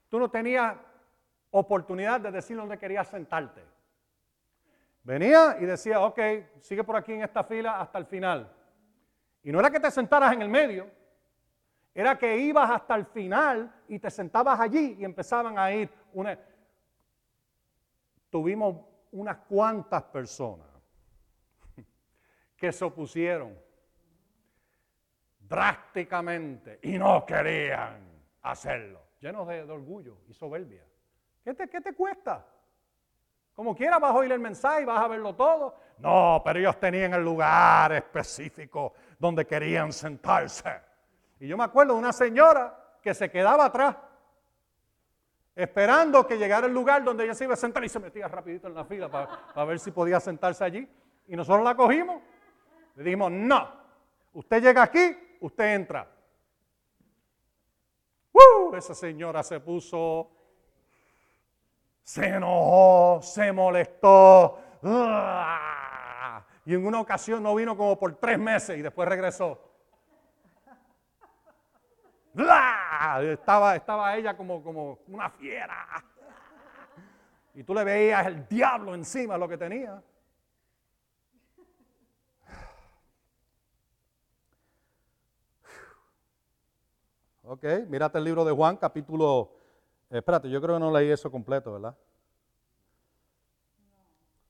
tú 0.10 0.20
no 0.20 0.30
tenías 0.30 0.76
oportunidad 1.52 2.20
de 2.20 2.32
decir 2.32 2.58
dónde 2.58 2.78
querías 2.78 3.08
sentarte. 3.08 3.64
Venía 5.04 5.58
y 5.62 5.66
decía, 5.66 6.02
ok, 6.02 6.20
sigue 6.60 6.84
por 6.84 6.98
aquí 6.98 7.14
en 7.14 7.22
esta 7.22 7.44
fila 7.44 7.80
hasta 7.80 8.00
el 8.00 8.08
final. 8.08 8.52
Y 9.44 9.52
no 9.52 9.60
era 9.60 9.70
que 9.70 9.80
te 9.80 9.92
sentaras 9.92 10.34
en 10.34 10.42
el 10.42 10.50
medio, 10.50 10.90
era 11.94 12.18
que 12.18 12.38
ibas 12.38 12.70
hasta 12.72 12.96
el 12.96 13.06
final 13.06 13.72
y 13.88 14.00
te 14.00 14.10
sentabas 14.10 14.60
allí 14.60 14.98
y 15.00 15.06
empezaban 15.06 15.58
a 15.60 15.72
ir 15.72 15.90
una... 16.14 16.38
Tuvimos 18.30 18.84
unas 19.12 19.38
cuantas 19.48 20.02
personas 20.04 20.68
que 22.58 22.72
se 22.72 22.84
opusieron 22.84 23.56
drásticamente 25.40 26.80
y 26.82 26.98
no 26.98 27.24
querían 27.26 28.12
hacerlo, 28.42 29.02
llenos 29.20 29.48
de, 29.48 29.62
orgullo 29.62 30.18
y 30.28 30.34
soberbia. 30.34 30.84
¿Qué 31.44 31.54
te, 31.54 31.70
¿Qué 31.70 31.80
te 31.80 31.94
cuesta? 31.94 32.44
Como 33.54 33.76
quiera 33.76 34.00
vas 34.00 34.12
a 34.12 34.16
oír 34.16 34.32
el 34.32 34.40
mensaje 34.40 34.84
vas 34.84 35.00
a 35.00 35.08
verlo 35.08 35.36
todo. 35.36 35.76
No, 36.00 36.42
pero 36.44 36.58
ellos 36.58 36.80
tenían 36.80 37.14
el 37.14 37.24
lugar 37.24 37.92
específico 37.92 38.94
donde 39.20 39.46
querían 39.46 39.94
sentarse. 39.94 40.93
Y 41.44 41.48
yo 41.50 41.58
me 41.58 41.66
acuerdo 41.66 41.92
de 41.96 42.00
una 42.00 42.14
señora 42.14 42.74
que 43.02 43.14
se 43.14 43.30
quedaba 43.30 43.66
atrás, 43.66 43.98
esperando 45.54 46.26
que 46.26 46.38
llegara 46.38 46.68
el 46.68 46.74
lugar 46.74 47.04
donde 47.04 47.26
ella 47.26 47.34
se 47.34 47.44
iba 47.44 47.54
a 47.54 47.58
sentar 47.58 47.84
y 47.84 47.90
se 47.90 48.00
metía 48.00 48.30
rapidito 48.30 48.70
en 48.70 48.74
la 48.74 48.86
fila 48.86 49.10
para, 49.12 49.66
ver 49.66 49.78
si 49.78 49.92
podía 49.92 50.22
sentarse 50.22 50.64
allí. 50.64 50.88
Y 51.28 51.36
nosotros 51.36 51.66
la 51.66 51.76
cogimos. 51.76 52.22
Le 52.96 53.04
dijimos, 53.04 53.30
no, 53.30 53.70
usted 54.32 54.64
llega 54.64 54.84
aquí, 54.84 55.18
usted 55.42 55.76
entra. 55.76 56.08
¡Uh! 58.32 58.74
Esa 58.78 58.96
señora 58.96 59.44
se 59.44 59.60
puso, 59.60 60.32
se 62.04 62.26
enojó, 62.26 63.20
se 63.22 63.52
molestó. 63.52 64.60
Y 66.66 66.74
en 66.74 66.88
una 66.88 67.02
ocasión 67.02 67.44
no 67.44 67.54
vino 67.54 67.76
como 67.76 68.00
por 68.00 68.16
tres 68.16 68.40
meses 68.40 68.78
y 68.78 68.82
después 68.82 69.10
regresó. 69.10 69.73
Estaba, 72.36 73.76
estaba 73.76 74.18
ella 74.18 74.36
como, 74.36 74.64
como 74.64 75.00
una 75.08 75.30
fiera. 75.30 76.04
Y 77.54 77.64
tú 77.64 77.74
le 77.74 77.84
veías 77.84 78.26
el 78.26 78.48
diablo 78.48 78.96
encima 78.96 79.38
lo 79.38 79.48
que 79.48 79.58
tenía. 79.58 80.02
Ok, 87.44 87.64
mírate 87.88 88.18
el 88.18 88.24
libro 88.24 88.44
de 88.44 88.52
Juan, 88.52 88.78
capítulo... 88.78 89.52
espérate, 90.10 90.50
yo 90.50 90.60
creo 90.60 90.76
que 90.76 90.80
no 90.80 90.92
leí 90.92 91.12
eso 91.12 91.30
completo, 91.30 91.74
¿verdad? 91.74 91.96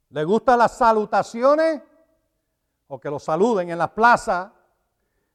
¿Le 0.09 0.23
gustan 0.23 0.59
las 0.59 0.77
salutaciones? 0.77 1.81
O 2.87 2.99
que 2.99 3.09
lo 3.09 3.19
saluden 3.19 3.71
en 3.71 3.77
la 3.77 3.93
plaza 3.93 4.53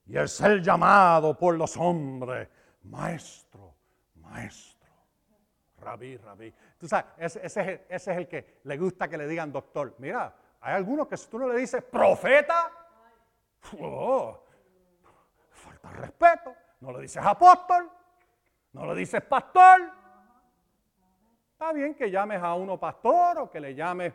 y 0.08 0.16
el 0.16 0.28
ser 0.28 0.62
llamado 0.62 1.36
por 1.36 1.54
los 1.56 1.76
hombres, 1.76 2.48
maestro, 2.84 3.74
maestro, 4.16 4.88
rabí, 5.80 6.16
rabí. 6.16 6.52
Tú 6.78 6.88
sabes, 6.88 7.06
ese, 7.18 7.46
ese, 7.46 7.84
es 7.88 8.08
el 8.08 8.26
que 8.26 8.60
le 8.64 8.78
gusta 8.78 9.06
que 9.06 9.18
le 9.18 9.28
digan 9.28 9.52
doctor. 9.52 9.94
Mira, 9.98 10.34
hay 10.60 10.74
algunos 10.74 11.06
que 11.08 11.16
si 11.16 11.28
tú 11.28 11.38
no 11.38 11.48
le 11.48 11.58
dices 11.58 11.84
profeta, 11.84 12.70
oh, 13.78 14.42
falta 15.50 15.90
respeto. 15.90 16.54
No 16.80 16.92
le 16.92 17.00
dices 17.00 17.22
apóstol, 17.24 17.90
no 18.72 18.86
le 18.86 18.94
dices 18.94 19.20
pastor. 19.22 19.80
Está 21.52 21.72
bien 21.72 21.94
que 21.94 22.10
llames 22.10 22.40
a 22.40 22.54
uno 22.54 22.78
pastor 22.78 23.38
o 23.40 23.50
que 23.50 23.60
le 23.60 23.74
llames 23.74 24.14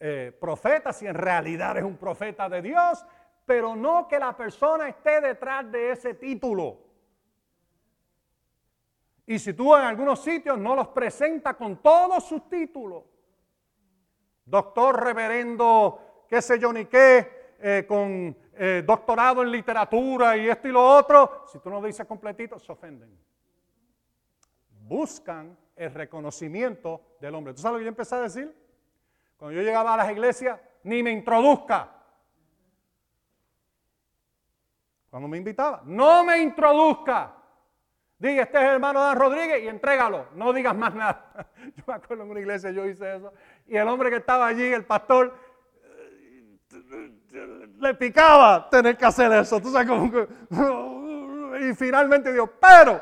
eh, 0.00 0.36
profeta 0.40 0.92
si 0.92 1.06
en 1.06 1.14
realidad 1.14 1.76
es 1.76 1.84
un 1.84 1.96
profeta 1.96 2.48
de 2.48 2.62
Dios 2.62 3.04
pero 3.48 3.74
no 3.74 4.06
que 4.06 4.18
la 4.18 4.36
persona 4.36 4.90
esté 4.90 5.22
detrás 5.22 5.72
de 5.72 5.92
ese 5.92 6.12
título. 6.12 6.76
Y 9.24 9.38
si 9.38 9.54
tú 9.54 9.74
en 9.74 9.84
algunos 9.84 10.22
sitios 10.22 10.58
no 10.58 10.76
los 10.76 10.88
presenta 10.88 11.54
con 11.54 11.78
todos 11.78 12.24
sus 12.24 12.46
títulos, 12.50 13.04
doctor, 14.44 15.02
reverendo, 15.02 16.26
qué 16.28 16.42
sé 16.42 16.58
yo 16.58 16.74
ni 16.74 16.84
qué, 16.84 17.54
eh, 17.58 17.86
con 17.88 18.36
eh, 18.52 18.82
doctorado 18.86 19.42
en 19.42 19.50
literatura 19.50 20.36
y 20.36 20.46
esto 20.46 20.68
y 20.68 20.72
lo 20.72 20.86
otro, 20.86 21.44
si 21.50 21.58
tú 21.58 21.70
no 21.70 21.80
lo 21.80 21.86
dices 21.86 22.06
completito, 22.06 22.58
se 22.58 22.70
ofenden. 22.70 23.18
Buscan 24.68 25.56
el 25.74 25.94
reconocimiento 25.94 27.16
del 27.18 27.34
hombre. 27.34 27.54
¿Tú 27.54 27.62
sabes 27.62 27.76
lo 27.76 27.78
que 27.78 27.84
yo 27.84 27.88
empecé 27.88 28.14
a 28.14 28.20
decir? 28.20 28.54
Cuando 29.38 29.56
yo 29.56 29.62
llegaba 29.62 29.94
a 29.94 29.96
las 29.96 30.10
iglesias, 30.10 30.60
ni 30.82 31.02
me 31.02 31.12
introduzca. 31.12 31.94
Cuando 35.10 35.28
me 35.28 35.38
invitaba, 35.38 35.82
no 35.84 36.24
me 36.24 36.38
introduzca. 36.38 37.34
Diga, 38.18 38.42
este 38.42 38.58
es 38.58 38.64
el 38.64 38.70
hermano 38.70 39.00
Dan 39.00 39.16
Rodríguez 39.16 39.62
y 39.62 39.68
entrégalo. 39.68 40.26
No 40.34 40.52
digas 40.52 40.76
más 40.76 40.94
nada. 40.94 41.50
Yo 41.76 41.84
me 41.86 41.94
acuerdo 41.94 42.24
en 42.24 42.30
una 42.30 42.40
iglesia, 42.40 42.70
yo 42.70 42.84
hice 42.84 43.16
eso. 43.16 43.32
Y 43.66 43.76
el 43.76 43.86
hombre 43.86 44.10
que 44.10 44.16
estaba 44.16 44.48
allí, 44.48 44.64
el 44.64 44.84
pastor, 44.84 45.34
le 47.78 47.94
picaba 47.94 48.68
tener 48.68 48.96
que 48.96 49.06
hacer 49.06 49.30
eso. 49.32 49.60
Tú 49.60 49.70
sabes 49.70 49.88
cómo 49.88 50.10
Y 51.60 51.74
finalmente 51.74 52.32
dijo, 52.32 52.48
pero. 52.60 53.00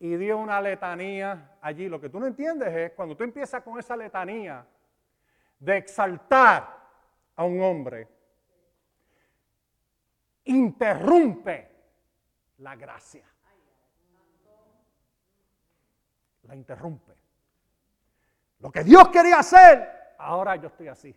Y 0.00 0.16
dio 0.16 0.38
una 0.38 0.60
letanía 0.60 1.56
allí. 1.60 1.88
Lo 1.88 2.00
que 2.00 2.08
tú 2.08 2.18
no 2.18 2.26
entiendes 2.26 2.74
es 2.74 2.92
cuando 2.92 3.16
tú 3.16 3.24
empiezas 3.24 3.62
con 3.62 3.78
esa 3.78 3.96
letanía 3.96 4.64
de 5.58 5.76
exaltar 5.76 6.78
a 7.36 7.44
un 7.44 7.60
hombre 7.60 8.08
interrumpe 10.48 11.70
la 12.58 12.76
gracia. 12.76 13.24
La 16.42 16.56
interrumpe. 16.56 17.14
Lo 18.60 18.70
que 18.70 18.82
Dios 18.82 19.08
quería 19.08 19.38
hacer, 19.38 20.14
ahora 20.18 20.56
yo 20.56 20.68
estoy 20.68 20.88
así. 20.88 21.14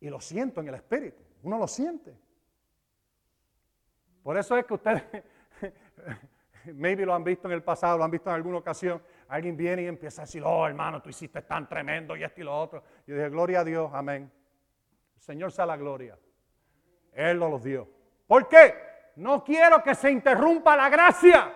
Y 0.00 0.08
lo 0.08 0.20
siento 0.20 0.60
en 0.60 0.68
el 0.68 0.74
espíritu. 0.74 1.22
Uno 1.42 1.58
lo 1.58 1.68
siente. 1.68 2.16
Por 4.22 4.36
eso 4.36 4.56
es 4.56 4.66
que 4.66 4.74
ustedes, 4.74 5.04
maybe 6.74 7.06
lo 7.06 7.14
han 7.14 7.22
visto 7.22 7.46
en 7.46 7.54
el 7.54 7.62
pasado, 7.62 7.98
lo 7.98 8.04
han 8.04 8.10
visto 8.10 8.28
en 8.30 8.36
alguna 8.36 8.58
ocasión. 8.58 9.00
Alguien 9.28 9.56
viene 9.56 9.82
y 9.82 9.86
empieza 9.86 10.22
a 10.22 10.24
decir, 10.24 10.42
oh 10.44 10.66
hermano, 10.66 11.00
tú 11.00 11.10
hiciste 11.10 11.42
tan 11.42 11.68
tremendo 11.68 12.16
y 12.16 12.24
esto 12.24 12.40
y 12.40 12.44
lo 12.44 12.58
otro. 12.58 12.82
Yo 13.06 13.14
dije, 13.14 13.28
gloria 13.28 13.60
a 13.60 13.64
Dios, 13.64 13.90
amén. 13.92 14.30
El 15.14 15.20
Señor 15.22 15.52
sea 15.52 15.66
la 15.66 15.76
gloria. 15.76 16.18
Él 17.12 17.38
nos 17.38 17.50
los 17.50 17.62
dio. 17.62 17.95
¿Por 18.26 18.48
qué? 18.48 18.74
No 19.16 19.42
quiero 19.42 19.82
que 19.82 19.94
se 19.94 20.10
interrumpa 20.10 20.76
la 20.76 20.88
gracia. 20.88 21.54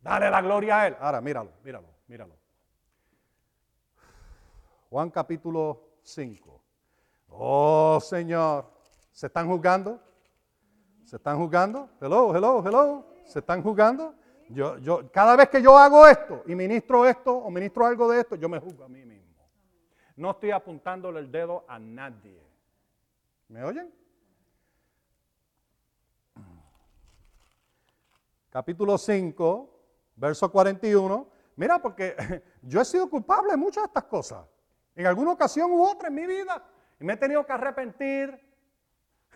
Dale 0.00 0.30
la 0.30 0.40
gloria 0.40 0.80
a 0.80 0.86
Él. 0.86 0.96
Ahora, 1.00 1.20
míralo, 1.20 1.52
míralo, 1.64 1.88
míralo. 2.06 2.36
Juan 4.90 5.10
capítulo 5.10 5.98
5. 6.02 6.64
Oh 7.30 7.98
Señor, 8.00 8.70
¿se 9.12 9.26
están 9.26 9.46
jugando? 9.46 10.00
¿Se 11.04 11.16
están 11.16 11.38
jugando? 11.38 11.90
Hello, 12.00 12.34
hello, 12.34 12.62
hello. 12.64 13.06
¿Se 13.24 13.40
están 13.40 13.62
jugando? 13.62 14.14
Yo, 14.48 14.78
yo, 14.78 15.10
cada 15.12 15.36
vez 15.36 15.50
que 15.50 15.60
yo 15.60 15.76
hago 15.76 16.06
esto 16.06 16.42
y 16.46 16.54
ministro 16.54 17.06
esto 17.06 17.36
o 17.36 17.50
ministro 17.50 17.84
algo 17.84 18.10
de 18.10 18.20
esto, 18.20 18.36
yo 18.36 18.48
me 18.48 18.58
juzgo 18.58 18.84
a 18.84 18.88
mí 18.88 19.04
mismo. 19.04 19.46
No 20.16 20.30
estoy 20.30 20.52
apuntándole 20.52 21.20
el 21.20 21.30
dedo 21.30 21.64
a 21.68 21.78
nadie. 21.78 22.42
¿Me 23.48 23.62
oyen? 23.62 23.92
Capítulo 28.50 28.98
5, 28.98 29.80
verso 30.16 30.50
41. 30.50 31.28
Mira, 31.56 31.80
porque 31.80 32.16
yo 32.62 32.80
he 32.80 32.84
sido 32.84 33.08
culpable 33.08 33.52
de 33.52 33.56
muchas 33.56 33.84
de 33.84 33.86
estas 33.86 34.04
cosas. 34.04 34.46
En 34.94 35.06
alguna 35.06 35.32
ocasión 35.32 35.70
u 35.70 35.82
otra 35.82 36.08
en 36.08 36.14
mi 36.14 36.26
vida. 36.26 36.64
Y 37.00 37.04
me 37.04 37.14
he 37.14 37.16
tenido 37.16 37.44
que 37.44 37.52
arrepentir. 37.52 38.38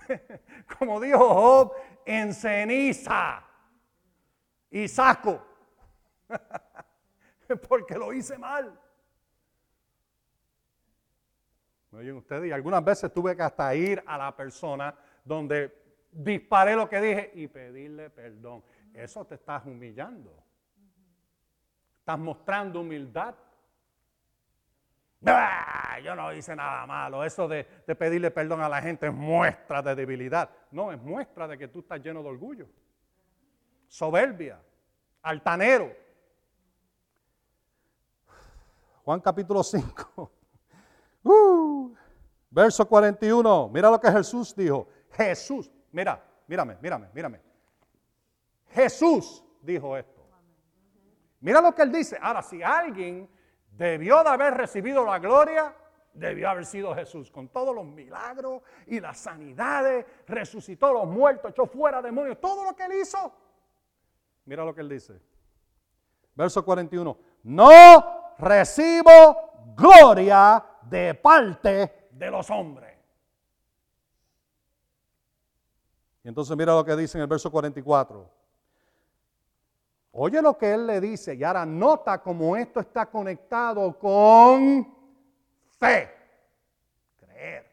Como 0.78 1.00
dijo 1.00 1.18
Job, 1.18 1.72
en 2.04 2.34
ceniza 2.34 3.44
y 4.70 4.88
saco. 4.88 5.40
porque 7.68 7.96
lo 7.96 8.12
hice 8.12 8.38
mal. 8.38 8.78
¿Me 11.90 11.98
oyen 11.98 12.16
ustedes? 12.16 12.48
Y 12.48 12.52
algunas 12.52 12.82
veces 12.82 13.12
tuve 13.12 13.36
que 13.36 13.42
hasta 13.42 13.74
ir 13.74 14.02
a 14.06 14.16
la 14.16 14.34
persona 14.34 14.96
donde 15.24 15.82
disparé 16.10 16.74
lo 16.74 16.88
que 16.88 17.00
dije 17.00 17.32
y 17.34 17.48
pedirle 17.48 18.10
perdón. 18.10 18.64
Eso 18.94 19.24
te 19.24 19.36
estás 19.36 19.64
humillando. 19.66 20.42
Estás 21.98 22.18
mostrando 22.18 22.80
humildad. 22.80 23.34
Ah, 25.24 25.98
yo 26.02 26.14
no 26.16 26.32
hice 26.32 26.54
nada 26.56 26.84
malo. 26.86 27.24
Eso 27.24 27.46
de, 27.46 27.66
de 27.86 27.94
pedirle 27.94 28.30
perdón 28.30 28.60
a 28.60 28.68
la 28.68 28.82
gente 28.82 29.06
es 29.06 29.14
muestra 29.14 29.80
de 29.82 29.94
debilidad. 29.94 30.50
No, 30.70 30.92
es 30.92 31.00
muestra 31.00 31.46
de 31.46 31.56
que 31.56 31.68
tú 31.68 31.80
estás 31.80 32.00
lleno 32.00 32.22
de 32.22 32.28
orgullo, 32.28 32.68
soberbia, 33.86 34.60
altanero. 35.22 35.92
Juan 39.04 39.20
capítulo 39.20 39.62
5, 39.62 40.32
uh, 41.24 41.94
verso 42.50 42.86
41. 42.86 43.68
Mira 43.68 43.90
lo 43.90 44.00
que 44.00 44.10
Jesús 44.10 44.54
dijo. 44.54 44.88
Jesús, 45.12 45.70
mira, 45.90 46.22
mírame, 46.46 46.76
mírame, 46.80 47.08
mírame. 47.12 47.51
Jesús 48.72 49.44
dijo 49.60 49.96
esto. 49.96 50.22
Mira 51.40 51.60
lo 51.60 51.74
que 51.74 51.82
él 51.82 51.92
dice. 51.92 52.18
Ahora, 52.20 52.42
si 52.42 52.62
alguien 52.62 53.28
debió 53.70 54.22
de 54.22 54.30
haber 54.30 54.54
recibido 54.54 55.04
la 55.04 55.18
gloria, 55.18 55.74
debió 56.12 56.48
haber 56.48 56.64
sido 56.64 56.94
Jesús, 56.94 57.30
con 57.30 57.48
todos 57.48 57.74
los 57.74 57.84
milagros 57.84 58.62
y 58.86 59.00
las 59.00 59.18
sanidades, 59.18 60.06
resucitó 60.26 60.86
a 60.86 60.92
los 60.92 61.06
muertos, 61.06 61.50
echó 61.50 61.66
fuera 61.66 62.00
demonios, 62.00 62.40
todo 62.40 62.64
lo 62.64 62.76
que 62.76 62.84
él 62.84 62.92
hizo. 63.00 63.32
Mira 64.44 64.64
lo 64.64 64.74
que 64.74 64.82
él 64.82 64.88
dice. 64.88 65.20
Verso 66.34 66.64
41. 66.64 67.18
No 67.44 68.34
recibo 68.38 69.74
gloria 69.76 70.64
de 70.82 71.14
parte 71.14 72.08
de 72.10 72.30
los 72.30 72.48
hombres. 72.50 72.98
Y 76.24 76.28
entonces 76.28 76.56
mira 76.56 76.72
lo 76.72 76.84
que 76.84 76.94
dice 76.94 77.18
en 77.18 77.22
el 77.22 77.28
verso 77.28 77.50
44. 77.50 78.41
Oye 80.12 80.42
lo 80.42 80.58
que 80.58 80.74
él 80.74 80.86
le 80.86 81.00
dice 81.00 81.34
y 81.34 81.42
ahora 81.42 81.64
nota 81.64 82.22
cómo 82.22 82.54
esto 82.54 82.80
está 82.80 83.06
conectado 83.06 83.98
con 83.98 84.94
fe. 85.78 86.10
Creer. 87.16 87.66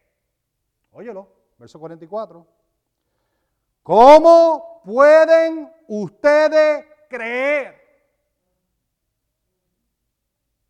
Óyelo, 0.91 1.27
verso 1.57 1.77
44. 1.79 2.47
¿Cómo 3.83 4.81
pueden 4.85 5.69
ustedes 5.89 6.85
creer? 7.09 7.75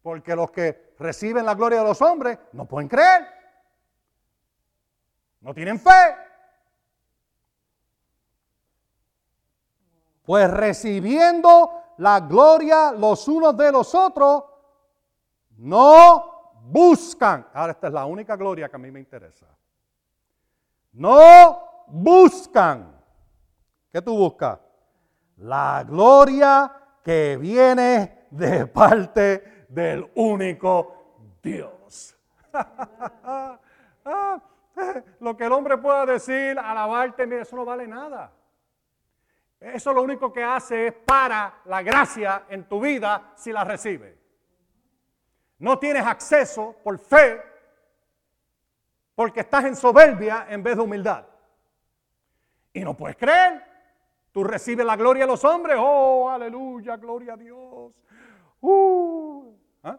Porque 0.01 0.35
los 0.35 0.49
que 0.49 0.95
reciben 0.97 1.45
la 1.45 1.53
gloria 1.53 1.79
de 1.79 1.85
los 1.85 2.01
hombres 2.01 2.39
no 2.51 2.65
pueden 2.65 2.89
creer. 2.89 3.27
No 5.41 5.53
tienen 5.53 5.79
fe. 5.79 6.28
Pues 10.29 10.47
recibiendo 10.47 11.71
la 11.97 12.19
gloria 12.19 12.91
los 12.91 13.27
unos 13.27 13.57
de 13.57 13.71
los 13.71 13.95
otros, 13.95 14.43
no 15.57 16.53
buscan. 16.65 17.47
Ahora 17.51 17.71
esta 17.71 17.87
es 17.87 17.93
la 17.93 18.05
única 18.05 18.35
gloria 18.35 18.69
que 18.69 18.75
a 18.75 18.77
mí 18.77 18.91
me 18.91 18.99
interesa. 18.99 19.47
No 20.91 21.85
buscan. 21.87 22.95
¿Qué 23.91 24.03
tú 24.03 24.15
buscas? 24.15 24.59
La 25.37 25.83
gloria 25.83 26.73
que 27.03 27.35
viene 27.41 28.27
de 28.29 28.67
parte 28.67 29.65
del 29.67 30.11
único 30.13 31.31
Dios. 31.41 32.15
Ah, 34.05 34.39
lo 35.19 35.35
que 35.35 35.45
el 35.45 35.51
hombre 35.51 35.77
pueda 35.77 36.05
decir, 36.05 36.57
alabarte, 36.57 37.27
mira, 37.27 37.41
eso 37.41 37.55
no 37.55 37.65
vale 37.65 37.87
nada. 37.87 38.31
Eso 39.59 39.91
lo 39.93 40.01
único 40.03 40.31
que 40.31 40.43
hace 40.43 40.87
es 40.87 40.93
para 40.93 41.61
la 41.65 41.81
gracia 41.81 42.45
en 42.49 42.63
tu 42.63 42.79
vida 42.79 43.33
si 43.35 43.51
la 43.51 43.63
recibe. 43.63 44.17
No 45.57 45.77
tienes 45.77 46.05
acceso 46.05 46.77
por 46.81 46.97
fe 46.97 47.41
porque 49.15 49.41
estás 49.41 49.65
en 49.65 49.75
soberbia 49.75 50.47
en 50.49 50.63
vez 50.63 50.77
de 50.77 50.81
humildad. 50.81 51.25
Y 52.71 52.81
no 52.81 52.95
puedes 52.95 53.17
creer. 53.17 53.61
Tú 54.31 54.45
recibes 54.45 54.85
la 54.85 54.95
gloria 54.95 55.23
de 55.23 55.27
los 55.27 55.43
hombres. 55.43 55.75
Oh, 55.77 56.29
aleluya, 56.29 56.95
gloria 56.95 57.33
a 57.33 57.37
Dios. 57.37 57.99
Uh, 58.61 59.53
¿ah? 59.83 59.97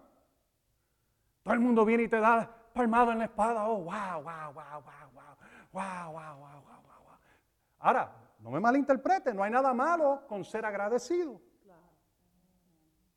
Todo 1.43 1.55
el 1.55 1.61
mundo 1.61 1.85
viene 1.85 2.05
y 2.05 2.09
te 2.09 2.19
da 2.19 2.49
palmado 2.73 3.13
en 3.13 3.19
la 3.19 3.25
espada. 3.25 3.69
Oh, 3.69 3.79
wow, 3.79 4.23
wow, 4.23 4.53
wow, 4.55 4.83
wow, 4.83 5.11
wow, 5.73 6.13
wow, 6.13 6.13
wow, 6.13 6.41
wow, 6.41 6.63
wow. 6.65 7.19
Ahora, 7.81 8.11
no 8.41 8.51
me 8.51 8.61
malinterprete, 8.61 9.35
no 9.35 9.43
hay 9.43 9.51
nada 9.51 9.73
malo 9.75 10.23
con 10.27 10.45
ser 10.45 10.65
agradecido. 10.65 11.41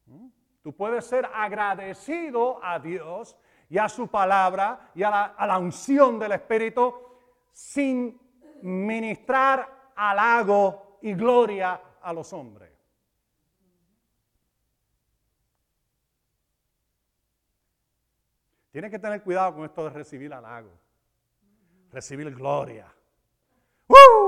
¿Mm? 0.05 0.27
Tú 0.61 0.75
puedes 0.75 1.05
ser 1.05 1.25
agradecido 1.33 2.63
a 2.63 2.79
Dios 2.79 3.37
y 3.69 3.77
a 3.77 3.87
su 3.87 4.07
palabra 4.07 4.91
y 4.93 5.03
a 5.03 5.33
la, 5.37 5.57
unción 5.57 6.19
del 6.19 6.33
Espíritu 6.33 6.93
sin 7.51 8.19
ministrar 8.61 9.91
halago 9.95 10.99
y 11.01 11.13
gloria 11.13 11.81
a 12.01 12.13
los 12.13 12.31
hombres. 12.33 12.71
Tienes 18.71 18.89
que 18.89 18.99
tener 18.99 19.21
cuidado 19.21 19.55
con 19.55 19.65
esto 19.65 19.83
de 19.83 19.89
recibir 19.91 20.33
halago, 20.33 20.71
recibir 21.91 22.33
gloria. 22.33 22.91
¡Uh! 23.87 24.22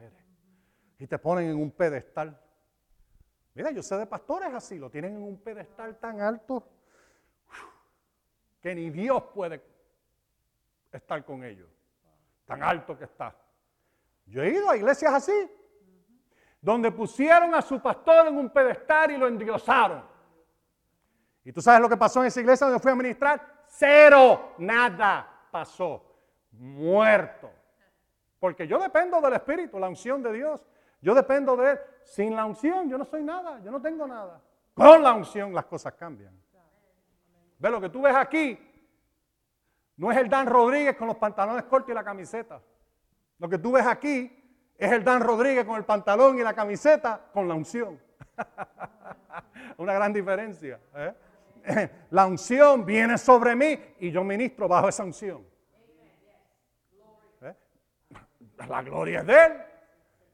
Eres. 0.00 0.24
Y 0.98 1.06
te 1.06 1.18
ponen 1.18 1.50
en 1.50 1.56
un 1.56 1.70
pedestal. 1.70 2.40
Mira, 3.54 3.70
yo 3.70 3.82
sé 3.82 3.96
de 3.96 4.06
pastores 4.06 4.52
así, 4.52 4.78
lo 4.78 4.90
tienen 4.90 5.16
en 5.16 5.22
un 5.22 5.38
pedestal 5.38 5.96
tan 5.98 6.20
alto 6.20 6.68
que 8.60 8.74
ni 8.74 8.90
Dios 8.90 9.22
puede 9.34 9.62
estar 10.92 11.24
con 11.24 11.44
ellos. 11.44 11.68
Tan 12.44 12.62
alto 12.62 12.98
que 12.98 13.04
está. 13.04 13.34
Yo 14.26 14.42
he 14.42 14.50
ido 14.50 14.68
a 14.68 14.76
iglesias 14.76 15.12
así, 15.12 15.50
donde 16.60 16.90
pusieron 16.90 17.54
a 17.54 17.62
su 17.62 17.80
pastor 17.80 18.26
en 18.26 18.36
un 18.36 18.50
pedestal 18.50 19.10
y 19.12 19.16
lo 19.16 19.28
endiosaron. 19.28 20.04
¿Y 21.44 21.52
tú 21.52 21.62
sabes 21.62 21.80
lo 21.80 21.88
que 21.88 21.96
pasó 21.96 22.20
en 22.20 22.26
esa 22.26 22.40
iglesia 22.40 22.66
donde 22.66 22.82
fui 22.82 22.90
a 22.90 22.96
ministrar? 22.96 23.64
Cero, 23.68 24.54
nada 24.58 25.46
pasó. 25.50 26.02
Muerto. 26.50 27.50
Porque 28.46 28.68
yo 28.68 28.78
dependo 28.78 29.20
del 29.20 29.32
Espíritu, 29.32 29.76
la 29.76 29.88
unción 29.88 30.22
de 30.22 30.32
Dios. 30.32 30.64
Yo 31.00 31.16
dependo 31.16 31.56
de 31.56 31.72
Él. 31.72 31.80
Sin 32.04 32.36
la 32.36 32.44
unción 32.44 32.88
yo 32.88 32.96
no 32.96 33.04
soy 33.04 33.24
nada, 33.24 33.58
yo 33.64 33.72
no 33.72 33.82
tengo 33.82 34.06
nada. 34.06 34.40
Con 34.72 35.02
la 35.02 35.14
unción 35.14 35.52
las 35.52 35.64
cosas 35.64 35.94
cambian. 35.94 36.32
Ve 37.58 37.70
lo 37.70 37.80
que 37.80 37.88
tú 37.88 38.02
ves 38.02 38.14
aquí. 38.14 38.56
No 39.96 40.12
es 40.12 40.18
el 40.18 40.28
Dan 40.28 40.46
Rodríguez 40.46 40.96
con 40.96 41.08
los 41.08 41.16
pantalones 41.16 41.64
cortos 41.64 41.90
y 41.90 41.94
la 41.94 42.04
camiseta. 42.04 42.62
Lo 43.40 43.48
que 43.48 43.58
tú 43.58 43.72
ves 43.72 43.84
aquí 43.84 44.30
es 44.78 44.92
el 44.92 45.02
Dan 45.02 45.22
Rodríguez 45.22 45.64
con 45.64 45.74
el 45.74 45.84
pantalón 45.84 46.38
y 46.38 46.44
la 46.44 46.54
camiseta 46.54 47.20
con 47.32 47.48
la 47.48 47.54
unción. 47.54 48.00
Una 49.78 49.92
gran 49.92 50.12
diferencia. 50.12 50.78
¿eh? 50.94 51.90
La 52.10 52.26
unción 52.26 52.86
viene 52.86 53.18
sobre 53.18 53.56
mí 53.56 53.76
y 53.98 54.12
yo 54.12 54.22
ministro 54.22 54.68
bajo 54.68 54.88
esa 54.88 55.02
unción. 55.02 55.44
¿Eh? 57.40 57.54
La 58.56 58.82
gloria 58.82 59.20
es 59.20 59.26
de 59.26 59.44
él. 59.46 59.52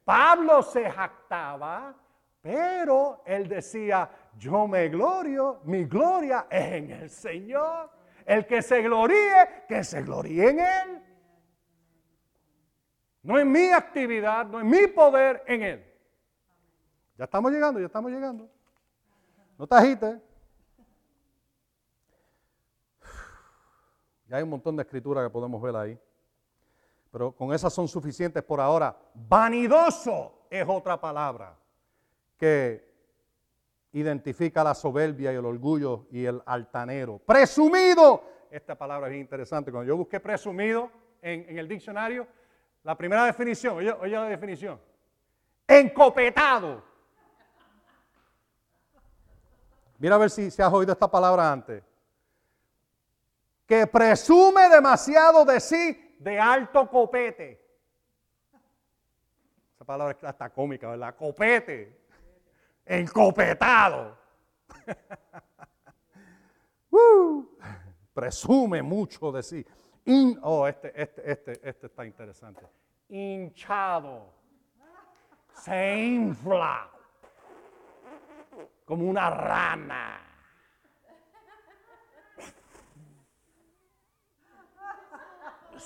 Pablo 0.05 0.63
se 0.63 0.91
jactaba, 0.91 1.95
pero 2.41 3.23
él 3.25 3.49
decía, 3.49 4.11
yo 4.37 4.67
me 4.67 4.89
glorio, 4.89 5.61
mi 5.65 5.85
gloria 5.85 6.47
es 6.51 6.73
en 6.73 6.91
el 6.91 7.11
Señor. 7.11 7.91
El 8.25 8.47
que 8.47 8.63
se 8.63 8.83
gloríe, 8.83 9.65
que 9.69 9.83
se 9.85 10.03
gloríe 10.03 10.51
en 10.51 10.61
Él. 10.61 11.03
No 13.23 13.39
en 13.39 13.51
mi 13.51 13.71
actividad, 13.71 14.47
no 14.47 14.61
en 14.61 14.69
mi 14.69 14.87
poder, 14.87 15.43
en 15.47 15.63
Él. 15.63 15.93
Ya 17.17 17.25
estamos 17.25 17.53
llegando, 17.53 17.79
ya 17.79 17.87
estamos 17.87 18.11
llegando. 18.11 18.49
No 19.59 19.67
te 19.67 19.75
agites. 19.75 20.19
Ya 24.27 24.37
hay 24.37 24.43
un 24.43 24.51
montón 24.51 24.77
de 24.77 24.83
escrituras 24.83 25.25
que 25.25 25.31
podemos 25.31 25.61
ver 25.61 25.77
ahí. 25.77 26.01
Pero 27.13 27.31
con 27.33 27.53
esas 27.53 27.73
son 27.73 27.87
suficientes 27.87 28.43
por 28.43 28.59
ahora. 28.59 28.97
Vanidoso 29.15 30.47
es 30.49 30.65
otra 30.67 30.99
palabra 30.99 31.55
que 32.39 32.91
identifica 33.93 34.65
la 34.65 34.75
soberbia 34.75 35.31
y 35.31 35.37
el 35.37 35.45
orgullo 35.45 36.07
y 36.11 36.25
el 36.25 36.43
altanero. 36.47 37.19
Presumido. 37.19 38.25
Esta 38.51 38.77
palabra 38.77 39.11
es 39.11 39.17
interesante. 39.17 39.71
Cuando 39.71 39.89
yo 39.89 39.97
busqué 39.99 40.21
presumido 40.21 40.91
en, 41.21 41.59
el 41.59 41.69
diccionario, 41.69 42.27
la 42.83 42.97
primera 42.97 43.27
definición, 43.27 43.77
oye, 43.77 43.93
oye 43.93 44.13
la 44.13 44.25
definición. 44.25 44.81
Encopetado. 45.69 46.83
Mira 49.99 50.15
a 50.15 50.19
ver 50.19 50.31
si, 50.31 50.51
si 50.51 50.63
has 50.63 50.73
oído 50.73 50.93
esta 50.93 51.11
palabra 51.11 51.53
antes. 51.53 51.85
Que 53.67 53.87
presume 53.87 54.71
demasiado 54.71 55.45
de 55.45 55.61
sí 55.61 56.12
de 56.23 56.39
alto 56.39 56.89
copete. 56.89 57.61
Esa 59.75 59.85
palabra 59.85 60.17
es 60.17 60.25
hasta 60.25 60.51
cómica, 60.51 60.89
¿verdad? 60.89 61.17
Copete. 61.17 62.01
Encopetado. 62.87 64.17
uh, 66.91 67.45
presume 68.15 68.83
mucho 68.83 69.33
de 69.33 69.43
sí. 69.43 69.67
Oh, 70.43 70.67
este, 70.67 70.93
este, 71.01 71.31
este, 71.31 71.69
este 71.69 71.87
está 71.87 72.07
interesante. 72.07 72.67
Hinchado. 73.09 74.33
Se 75.55 75.97
infla. 75.97 76.89
Como 78.85 79.09
una 79.09 79.31
rana. 79.31 80.32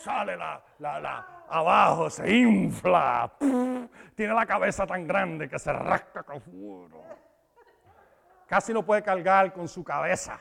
Sale 0.02 0.36
la, 0.36 0.62
la, 0.78 1.01
la, 1.01 1.44
abajo, 1.48 2.10
se 2.10 2.31
infla. 2.31 3.32
Tiene 4.14 4.35
la 4.35 4.47
cabeza 4.47 4.86
tan 4.86 5.06
grande 5.06 5.48
que 5.48 5.59
se 5.59 5.73
rasca 5.73 6.23
con 6.23 6.40
fuego. 6.40 7.02
Casi 8.47 8.73
no 8.73 8.85
puede 8.85 9.02
cargar 9.02 9.52
con 9.52 9.66
su 9.66 9.82
cabeza. 9.82 10.40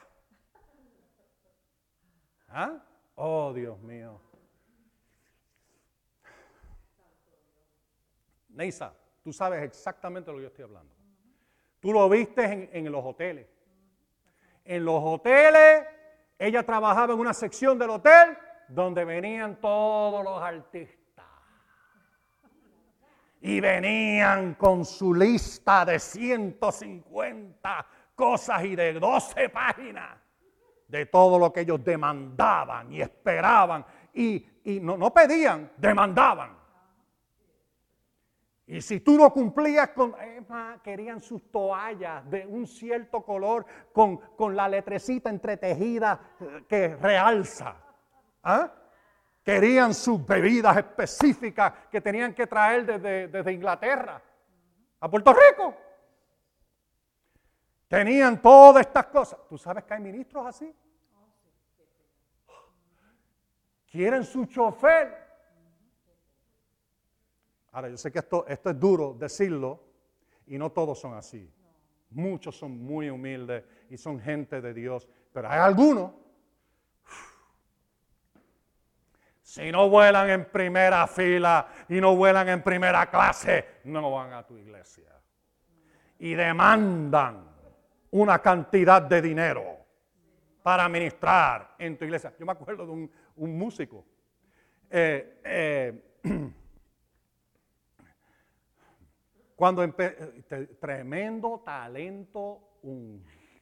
¿Ah? 2.50 2.74
Oh, 3.16 3.54
Dios 3.54 3.80
mío. 3.80 4.22
Neisa, 8.50 8.94
tú 9.24 9.34
sabes 9.34 9.64
exactamente 9.64 10.32
lo 10.32 10.38
que 10.38 10.44
yo 10.44 10.48
estoy 10.50 10.66
hablando. 10.66 10.94
Tú 11.80 11.94
lo 11.94 12.08
viste 12.10 12.44
en, 12.44 12.70
en 12.72 12.92
los 12.92 13.04
hoteles. 13.04 13.48
En 14.66 14.84
los 14.84 15.02
hoteles, 15.02 15.86
ella 16.38 16.64
trabajaba 16.64 17.14
en 17.14 17.20
una 17.20 17.34
sección 17.34 17.80
del 17.80 17.90
hotel 17.92 18.38
donde 18.68 19.06
venían 19.06 19.60
todos 19.60 20.24
los 20.24 20.42
artistas. 20.42 21.26
Y 23.42 23.60
venían 23.60 24.56
con 24.56 24.86
su 24.86 25.14
lista 25.14 25.86
de 25.86 26.00
150 26.00 27.86
cosas 28.16 28.66
y 28.66 28.76
de 28.76 28.94
12 28.94 29.50
páginas 29.50 30.18
de 30.88 31.06
todo 31.08 31.38
lo 31.38 31.52
que 31.52 31.62
ellos 31.62 31.84
demandaban 31.84 32.92
y 32.92 33.02
esperaban. 33.02 33.86
Y, 34.14 34.46
y 34.64 34.80
no, 34.80 34.98
no 34.98 35.14
pedían, 35.14 35.72
demandaban. 35.78 36.66
Y 38.68 38.82
si 38.82 39.00
tú 39.00 39.16
no 39.16 39.32
cumplías 39.32 39.90
con, 39.90 40.16
querían 40.84 41.22
sus 41.22 41.52
toallas 41.52 42.28
de 42.30 42.48
un 42.48 42.66
cierto 42.66 43.22
color 43.24 43.66
con, 43.94 44.18
con 44.18 44.56
la 44.56 44.68
letrecita 44.68 45.30
entretejida 45.30 46.20
que 46.68 46.96
realza. 46.96 47.76
¿Ah? 48.46 48.72
Querían 49.44 49.94
sus 49.94 50.24
bebidas 50.26 50.78
específicas 50.78 51.74
que 51.90 52.00
tenían 52.00 52.34
que 52.34 52.46
traer 52.46 52.86
desde, 52.86 53.28
desde 53.28 53.52
Inglaterra 53.52 54.22
a 55.00 55.10
Puerto 55.10 55.34
Rico. 55.34 55.76
Tenían 57.88 58.42
todas 58.42 58.86
estas 58.86 59.08
cosas. 59.08 59.40
¿Tú 59.50 59.58
sabes 59.58 59.84
que 59.84 59.96
hay 59.96 60.00
ministros 60.00 60.46
así? 60.46 60.74
Quieren 63.88 64.24
su 64.24 64.46
chofer. 64.46 65.26
Ahora, 67.72 67.90
yo 67.90 67.98
sé 67.98 68.12
que 68.12 68.20
esto, 68.20 68.46
esto 68.48 68.70
es 68.70 68.80
duro 68.80 69.14
decirlo 69.14 69.84
y 70.46 70.58
no 70.58 70.72
todos 70.72 71.00
son 71.00 71.16
así. 71.16 71.52
Muchos 72.12 72.56
son 72.56 72.78
muy 72.78 73.10
humildes 73.10 73.64
y 73.90 73.98
son 73.98 74.20
gente 74.20 74.62
de 74.62 74.74
Dios, 74.74 75.08
pero 75.34 75.50
hay 75.50 75.60
algunos. 75.60 76.25
Si 79.46 79.72
no 79.72 79.88
vuelan 79.92 80.28
en 80.32 80.46
primera 80.46 81.06
fila 81.06 81.68
y 81.88 82.02
no 82.02 82.16
vuelan 82.16 82.50
en 82.50 82.64
primera 82.64 83.08
clase, 83.12 83.82
no 83.84 84.10
van 84.10 84.34
a 84.34 84.44
tu 84.44 84.58
iglesia. 84.58 85.22
Y 86.18 86.34
demandan 86.34 87.48
una 88.10 88.40
cantidad 88.40 89.04
de 89.04 89.22
dinero 89.22 89.86
para 90.64 90.90
ministrar 90.90 91.76
en 91.78 91.96
tu 91.96 92.06
iglesia. 92.06 92.34
Yo 92.40 92.46
me 92.48 92.54
acuerdo 92.54 92.88
de 92.88 92.92
un, 92.92 93.58
músico. 93.58 94.04
eh, 94.90 95.40
eh, 95.44 96.22
cuando 99.56 99.88
tremendo 100.80 101.62
talento, 101.64 102.80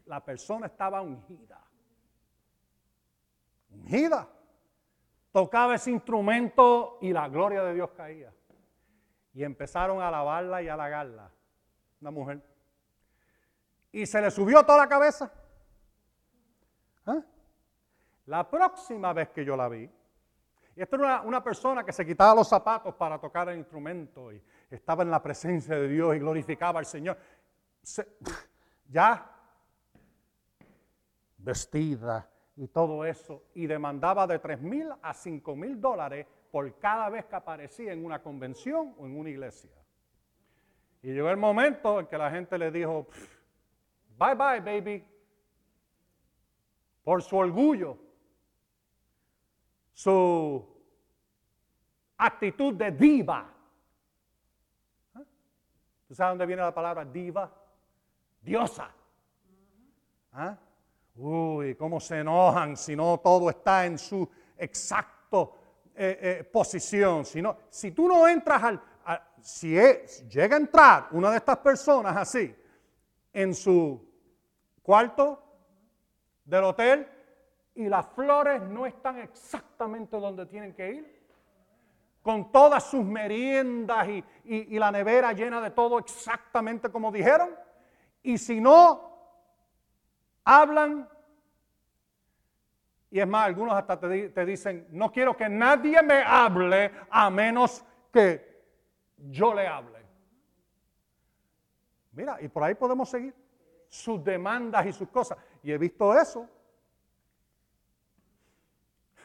la 0.05 0.23
persona 0.23 0.67
estaba 0.67 1.01
ungida. 1.01 1.61
Ungida. 3.69 4.29
Tocaba 5.33 5.73
ese 5.73 5.89
instrumento 5.89 6.99
y 7.01 7.11
la 7.11 7.27
gloria 7.27 7.63
de 7.63 7.73
Dios 7.73 7.89
caía. 7.97 8.31
Y 9.33 9.43
empezaron 9.43 9.99
a 9.99 10.09
alabarla 10.09 10.61
y 10.61 10.69
a 10.69 10.75
halagarla. 10.75 11.31
Una 12.01 12.11
mujer. 12.11 12.41
Y 13.91 14.05
se 14.05 14.21
le 14.21 14.29
subió 14.29 14.63
toda 14.63 14.77
la 14.77 14.87
cabeza. 14.87 15.33
¿Ah? 17.07 17.19
La 18.27 18.47
próxima 18.47 19.11
vez 19.11 19.29
que 19.29 19.43
yo 19.43 19.57
la 19.57 19.67
vi, 19.67 19.89
y 20.75 20.81
esta 20.81 20.95
era 20.97 21.21
una, 21.21 21.43
persona 21.43 21.83
que 21.83 21.91
se 21.91 22.05
quitaba 22.05 22.35
los 22.35 22.47
zapatos 22.47 22.93
para 22.93 23.19
tocar 23.19 23.49
el 23.49 23.57
instrumento 23.57 24.31
y 24.31 24.41
estaba 24.69 25.01
en 25.01 25.09
la 25.09 25.21
presencia 25.21 25.75
de 25.75 25.87
Dios 25.87 26.15
y 26.15 26.19
glorificaba 26.19 26.79
al 26.79 26.85
Señor. 26.85 27.17
Se- 27.81 28.17
ya 28.87 29.31
vestida 31.37 32.29
y 32.55 32.67
todo 32.67 33.03
eso, 33.05 33.43
y 33.55 33.65
demandaba 33.65 34.27
de 34.27 34.39
3 34.39 34.61
mil 34.61 34.89
a 35.01 35.13
5 35.13 35.55
mil 35.55 35.81
dólares 35.81 36.27
por 36.51 36.77
cada 36.77 37.09
vez 37.09 37.25
que 37.25 37.35
aparecía 37.35 37.93
en 37.93 38.05
una 38.05 38.21
convención 38.21 38.93
o 38.97 39.05
en 39.05 39.17
una 39.17 39.29
iglesia. 39.29 39.71
Y 41.01 41.11
llegó 41.11 41.29
el 41.29 41.37
momento 41.37 41.99
en 41.99 42.07
que 42.07 42.17
la 42.17 42.29
gente 42.29 42.57
le 42.57 42.71
dijo, 42.71 43.07
bye 44.17 44.35
bye 44.35 44.59
baby, 44.59 45.03
por 47.03 47.23
su 47.23 47.37
orgullo, 47.37 47.97
su 49.91 50.65
actitud 52.17 52.75
de 52.75 52.91
diva. 52.91 53.51
¿Ah? 55.15 55.23
¿Tú 56.07 56.15
sabes 56.15 56.31
dónde 56.31 56.45
viene 56.45 56.61
la 56.61 56.73
palabra 56.73 57.03
diva? 57.03 57.51
Diosa. 58.41 58.91
¿Ah? 60.31 60.57
Uy, 61.15 61.75
cómo 61.75 61.99
se 61.99 62.19
enojan 62.19 62.75
si 62.75 62.95
no 62.95 63.19
todo 63.19 63.49
está 63.49 63.85
en 63.85 63.97
su 63.97 64.27
exacto 64.57 65.55
eh, 65.95 66.17
eh, 66.39 66.43
posición. 66.43 67.23
Si, 67.25 67.41
no- 67.41 67.55
si 67.69 67.91
tú 67.91 68.07
no 68.07 68.27
entras 68.27 68.63
al... 68.63 68.81
si 69.39 69.77
es- 69.77 70.27
llega 70.27 70.55
a 70.55 70.59
entrar 70.59 71.07
una 71.11 71.29
de 71.31 71.37
estas 71.37 71.57
personas 71.57 72.15
así 72.17 72.55
en 73.31 73.53
su 73.53 74.03
cuarto 74.81 75.39
del 76.45 76.63
hotel 76.63 77.07
y 77.75 77.87
las 77.87 78.05
flores 78.07 78.61
no 78.63 78.85
están 78.85 79.19
exactamente 79.19 80.17
donde 80.17 80.45
tienen 80.47 80.73
que 80.73 80.91
ir, 80.93 81.23
con 82.21 82.51
todas 82.51 82.83
sus 82.85 83.03
meriendas 83.03 84.07
y 84.45 84.79
la 84.79 84.91
nevera 84.91 85.33
llena 85.33 85.59
de 85.61 85.71
todo 85.71 85.99
exactamente 85.99 86.89
como 86.89 87.11
dijeron, 87.11 87.49
y 88.21 88.37
si 88.37 88.61
no 88.61 89.12
hablan, 90.43 91.09
y 93.09 93.19
es 93.19 93.27
más, 93.27 93.45
algunos 93.45 93.75
hasta 93.75 93.99
te, 93.99 94.29
te 94.29 94.45
dicen, 94.45 94.87
no 94.91 95.11
quiero 95.11 95.37
que 95.37 95.47
nadie 95.47 96.01
me 96.01 96.23
hable 96.23 96.91
a 97.09 97.29
menos 97.29 97.85
que 98.11 98.63
yo 99.17 99.53
le 99.53 99.67
hable. 99.67 100.03
Mira, 102.13 102.39
y 102.41 102.47
por 102.47 102.63
ahí 102.63 102.75
podemos 102.75 103.09
seguir 103.09 103.35
sus 103.87 104.23
demandas 104.23 104.85
y 104.85 104.93
sus 104.93 105.09
cosas. 105.09 105.37
Y 105.61 105.71
he 105.71 105.77
visto 105.77 106.17
eso. 106.17 106.49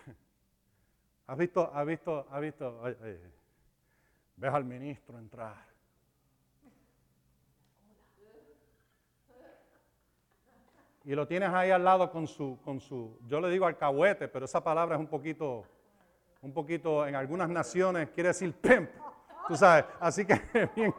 ¿Has 1.27 1.39
visto, 1.39 1.71
has 1.75 1.87
visto, 1.87 2.27
has 2.31 2.41
visto? 2.41 2.85
ay, 2.85 3.21
ves 4.37 4.53
al 4.53 4.65
ministro 4.65 5.19
entrar. 5.19 5.68
Y 11.09 11.15
lo 11.15 11.27
tienes 11.27 11.49
ahí 11.49 11.71
al 11.71 11.83
lado 11.83 12.11
con 12.11 12.27
su, 12.27 12.59
con 12.63 12.81
su, 12.81 13.19
yo 13.27 13.41
le 13.41 13.49
digo 13.49 13.65
alcahuete, 13.65 14.29
pero 14.29 14.45
esa 14.45 14.63
palabra 14.63 14.97
es 14.97 15.01
un 15.01 15.07
poquito, 15.07 15.65
un 16.43 16.53
poquito, 16.53 17.07
en 17.07 17.15
algunas 17.15 17.49
naciones 17.49 18.11
quiere 18.11 18.29
decir 18.29 18.53
pimp, 18.53 18.91
tú 19.49 19.57
sabes, 19.57 19.87
así 20.01 20.27
que 20.27 20.39
bien, 20.77 20.95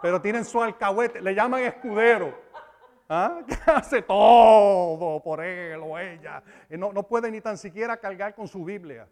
pero 0.00 0.20
tienen 0.20 0.44
su 0.44 0.62
alcahuete, 0.62 1.20
le 1.20 1.34
llaman 1.34 1.60
escudero, 1.64 2.38
¿ah? 3.08 3.40
que 3.44 3.56
hace 3.72 4.02
todo 4.02 5.20
por 5.24 5.42
él 5.42 5.80
o 5.82 5.98
ella, 5.98 6.40
no, 6.70 6.92
no 6.92 7.02
puede 7.02 7.28
ni 7.28 7.40
tan 7.40 7.58
siquiera 7.58 7.96
cargar 7.96 8.36
con 8.36 8.46
su 8.46 8.64
Biblia. 8.64 9.08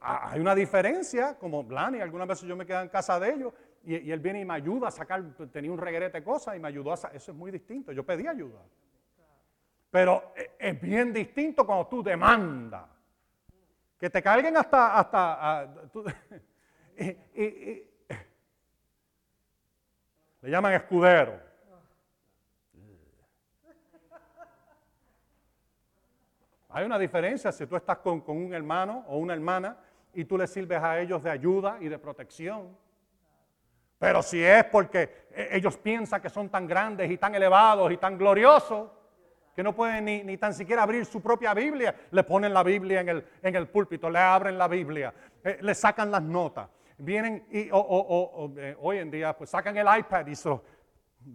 Ah, 0.00 0.30
Hay 0.30 0.40
una 0.40 0.54
diferencia, 0.54 1.36
como 1.36 1.64
Blani, 1.64 2.00
algunas 2.00 2.28
veces 2.28 2.48
yo 2.48 2.54
me 2.54 2.64
quedo 2.64 2.82
en 2.82 2.90
casa 2.90 3.18
de 3.18 3.34
ellos 3.34 3.52
y, 3.84 4.10
él 4.10 4.20
viene 4.20 4.40
y 4.40 4.44
me 4.44 4.54
ayuda 4.54 4.88
a 4.88 4.90
sacar, 4.90 5.22
tenía 5.50 5.72
un 5.72 5.78
reguerete 5.78 6.18
de 6.18 6.24
cosas 6.24 6.56
y 6.56 6.60
me 6.60 6.68
ayudó 6.68 6.92
a 6.92 6.96
sacar, 6.96 7.16
eso 7.16 7.32
es 7.32 7.36
muy 7.36 7.50
distinto, 7.50 7.92
yo 7.92 8.04
pedí 8.04 8.26
ayuda. 8.26 8.60
Pero 9.90 10.32
e- 10.36 10.52
es 10.58 10.80
bien 10.80 11.12
distinto 11.12 11.66
cuando 11.66 11.86
tú 11.86 12.02
demandas. 12.02 12.88
Que 13.98 14.08
te 14.10 14.22
carguen 14.22 14.56
hasta, 14.56 14.98
hasta, 14.98 15.74
le 20.40 20.50
llaman 20.50 20.72
escudero. 20.74 21.52
Hay 26.70 26.86
una 26.86 26.98
diferencia 26.98 27.52
si 27.52 27.66
tú 27.66 27.76
estás 27.76 27.98
con, 27.98 28.22
con 28.22 28.38
un 28.38 28.54
hermano 28.54 29.04
o 29.08 29.18
una 29.18 29.34
hermana 29.34 29.76
y 30.14 30.24
tú 30.24 30.38
le 30.38 30.46
sirves 30.46 30.82
a 30.82 30.98
ellos 30.98 31.22
de 31.22 31.30
ayuda 31.30 31.76
y 31.80 31.88
de 31.88 31.98
protección. 31.98 32.76
Pero 34.02 34.20
si 34.20 34.42
es 34.42 34.64
porque 34.64 35.28
eh, 35.30 35.50
ellos 35.52 35.76
piensan 35.76 36.20
que 36.20 36.28
son 36.28 36.48
tan 36.48 36.66
grandes 36.66 37.08
y 37.08 37.18
tan 37.18 37.36
elevados 37.36 37.92
y 37.92 37.98
tan 37.98 38.18
gloriosos, 38.18 38.90
que 39.54 39.62
no 39.62 39.76
pueden 39.76 40.04
ni, 40.04 40.24
ni, 40.24 40.36
tan 40.38 40.52
siquiera 40.52 40.82
abrir 40.82 41.06
su 41.06 41.22
propia 41.22 41.54
Biblia, 41.54 41.94
le 42.10 42.24
ponen 42.24 42.52
la 42.52 42.64
Biblia 42.64 43.02
en 43.02 43.08
el, 43.10 43.24
en 43.40 43.54
el 43.54 43.68
púlpito, 43.68 44.10
le 44.10 44.18
abren 44.18 44.58
la 44.58 44.66
Biblia, 44.66 45.14
eh, 45.44 45.58
le 45.60 45.72
sacan 45.76 46.10
las 46.10 46.20
notas. 46.20 46.68
Vienen 46.98 47.46
y 47.52 47.70
o, 47.70 47.78
o, 47.78 48.44
o, 48.44 48.58
eh, 48.58 48.76
hoy 48.80 48.98
en 48.98 49.08
día 49.08 49.38
pues 49.38 49.50
sacan 49.50 49.76
el 49.76 49.86
iPad 49.96 50.26
y 50.26 50.34
se 50.34 50.48
lo, 50.48 50.64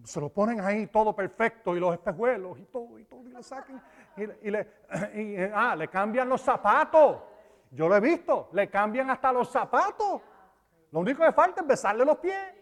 se 0.03 0.19
lo, 0.19 0.27
ponen 0.27 0.59
ahí 0.59 0.87
todo 0.87 1.15
perfecto 1.15 1.73
y 1.73 1.79
los 1.79 1.93
espejuelos 1.93 2.59
y 2.59 2.65
todo 2.65 2.99
y 2.99 3.05
todo 3.05 3.25
y 3.29 3.31
le 3.31 3.43
sacan 3.43 3.81
y, 4.17 4.23
y 4.45 4.51
le, 4.51 4.67
y, 5.15 5.37
ah, 5.53 5.73
le 5.73 5.87
cambian 5.87 6.27
los 6.27 6.41
zapatos. 6.41 7.21
Yo 7.71 7.87
lo 7.87 7.95
he 7.95 8.01
visto, 8.01 8.49
le 8.51 8.69
cambian 8.69 9.09
hasta 9.09 9.31
los 9.31 9.49
zapatos. 9.49 10.21
Lo 10.91 10.99
único 10.99 11.23
que 11.23 11.31
falta 11.31 11.61
es 11.61 11.67
besarle 11.67 12.03
los 12.03 12.17
pies. 12.17 12.56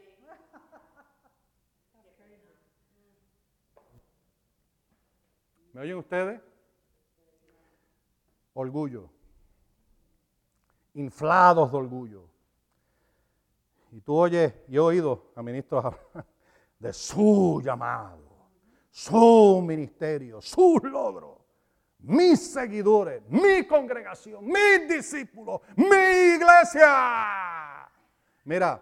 ¿Me 5.76 5.82
oyen 5.82 5.98
ustedes? 5.98 6.40
Orgullo. 8.54 9.10
Inflados 10.94 11.70
de 11.70 11.78
orgullo. 11.78 12.30
Y 13.92 14.00
tú 14.00 14.16
oyes, 14.16 14.54
y 14.70 14.78
he 14.78 14.80
oído 14.80 15.34
a 15.36 15.44
ministros 15.44 15.94
de 16.80 16.94
su 16.94 17.62
llamado, 17.62 18.48
su 18.90 19.62
ministerio, 19.68 20.42
sus 20.42 20.82
logros, 20.82 21.40
mis 22.00 22.54
seguidores, 22.54 23.22
mi 23.28 23.68
congregación, 23.68 24.46
mis 24.46 24.88
discípulos, 24.88 25.60
mi 25.76 26.36
iglesia. 26.38 27.92
Mira, 28.46 28.82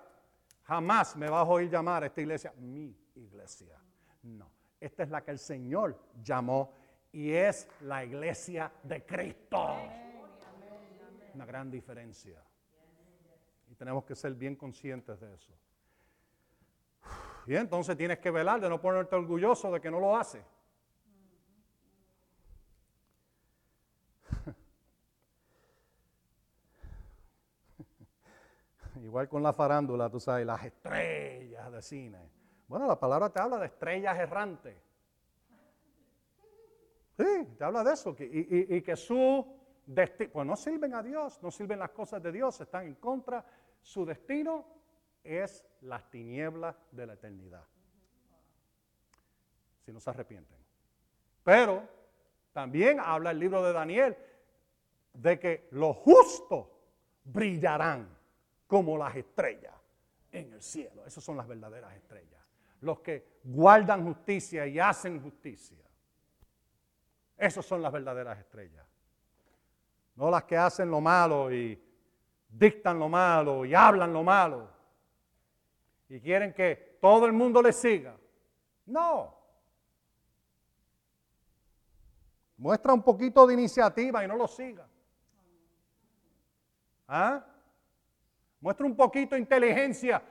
jamás 0.62 1.16
me 1.16 1.28
vas 1.28 1.42
a 1.42 1.50
oír 1.50 1.72
llamar 1.72 2.04
a 2.04 2.06
esta 2.06 2.22
iglesia 2.22 2.54
mi 2.56 2.96
iglesia. 3.16 3.82
No, 4.22 4.48
esta 4.80 5.02
es 5.02 5.10
la 5.10 5.24
que 5.24 5.32
el 5.32 5.40
Señor 5.40 6.00
llamó 6.24 6.83
y 7.14 7.32
es 7.32 7.70
la 7.82 8.04
iglesia 8.04 8.72
de 8.82 9.06
Cristo. 9.06 9.78
Una 11.36 11.46
gran 11.46 11.70
diferencia. 11.72 12.44
Y 13.70 13.76
tenemos 13.76 14.04
que 14.04 14.16
ser 14.16 14.34
bien 14.34 14.56
conscientes 14.56 15.20
de 15.20 15.34
eso. 15.34 15.54
Y 17.46 17.56
entonces 17.56 17.96
tienes 17.96 18.18
que 18.20 18.32
velar 18.32 18.60
de 18.60 18.68
no 18.68 18.82
ponerte 18.82 19.16
orgulloso 19.16 19.72
de 19.72 19.80
que 19.80 19.92
no 19.92 20.00
lo 20.00 20.18
hace. 20.18 20.44
Igual 29.04 29.30
con 29.30 29.44
la 29.44 29.54
farándula, 29.54 30.10
tú 30.10 30.20
sabes, 30.20 30.48
las 30.48 30.64
estrellas 30.64 31.72
de 31.72 31.82
cine. 31.82 32.32
Bueno, 32.68 32.88
la 32.88 33.00
palabra 33.00 33.30
te 33.30 33.40
habla 33.40 33.60
de 33.60 33.68
estrellas 33.68 34.18
errantes. 34.18 34.93
Sí, 37.18 37.56
te 37.58 37.64
habla 37.64 37.84
de 37.84 37.94
eso. 37.94 38.16
y, 38.20 38.76
y, 38.76 38.82
que 38.82 38.96
su 38.96 39.46
destino, 39.86 40.32
pues 40.32 40.48
no 40.48 40.56
sirven 40.56 40.96
a 40.96 41.04
Dios, 41.04 41.40
no 41.42 41.52
sirven 41.52 41.80
las 41.80 41.92
cosas 41.92 42.22
de 42.24 42.32
Dios, 42.32 42.60
están 42.60 42.88
en 42.88 42.96
contra. 42.96 43.46
Su 43.82 44.06
destino 44.06 44.66
es 45.24 45.66
las 45.82 46.10
tinieblas 46.10 46.76
de 46.92 47.06
la 47.06 47.14
eternidad. 47.14 47.64
Si 49.86 49.92
no 49.92 50.00
se 50.00 50.10
arrepienten. 50.10 50.58
Pero 51.44 51.88
también 52.54 53.00
habla 53.00 53.32
el 53.32 53.40
libro 53.40 53.64
de 53.64 53.74
Daniel 53.74 54.18
de 55.14 55.40
que 55.40 55.68
los 55.72 55.96
justos 55.98 56.68
brillarán 57.26 58.10
como 58.68 58.98
las 58.98 59.16
estrellas 59.16 59.74
en 60.32 60.54
el 60.54 60.62
cielo. 60.62 61.06
Esas 61.06 61.24
son 61.24 61.38
las 61.38 61.48
verdaderas 61.48 61.94
estrellas. 61.96 62.42
Los 62.82 63.00
que 63.00 63.40
guardan 63.44 64.06
justicia 64.06 64.66
y 64.66 64.80
hacen 64.80 65.22
justicia. 65.22 65.78
Esas 67.44 67.66
son 67.66 67.82
las 67.82 67.92
verdaderas 67.92 68.40
estrellas. 68.40 68.86
No 70.16 70.32
las 70.32 70.46
que 70.46 70.56
hacen 70.56 70.90
lo 70.90 71.02
malo 71.02 71.52
y 71.52 71.78
dictan 72.48 72.98
lo 72.98 73.10
malo 73.10 73.66
y 73.66 73.76
hablan 73.76 74.14
lo 74.14 74.24
malo. 74.24 74.70
Y 76.08 76.22
quieren 76.22 76.54
que 76.54 76.98
todo 77.02 77.26
el 77.26 77.34
mundo 77.34 77.62
les 77.62 77.76
siga. 77.76 78.16
No. 78.86 79.38
Muestra 82.56 82.94
un 82.94 83.04
poquito 83.04 83.46
de 83.46 83.56
iniciativa 83.56 84.24
y 84.24 84.28
no 84.30 84.38
lo 84.38 84.48
siga. 84.48 84.88
¿Ah? 87.10 87.46
Muestra 88.62 88.86
un 88.86 88.96
poquito 88.96 89.36
de 89.36 89.42
inteligencia 89.42 90.24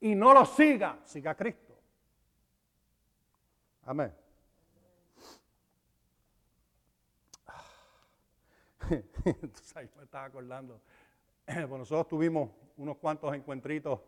y 0.00 0.16
no 0.16 0.34
lo 0.34 0.44
siga. 0.44 0.98
Siga 1.04 1.30
a 1.30 1.36
Cristo. 1.36 1.78
Amén. 3.84 4.25
Entonces, 9.24 9.90
me 9.96 10.04
estaba 10.04 10.24
acordando. 10.24 10.80
Bueno, 11.46 11.78
nosotros 11.78 12.08
tuvimos 12.08 12.50
unos 12.76 12.96
cuantos 12.96 13.32
encuentritos 13.34 14.00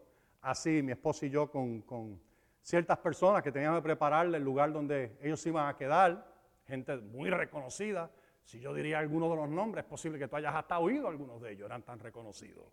así, 0.43 0.83
mi 0.83 0.93
esposo 0.93 1.25
y 1.25 1.31
yo, 1.31 1.51
con, 1.51 1.83
con 1.83 2.21
ciertas 2.63 2.99
personas 2.99 3.43
que 3.43 3.53
teníamos 3.53 3.79
que 3.79 3.85
prepararle 3.85 4.39
el 4.39 4.45
lugar 4.45 4.73
donde 4.73 5.17
ellos 5.23 5.45
iban 5.47 5.69
a 5.69 5.77
quedar, 5.77 6.27
gente 6.67 6.97
muy 6.97 7.31
reconocida. 7.31 8.11
Si 8.43 8.61
yo 8.61 8.75
diría 8.75 8.99
alguno 8.99 9.29
de 9.31 9.37
los 9.37 9.49
nombres, 9.49 9.85
es 9.85 9.91
posible 9.91 10.19
que 10.19 10.27
tú 10.27 10.37
hayas 10.37 10.55
hasta 10.55 10.79
oído 10.79 11.07
algunos 11.09 11.41
de 11.41 11.53
ellos, 11.53 11.67
eran 11.67 11.83
tan 11.83 11.99
reconocidos. 11.99 12.65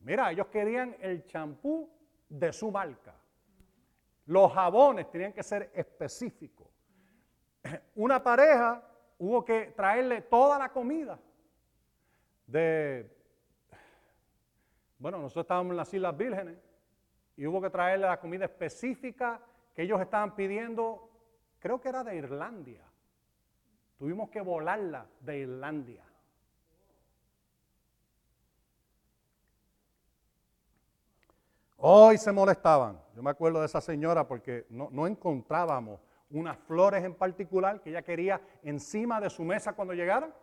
Mira, 0.00 0.32
ellos 0.32 0.48
querían 0.48 0.96
el 1.00 1.24
champú 1.24 1.88
de 2.28 2.52
su 2.52 2.70
marca. 2.70 3.14
Los 4.26 4.52
jabones 4.52 5.10
tenían 5.10 5.32
que 5.32 5.42
ser 5.42 5.70
específicos. 5.74 6.68
Una 7.94 8.22
pareja 8.22 8.82
hubo 9.22 9.44
que 9.44 9.66
traerle 9.76 10.20
toda 10.22 10.58
la 10.58 10.70
comida 10.70 11.16
de, 12.44 13.08
bueno, 14.98 15.18
nosotros 15.18 15.44
estábamos 15.44 15.70
en 15.70 15.76
las 15.76 15.94
Islas 15.94 16.16
Vírgenes 16.16 16.58
y 17.36 17.46
hubo 17.46 17.62
que 17.62 17.70
traerle 17.70 18.08
la 18.08 18.18
comida 18.18 18.46
específica 18.46 19.40
que 19.76 19.82
ellos 19.82 20.00
estaban 20.00 20.34
pidiendo, 20.34 21.08
creo 21.60 21.80
que 21.80 21.88
era 21.88 22.02
de 22.02 22.16
Irlandia. 22.16 22.82
Tuvimos 23.96 24.28
que 24.28 24.40
volarla 24.40 25.06
de 25.20 25.38
Irlandia. 25.38 26.04
Hoy 31.76 32.18
se 32.18 32.32
molestaban. 32.32 33.00
Yo 33.14 33.22
me 33.22 33.30
acuerdo 33.30 33.60
de 33.60 33.66
esa 33.66 33.80
señora 33.80 34.26
porque 34.26 34.66
no, 34.68 34.88
no 34.90 35.06
encontrábamos 35.06 36.00
unas 36.32 36.58
flores 36.58 37.04
en 37.04 37.14
particular 37.14 37.80
que 37.80 37.90
ella 37.90 38.02
quería 38.02 38.40
encima 38.62 39.20
de 39.20 39.30
su 39.30 39.44
mesa 39.44 39.74
cuando 39.74 39.94
llegaron. 39.94 40.34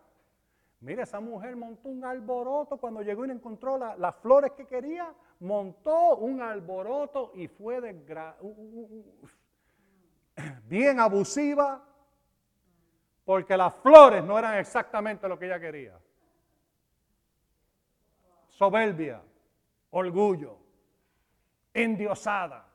Mire, 0.80 1.02
esa 1.02 1.20
mujer 1.20 1.56
montó 1.56 1.88
un 1.88 2.04
alboroto 2.04 2.78
cuando 2.78 3.02
llegó 3.02 3.26
y 3.26 3.30
encontró 3.30 3.76
las 3.76 4.16
flores 4.16 4.52
que 4.52 4.66
quería, 4.66 5.12
montó 5.40 6.16
un 6.16 6.40
alboroto 6.40 7.32
y 7.34 7.48
fue 7.48 7.80
bien 10.64 11.00
abusiva 11.00 11.84
porque 13.24 13.56
las 13.56 13.74
flores 13.74 14.24
no 14.24 14.38
eran 14.38 14.58
exactamente 14.58 15.28
lo 15.28 15.38
que 15.38 15.46
ella 15.46 15.60
quería. 15.60 15.98
Soberbia, 18.48 19.22
orgullo, 19.90 20.58
endiosada. 21.72 22.69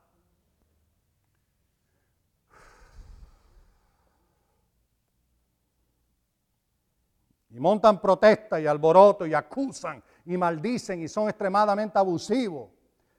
Y 7.55 7.59
montan 7.61 8.01
protesta 8.01 8.59
y 8.59 8.67
alboroto 8.67 9.25
y 9.25 9.33
acusan 9.33 10.03
y 10.25 10.35
maldicen 10.35 11.01
y 11.01 11.07
son 11.07 11.29
extremadamente 11.29 11.97
abusivos. 11.97 12.69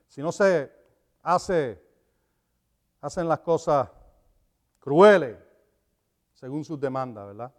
Si 0.09 0.21
no 0.21 0.31
se 0.31 0.71
hace, 1.23 1.83
hacen 3.01 3.27
las 3.27 3.41
cosas 3.41 3.89
crueles 4.79 5.39
según 6.35 6.63
sus 6.67 6.79
demandas, 6.79 7.29
¿verdad? 7.29 7.51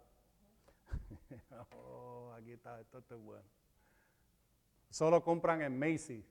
oh, 1.72 2.32
aquí 2.38 2.52
está, 2.52 2.80
esto 2.80 2.98
es 2.98 3.20
bueno. 3.20 3.42
Solo 4.88 5.20
compran 5.20 5.62
en 5.62 5.76
Macy's 5.76 6.24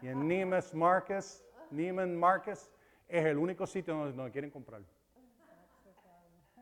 y 0.00 0.08
en 0.08 0.26
Neiman 0.26 0.62
Marcus, 0.72 1.44
Neiman 1.70 2.16
Marcus 2.16 2.70
es 3.06 3.26
el 3.26 3.36
único 3.36 3.66
sitio 3.66 3.94
donde, 3.94 4.30
quieren 4.30 4.50
comprar. 4.50 4.80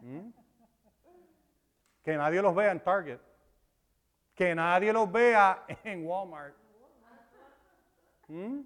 ¿Mm? 0.00 0.41
Que 2.02 2.16
nadie 2.16 2.42
los 2.42 2.54
vea 2.54 2.72
en 2.72 2.80
Target. 2.80 3.18
Que 4.34 4.54
nadie 4.54 4.92
los 4.92 5.10
vea 5.10 5.64
en 5.84 6.06
Walmart. 6.06 6.54
¿Mm? 8.28 8.60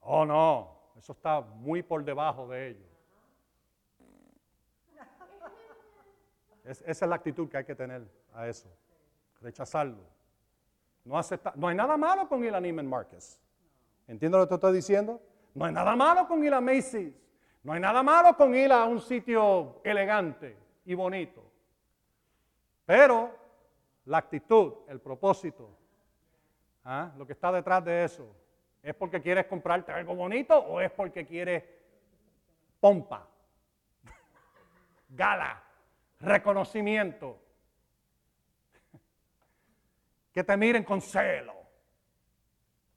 Oh, 0.00 0.24
no. 0.24 0.76
Eso 0.96 1.12
está 1.12 1.40
muy 1.40 1.82
por 1.82 2.04
debajo 2.04 2.48
de 2.48 2.68
ellos. 2.70 2.88
Es- 6.64 6.82
esa 6.86 7.04
es 7.04 7.08
la 7.08 7.16
actitud 7.16 7.48
que 7.48 7.56
hay 7.56 7.64
que 7.64 7.74
tener 7.74 8.06
a 8.34 8.46
eso. 8.46 8.68
Rechazarlo. 9.40 10.02
No, 11.04 11.16
acepta- 11.18 11.52
no 11.56 11.68
hay 11.68 11.74
nada 11.74 11.96
malo 11.96 12.28
con 12.28 12.44
ir 12.44 12.54
a 12.54 12.60
Neiman 12.60 12.86
Marcus. 12.86 13.38
¿Entiendes 14.06 14.38
lo 14.38 14.44
que 14.46 14.48
te 14.50 14.54
estoy 14.56 14.74
diciendo? 14.74 15.20
No 15.54 15.64
hay 15.64 15.72
nada 15.72 15.96
malo 15.96 16.26
con 16.28 16.44
ir 16.44 16.52
a 16.52 16.60
Macy's. 16.60 17.14
No 17.62 17.72
hay 17.72 17.80
nada 17.80 18.02
malo 18.02 18.36
con 18.36 18.54
ir 18.54 18.70
a 18.72 18.84
un 18.84 19.00
sitio 19.00 19.80
elegante 19.84 20.56
y 20.84 20.94
bonito. 20.94 21.47
Pero 22.88 23.38
la 24.06 24.16
actitud, 24.16 24.72
el 24.88 24.98
propósito, 24.98 25.68
¿ah? 26.86 27.12
lo 27.18 27.26
que 27.26 27.34
está 27.34 27.52
detrás 27.52 27.84
de 27.84 28.02
eso, 28.02 28.34
¿es 28.82 28.94
porque 28.94 29.20
quieres 29.20 29.44
comprarte 29.44 29.92
algo 29.92 30.14
bonito 30.14 30.58
o 30.58 30.80
es 30.80 30.90
porque 30.90 31.26
quieres 31.26 31.62
pompa, 32.80 33.28
gala, 35.10 35.62
reconocimiento? 36.20 37.38
Que 40.32 40.42
te 40.42 40.56
miren 40.56 40.84
con 40.84 41.02
celo. 41.02 41.52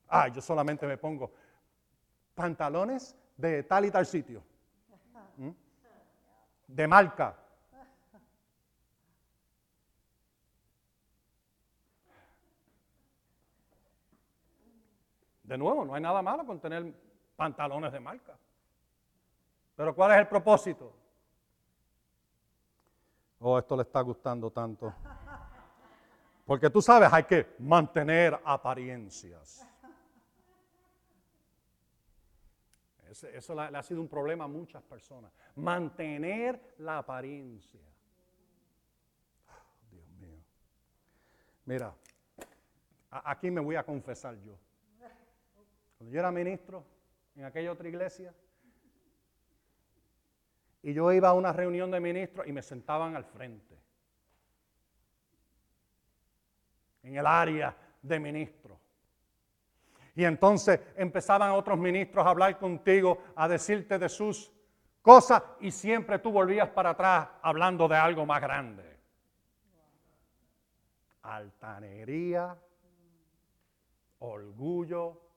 Ah, 0.08 0.30
yo 0.30 0.42
solamente 0.42 0.88
me 0.88 0.98
pongo 0.98 1.34
pantalones 2.34 3.14
de 3.36 3.64
tal 3.64 3.84
y 3.84 3.92
tal 3.92 4.06
sitio. 4.06 4.42
De 6.66 6.88
marca. 6.88 7.41
De 15.52 15.58
nuevo, 15.58 15.84
no 15.84 15.94
hay 15.94 16.02
nada 16.02 16.22
malo 16.22 16.46
con 16.46 16.62
tener 16.62 16.94
pantalones 17.36 17.92
de 17.92 18.00
marca. 18.00 18.38
Pero 19.76 19.94
¿cuál 19.94 20.12
es 20.12 20.20
el 20.20 20.28
propósito? 20.30 20.94
Oh, 23.38 23.60
esto 23.60 23.76
le 23.76 23.82
está 23.82 24.00
gustando 24.00 24.50
tanto. 24.50 24.94
Porque 26.46 26.70
tú 26.70 26.82
sabes, 26.82 27.12
hay 27.12 27.26
que 27.26 27.54
mantener 27.60 28.40
apariencias. 28.46 29.68
Eso 33.10 33.54
le, 33.54 33.78
ha 33.78 33.84
sido 33.84 34.00
un 34.00 34.08
problema 34.08 34.46
a 34.46 34.48
muchas 34.48 34.82
personas. 34.84 35.34
Mantener 35.58 36.76
la 36.78 37.00
apariencia. 37.00 37.82
Dios 39.90 40.08
mío. 40.12 40.40
Mira, 41.66 41.94
aquí 43.10 43.52
me 43.52 43.60
voy 43.60 43.76
a 43.76 43.84
confesar 43.84 44.38
yo. 44.38 44.58
Cuando 46.02 46.16
yo 46.16 46.20
era 46.20 46.32
ministro 46.32 46.84
en 47.36 47.46
aquella 47.46 47.72
otra 47.72 47.88
iglesia, 47.88 48.34
y 50.82 50.94
yo 50.94 51.12
iba 51.12 51.30
a 51.30 51.34
una 51.34 51.54
reunión 51.54 51.92
de 51.92 52.00
ministros 52.00 52.48
y 52.48 52.52
me 52.52 52.64
sentaban 52.64 53.16
al 53.16 53.24
frente, 53.24 53.78
en 57.04 57.18
el 57.18 57.28
área 57.28 57.78
de 58.02 58.20
ministros. 58.20 58.80
Y 60.16 60.24
entonces 60.24 60.80
empezaban 60.96 61.52
otros 61.52 61.78
ministros 61.78 62.26
a 62.26 62.32
hablar 62.32 62.58
contigo, 62.58 63.20
a 63.36 63.48
decirte 63.48 64.00
de 64.00 64.10
sus 64.10 64.52
cosas, 65.04 65.44
y 65.60 65.70
siempre 65.70 66.18
tú 66.18 66.32
volvías 66.32 66.70
para 66.70 66.90
atrás 66.90 67.30
hablando 67.44 67.88
de 67.88 67.98
algo 67.98 68.26
más 68.26 68.42
grande. 68.42 68.98
Altanería, 71.22 72.58
orgullo, 74.18 75.31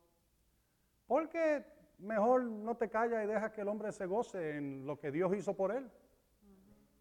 porque 1.07 1.65
mejor 1.99 2.43
no 2.43 2.77
te 2.77 2.89
callas 2.89 3.25
y 3.25 3.27
dejas 3.27 3.53
que 3.53 3.61
el 3.61 3.69
hombre 3.69 3.93
se 3.93 4.07
goce 4.07 4.57
en 4.57 4.87
lo 4.87 4.99
que 4.99 5.11
Dios 5.11 5.35
hizo 5.37 5.55
por 5.55 5.73
él. 5.73 5.91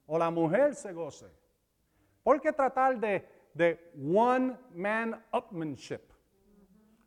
O 0.05 0.17
la 0.17 0.29
mujer 0.29 0.75
se 0.75 0.91
goce. 0.91 1.27
¿Por 2.23 2.41
qué 2.41 2.51
tratar 2.51 2.99
de, 2.99 3.25
de 3.53 3.91
one 3.95 4.57
man 4.73 5.23
upmanship? 5.33 6.01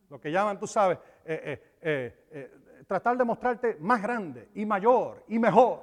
Lo 0.08 0.20
que 0.20 0.30
llaman, 0.30 0.58
tú 0.58 0.66
sabes, 0.66 0.98
eh, 1.24 1.76
eh, 1.80 2.26
eh, 2.30 2.84
tratar 2.86 3.16
de 3.16 3.24
mostrarte 3.24 3.76
más 3.80 4.00
grande 4.00 4.50
y 4.54 4.64
mayor 4.64 5.24
y 5.28 5.38
mejor. 5.38 5.82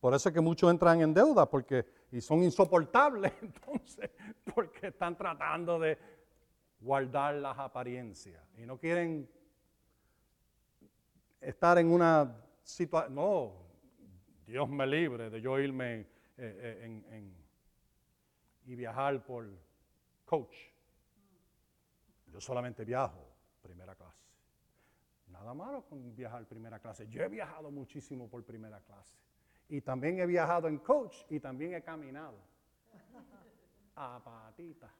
Por 0.00 0.12
eso 0.12 0.28
es 0.28 0.34
que 0.34 0.40
muchos 0.40 0.70
entran 0.70 1.00
en 1.00 1.14
deuda 1.14 1.48
porque, 1.48 1.86
y 2.14 2.20
son 2.20 2.44
insoportables, 2.44 3.32
entonces, 3.42 4.08
porque 4.54 4.86
están 4.86 5.16
tratando 5.16 5.80
de 5.80 5.98
guardar 6.78 7.34
las 7.34 7.58
apariencias 7.58 8.40
y 8.56 8.64
no 8.64 8.78
quieren 8.78 9.28
estar 11.40 11.76
en 11.78 11.90
una 11.90 12.40
situación. 12.62 13.16
No, 13.16 13.54
Dios 14.46 14.68
me 14.68 14.86
libre 14.86 15.28
de 15.28 15.40
yo 15.40 15.58
irme 15.58 16.06
eh, 16.36 17.02
eh, 17.08 17.32
y 18.66 18.76
viajar 18.76 19.24
por 19.24 19.48
coach. 20.24 20.56
Yo 22.28 22.40
solamente 22.40 22.84
viajo 22.84 23.26
primera 23.60 23.96
clase. 23.96 24.22
Nada 25.26 25.52
malo 25.52 25.84
con 25.84 26.14
viajar 26.14 26.46
primera 26.46 26.78
clase. 26.78 27.08
Yo 27.08 27.24
he 27.24 27.28
viajado 27.28 27.72
muchísimo 27.72 28.28
por 28.28 28.44
primera 28.44 28.80
clase. 28.82 29.16
Y 29.68 29.80
también 29.80 30.18
he 30.20 30.26
viajado 30.26 30.68
en 30.68 30.78
coach 30.78 31.16
y 31.30 31.40
también 31.40 31.74
he 31.74 31.82
caminado. 31.82 32.38
A 33.96 34.20
patita. 34.22 34.90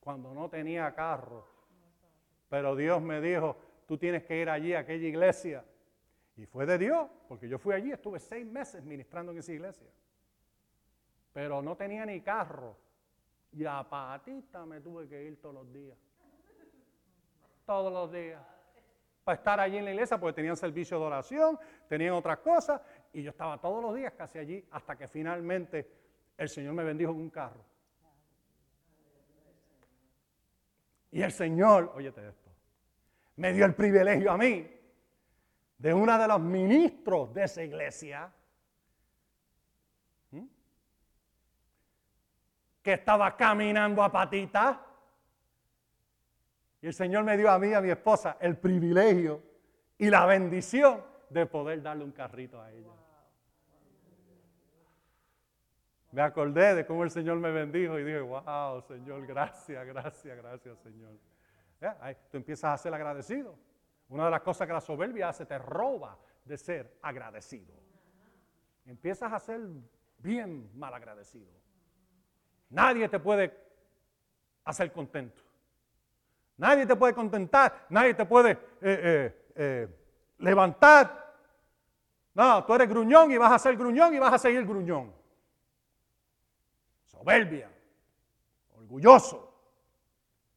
Cuando 0.00 0.34
no 0.34 0.48
tenía 0.48 0.94
carro. 0.94 1.46
Pero 2.48 2.74
Dios 2.74 3.02
me 3.02 3.20
dijo, 3.20 3.56
tú 3.86 3.98
tienes 3.98 4.24
que 4.24 4.40
ir 4.40 4.48
allí 4.48 4.74
a 4.74 4.80
aquella 4.80 5.06
iglesia. 5.06 5.64
Y 6.36 6.46
fue 6.46 6.66
de 6.66 6.78
Dios, 6.78 7.08
porque 7.26 7.48
yo 7.48 7.58
fui 7.58 7.74
allí, 7.74 7.90
estuve 7.90 8.20
seis 8.20 8.46
meses 8.46 8.84
ministrando 8.84 9.32
en 9.32 9.38
esa 9.38 9.52
iglesia. 9.52 9.88
Pero 11.32 11.60
no 11.62 11.76
tenía 11.76 12.06
ni 12.06 12.20
carro. 12.20 12.76
Y 13.52 13.64
a 13.64 13.82
patita 13.88 14.64
me 14.64 14.80
tuve 14.80 15.08
que 15.08 15.24
ir 15.24 15.40
todos 15.40 15.54
los 15.54 15.72
días. 15.72 15.98
Todos 17.66 17.92
los 17.92 18.12
días. 18.12 18.57
Para 19.28 19.36
estar 19.36 19.60
allí 19.60 19.76
en 19.76 19.84
la 19.84 19.90
iglesia, 19.90 20.18
porque 20.18 20.36
tenían 20.36 20.56
servicio 20.56 20.98
de 20.98 21.04
oración, 21.04 21.58
tenían 21.86 22.14
otras 22.14 22.38
cosas. 22.38 22.80
Y 23.12 23.22
yo 23.22 23.28
estaba 23.28 23.60
todos 23.60 23.82
los 23.82 23.94
días 23.94 24.14
casi 24.14 24.38
allí, 24.38 24.66
hasta 24.70 24.96
que 24.96 25.06
finalmente 25.06 25.86
el 26.38 26.48
Señor 26.48 26.72
me 26.72 26.82
bendijo 26.82 27.12
con 27.12 27.20
un 27.20 27.28
carro. 27.28 27.62
Y 31.10 31.20
el 31.20 31.30
Señor, 31.30 31.92
óyete 31.94 32.26
esto, 32.26 32.50
me 33.36 33.52
dio 33.52 33.66
el 33.66 33.74
privilegio 33.74 34.32
a 34.32 34.38
mí 34.38 34.66
de 35.76 35.92
una 35.92 36.18
de 36.18 36.26
los 36.26 36.40
ministros 36.40 37.34
de 37.34 37.44
esa 37.44 37.62
iglesia 37.62 38.32
que 42.80 42.92
estaba 42.94 43.36
caminando 43.36 44.02
a 44.02 44.10
patita. 44.10 44.86
Y 46.80 46.86
el 46.86 46.94
Señor 46.94 47.24
me 47.24 47.36
dio 47.36 47.50
a 47.50 47.58
mí 47.58 47.72
a 47.74 47.80
mi 47.80 47.90
esposa 47.90 48.36
el 48.40 48.56
privilegio 48.56 49.42
y 49.96 50.10
la 50.10 50.26
bendición 50.26 51.02
de 51.28 51.46
poder 51.46 51.82
darle 51.82 52.04
un 52.04 52.12
carrito 52.12 52.60
a 52.60 52.70
ella. 52.72 52.92
Me 56.10 56.22
acordé 56.22 56.74
de 56.74 56.86
cómo 56.86 57.04
el 57.04 57.10
Señor 57.10 57.38
me 57.38 57.50
bendijo 57.50 57.98
y 57.98 58.04
dije, 58.04 58.20
wow, 58.20 58.80
Señor, 58.82 59.26
gracias, 59.26 59.86
gracias, 59.86 60.36
gracias, 60.36 60.78
Señor. 60.78 61.18
Ahí 62.00 62.16
tú 62.30 62.38
empiezas 62.38 62.72
a 62.72 62.78
ser 62.78 62.94
agradecido. 62.94 63.58
Una 64.08 64.24
de 64.24 64.30
las 64.30 64.40
cosas 64.40 64.66
que 64.66 64.72
la 64.72 64.80
soberbia 64.80 65.28
hace, 65.28 65.44
te 65.44 65.58
roba 65.58 66.18
de 66.44 66.56
ser 66.56 66.98
agradecido. 67.02 67.74
Empiezas 68.86 69.30
a 69.30 69.38
ser 69.38 69.60
bien 70.18 70.70
mal 70.78 70.94
agradecido. 70.94 71.52
Nadie 72.70 73.08
te 73.08 73.18
puede 73.18 73.54
hacer 74.64 74.90
contento. 74.92 75.42
Nadie 76.58 76.86
te 76.86 76.96
puede 76.96 77.14
contentar, 77.14 77.86
nadie 77.88 78.14
te 78.14 78.26
puede 78.26 78.50
eh, 78.50 78.58
eh, 78.82 79.50
eh, 79.54 79.88
levantar. 80.38 81.36
No, 82.34 82.64
tú 82.64 82.74
eres 82.74 82.88
gruñón 82.88 83.30
y 83.30 83.38
vas 83.38 83.52
a 83.52 83.58
ser 83.60 83.76
gruñón 83.76 84.12
y 84.12 84.18
vas 84.18 84.34
a 84.34 84.38
seguir 84.38 84.66
gruñón. 84.66 85.14
Soberbia, 87.06 87.70
orgulloso, 88.76 89.54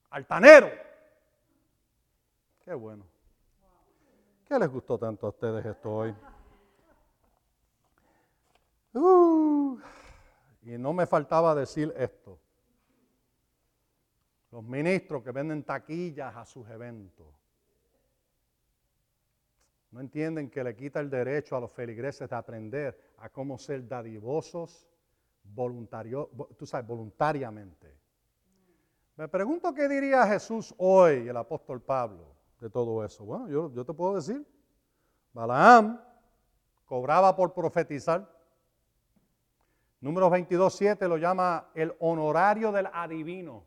altanero. 0.10 0.72
Qué 2.66 2.74
bueno. 2.74 3.06
¿Qué 4.46 4.58
les 4.58 4.70
gustó 4.70 4.98
tanto 4.98 5.28
a 5.28 5.30
ustedes 5.30 5.64
esto 5.66 5.96
hoy? 5.96 6.16
Uh, 8.94 9.80
y 10.64 10.78
no 10.80 10.94
me 10.94 11.06
faltaba 11.06 11.54
decir 11.54 11.94
esto. 11.96 12.40
Los 14.52 14.64
ministros 14.64 15.24
que 15.24 15.32
venden 15.32 15.64
taquillas 15.64 16.36
a 16.36 16.46
sus 16.46 16.68
eventos. 16.70 17.28
No 19.92 20.00
entienden 20.00 20.50
que 20.50 20.64
le 20.64 20.76
quita 20.76 21.00
el 21.00 21.10
derecho 21.10 21.56
a 21.56 21.60
los 21.60 21.72
feligreses 21.72 22.30
de 22.30 22.36
aprender 22.36 23.14
a 23.18 23.30
cómo 23.30 23.58
ser 23.58 23.88
dadivosos, 23.88 24.88
voluntario, 25.44 26.30
vo- 26.32 26.56
tú 26.58 26.66
sabes, 26.66 26.88
voluntariamente. 26.88 27.94
Me 29.18 29.28
pregunto 29.28 29.74
qué 29.74 29.90
diría 29.90 30.26
Jesús 30.28 30.74
hoy, 30.78 31.28
el 31.28 31.36
apóstol 31.36 31.82
Pablo, 31.82 32.34
de 32.60 32.70
todo 32.70 33.04
eso. 33.04 33.26
Bueno, 33.26 33.50
yo, 33.50 33.72
yo 33.74 33.84
te 33.86 33.94
puedo 33.94 34.16
decir, 34.16 34.46
Balaam 35.34 36.00
cobraba 36.86 37.36
por 37.36 37.54
profetizar. 37.54 38.30
Número 40.00 40.30
22, 40.30 40.74
7 40.74 41.08
lo 41.08 41.18
llama 41.18 41.70
el 41.76 41.94
honorario 42.00 42.72
del 42.72 42.88
adivino. 42.92 43.66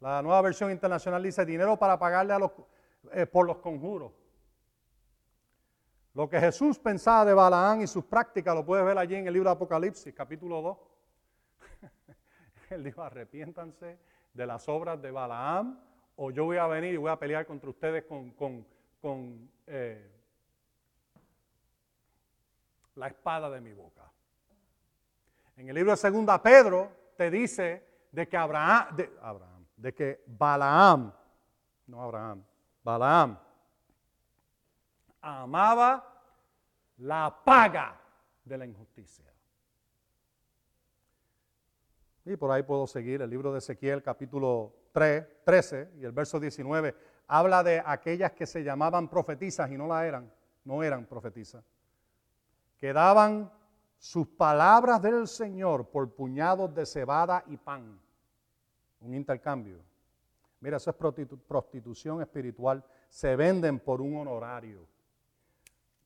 La 0.00 0.22
nueva 0.22 0.40
versión 0.40 0.70
internacional 0.70 1.22
dice 1.22 1.44
dinero 1.44 1.78
para 1.78 1.98
pagarle 1.98 2.32
a 2.32 2.38
los, 2.38 2.50
eh, 3.12 3.26
por 3.26 3.46
los 3.46 3.58
conjuros. 3.58 4.12
Lo 6.14 6.28
que 6.28 6.40
Jesús 6.40 6.78
pensaba 6.78 7.24
de 7.24 7.34
Balaán 7.34 7.82
y 7.82 7.86
sus 7.86 8.04
prácticas 8.04 8.54
lo 8.54 8.64
puedes 8.64 8.84
ver 8.84 8.98
allí 8.98 9.14
en 9.14 9.26
el 9.26 9.32
libro 9.34 9.50
de 9.50 9.54
Apocalipsis, 9.54 10.12
capítulo 10.14 10.62
2. 10.62 10.78
Él 12.70 12.82
dijo, 12.82 13.02
arrepiéntanse 13.02 13.98
de 14.32 14.46
las 14.46 14.68
obras 14.68 15.00
de 15.00 15.10
Balaam 15.10 15.78
o 16.16 16.30
yo 16.30 16.46
voy 16.46 16.56
a 16.56 16.66
venir 16.66 16.94
y 16.94 16.96
voy 16.96 17.10
a 17.10 17.18
pelear 17.18 17.46
contra 17.46 17.70
ustedes 17.70 18.04
con, 18.04 18.30
con, 18.32 19.50
eh, 19.66 20.10
la 22.96 23.06
espada 23.06 23.48
de 23.50 23.60
mi 23.60 23.72
boca. 23.72 24.10
En 25.56 25.68
el 25.68 25.74
libro 25.74 25.92
de 25.92 25.96
Segunda 25.96 26.42
Pedro 26.42 26.90
te 27.16 27.30
dice 27.30 27.86
de 28.10 28.28
que 28.28 28.36
Abraham, 28.36 28.96
de 29.80 29.94
que 29.94 30.24
Balaam, 30.26 31.12
no 31.86 32.02
Abraham, 32.02 32.44
Balaam, 32.84 33.38
amaba 35.22 36.06
la 36.98 37.42
paga 37.44 37.98
de 38.44 38.58
la 38.58 38.66
injusticia. 38.66 39.24
Y 42.26 42.36
por 42.36 42.50
ahí 42.50 42.62
puedo 42.62 42.86
seguir 42.86 43.22
el 43.22 43.30
libro 43.30 43.52
de 43.52 43.58
Ezequiel 43.58 44.02
capítulo 44.02 44.74
3, 44.92 45.44
13 45.44 45.92
y 45.96 46.04
el 46.04 46.12
verso 46.12 46.38
19 46.38 46.94
habla 47.26 47.62
de 47.62 47.82
aquellas 47.84 48.32
que 48.32 48.46
se 48.46 48.62
llamaban 48.62 49.08
profetizas 49.08 49.70
y 49.70 49.78
no 49.78 49.86
la 49.86 50.06
eran, 50.06 50.30
no 50.64 50.82
eran 50.82 51.06
profetizas, 51.06 51.64
que 52.76 52.92
daban 52.92 53.50
sus 53.96 54.26
palabras 54.28 55.00
del 55.00 55.26
Señor 55.26 55.88
por 55.88 56.14
puñados 56.14 56.74
de 56.74 56.84
cebada 56.84 57.44
y 57.46 57.56
pan, 57.56 58.00
un 59.00 59.14
intercambio. 59.14 59.78
Mira, 60.60 60.76
eso 60.76 60.90
es 60.90 60.96
prostitución 61.46 62.20
espiritual, 62.20 62.84
se 63.08 63.34
venden 63.34 63.80
por 63.80 64.00
un 64.00 64.16
honorario. 64.18 64.86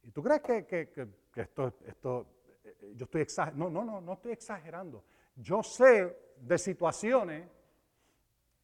¿Y 0.04 0.10
tú 0.10 0.22
crees 0.22 0.42
que, 0.42 1.10
esto, 1.34 1.72
esto, 1.86 2.26
eh, 2.64 2.92
yo 2.94 3.04
estoy 3.04 3.22
exagerando? 3.22 3.70
No, 3.70 3.84
no, 3.84 3.92
no, 3.92 4.00
no 4.00 4.12
estoy 4.12 4.32
exagerando. 4.32 5.04
Yo 5.36 5.62
sé 5.62 6.34
de 6.36 6.58
situaciones 6.58 7.48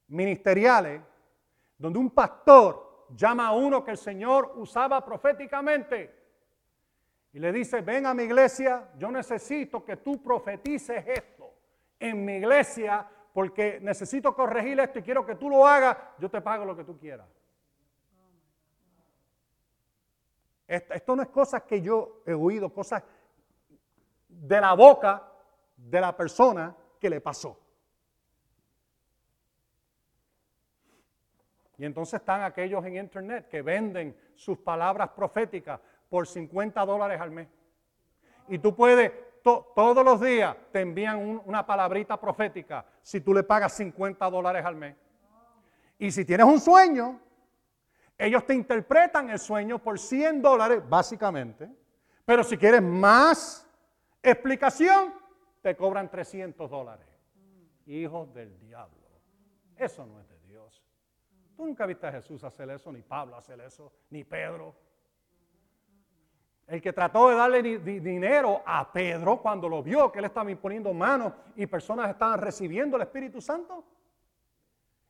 ministeriales 0.09 1.02
donde 1.77 1.98
un 1.98 2.11
pastor 2.11 3.07
llama 3.16 3.48
a 3.48 3.52
uno 3.52 3.82
que 3.82 3.93
el 3.93 3.97
Señor 3.97 4.52
usaba 4.57 5.05
proféticamente 5.05 6.20
y 7.32 7.39
le 7.39 7.52
dice, 7.52 7.81
ven 7.81 8.07
a 8.07 8.15
mi 8.15 8.24
iglesia, 8.24 8.90
yo 8.98 9.11
necesito 9.11 9.85
que 9.85 9.97
tú 9.97 10.23
profetices 10.23 11.05
esto 11.07 11.55
en 11.98 12.24
mi 12.24 12.35
iglesia 12.36 13.09
porque 13.32 13.78
necesito 13.81 14.35
corregir 14.35 14.78
esto 14.81 14.98
y 14.98 15.02
quiero 15.02 15.24
que 15.24 15.36
tú 15.36 15.48
lo 15.48 15.66
hagas, 15.66 15.97
yo 16.19 16.28
te 16.28 16.40
pago 16.40 16.65
lo 16.65 16.77
que 16.77 16.85
tú 16.85 16.98
quieras. 16.98 17.27
Esto, 20.66 21.16
no 21.16 21.23
es 21.23 21.28
cosas 21.28 21.65
que 21.65 21.82
yo 21.82 22.23
he 22.24 22.32
oído, 22.32 22.73
cosas 22.73 23.02
de 24.28 24.61
la 24.61 24.73
boca 24.74 25.28
de 25.77 26.01
la 26.01 26.16
persona 26.16 26.77
que 27.01 27.11
le 27.11 27.20
pasó. 27.20 27.59
Y 31.77 31.85
entonces 31.85 32.20
están 32.20 32.43
aquellos 32.43 32.85
en 32.85 32.98
internet 32.98 33.48
que 33.48 33.62
venden 33.62 34.16
sus 34.36 34.59
palabras 34.59 35.09
proféticas 35.11 35.81
por 36.09 36.28
50 36.28 36.85
dólares 36.85 37.20
al 37.20 37.32
mes. 37.32 37.48
Y 38.47 38.59
tú 38.59 38.77
puedes, 38.77 39.11
todos 39.43 40.05
los 40.05 40.21
días 40.21 40.57
te 40.73 40.81
envían 40.81 41.41
una 41.45 41.65
palabrita 41.67 42.19
profética 42.21 42.85
si 43.03 43.21
tú 43.21 43.35
le 43.35 43.43
pagas 43.43 43.73
50 43.75 44.29
dólares 44.31 44.65
al 44.65 44.77
mes. 44.77 44.97
Y 45.99 46.11
si 46.11 46.25
tienes 46.25 46.47
un 46.47 46.61
sueño, 46.61 47.21
ellos 48.17 48.45
te 48.47 48.55
interpretan 48.55 49.31
el 49.31 49.39
sueño 49.39 49.79
por 49.79 49.99
100 49.99 50.43
dólares, 50.43 50.83
básicamente. 50.89 51.71
Pero 52.25 52.45
si 52.45 52.57
quieres 52.57 52.83
más 52.83 53.67
explicación, 54.23 55.15
te 55.62 55.77
cobran 55.77 56.11
300 56.11 56.71
dólares. 56.71 57.07
Hijos 57.87 58.33
del 58.33 58.59
diablo. 58.61 58.97
Eso 59.77 60.05
no 60.07 60.21
es 60.21 60.29
de 60.29 60.39
Dios. 60.41 60.85
Tú 61.57 61.65
nunca 61.65 61.87
viste 61.87 62.07
a 62.07 62.12
Jesús 62.12 62.45
hacer 62.45 62.71
eso, 62.71 62.93
ni 62.93 63.03
Pablo 63.03 63.37
hacer 63.37 63.61
eso, 63.61 63.93
ni 64.11 64.25
Pedro. 64.25 64.75
El 66.71 66.81
que 66.81 66.93
trató 66.93 67.29
de 67.29 67.35
darle 67.35 67.63
dinero 67.81 68.63
a 68.65 68.93
Pedro 68.93 69.43
cuando 69.43 69.69
lo 69.69 69.83
vio 69.83 70.13
que 70.13 70.21
él 70.21 70.27
estaba 70.27 70.53
imponiendo 70.53 70.93
manos 70.93 71.33
y 71.57 71.67
personas 71.67 72.09
estaban 72.11 72.41
recibiendo 72.41 72.95
el 72.97 73.03
Espíritu 73.03 73.41
Santo. 73.41 73.83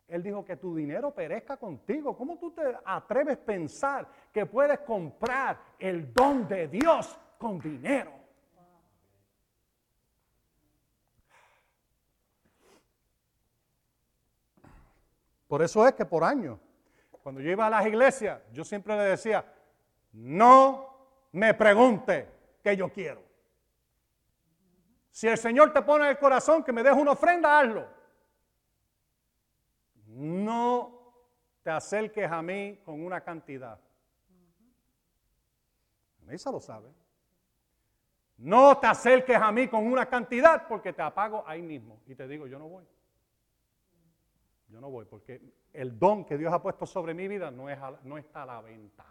Él 0.09 0.23
dijo 0.23 0.43
que 0.43 0.57
tu 0.57 0.75
dinero 0.75 1.15
perezca 1.15 1.59
contigo. 1.59 2.17
¿Cómo 2.17 2.39
tú 2.39 2.53
te 2.53 2.63
atreves 2.83 3.37
a 3.37 3.41
pensar 3.45 4.09
que 4.33 4.47
puedes 4.47 4.79
comprar 4.79 5.61
el 5.79 6.15
don 6.15 6.49
de 6.49 6.67
Dios 6.67 7.19
con 7.37 7.59
dinero? 7.59 8.13
Por 15.47 15.61
eso 15.61 15.87
es 15.87 15.93
que 15.93 16.07
por 16.07 16.25
años, 16.25 16.59
cuando 17.23 17.43
yo 17.43 17.51
iba 17.51 17.67
a 17.67 17.71
las 17.71 17.87
iglesias, 17.87 18.41
yo 18.51 18.65
siempre 18.65 18.97
le 18.97 19.03
decía, 19.03 19.45
no 20.15 20.90
me 21.33 21.55
pregunte 21.55 22.29
qué 22.63 22.77
yo 22.77 22.89
quiero. 22.91 23.23
Si 25.11 25.29
el 25.29 25.39
Señor 25.39 25.73
te 25.73 25.83
pone 25.83 26.05
en 26.05 26.11
el 26.11 26.19
corazón 26.19 26.63
que 26.63 26.73
me 26.73 26.83
deje 26.83 26.97
una 26.97 27.13
ofrenda, 27.13 27.59
hazlo 27.59 28.01
no 30.21 31.15
te 31.63 31.71
acerques 31.71 32.31
a 32.31 32.43
mí 32.43 32.81
con 32.85 33.03
una 33.05 33.21
cantidad. 33.23 33.79
Lo 36.27 36.61
sabe. 36.61 36.89
No 38.37 38.79
te 38.79 38.87
acerques 38.87 39.37
a 39.37 39.51
mí 39.51 39.69
con 39.69 39.87
una 39.87 40.07
cantidad 40.07 40.67
porque 40.69 40.93
te 40.93 41.03
apago 41.03 41.43
ahí 41.47 41.63
mismo. 41.63 42.01
Y 42.07 42.15
te 42.15 42.29
digo, 42.29 42.47
yo 42.47 42.59
no 42.59 42.69
voy. 42.69 42.85
Yo 44.69 44.81
no 44.81 44.91
voy 44.91 45.05
porque 45.07 45.41
el 45.73 45.99
don 45.99 46.25
que 46.25 46.39
Dios 46.39 46.53
ha 46.53 46.63
puesto 46.63 46.87
sobre 46.87 47.15
mi 47.15 47.27
vida 47.27 47.51
no 47.51 47.69
está 48.19 48.43
a 48.43 48.47
la 48.47 48.61
venta. 48.61 49.05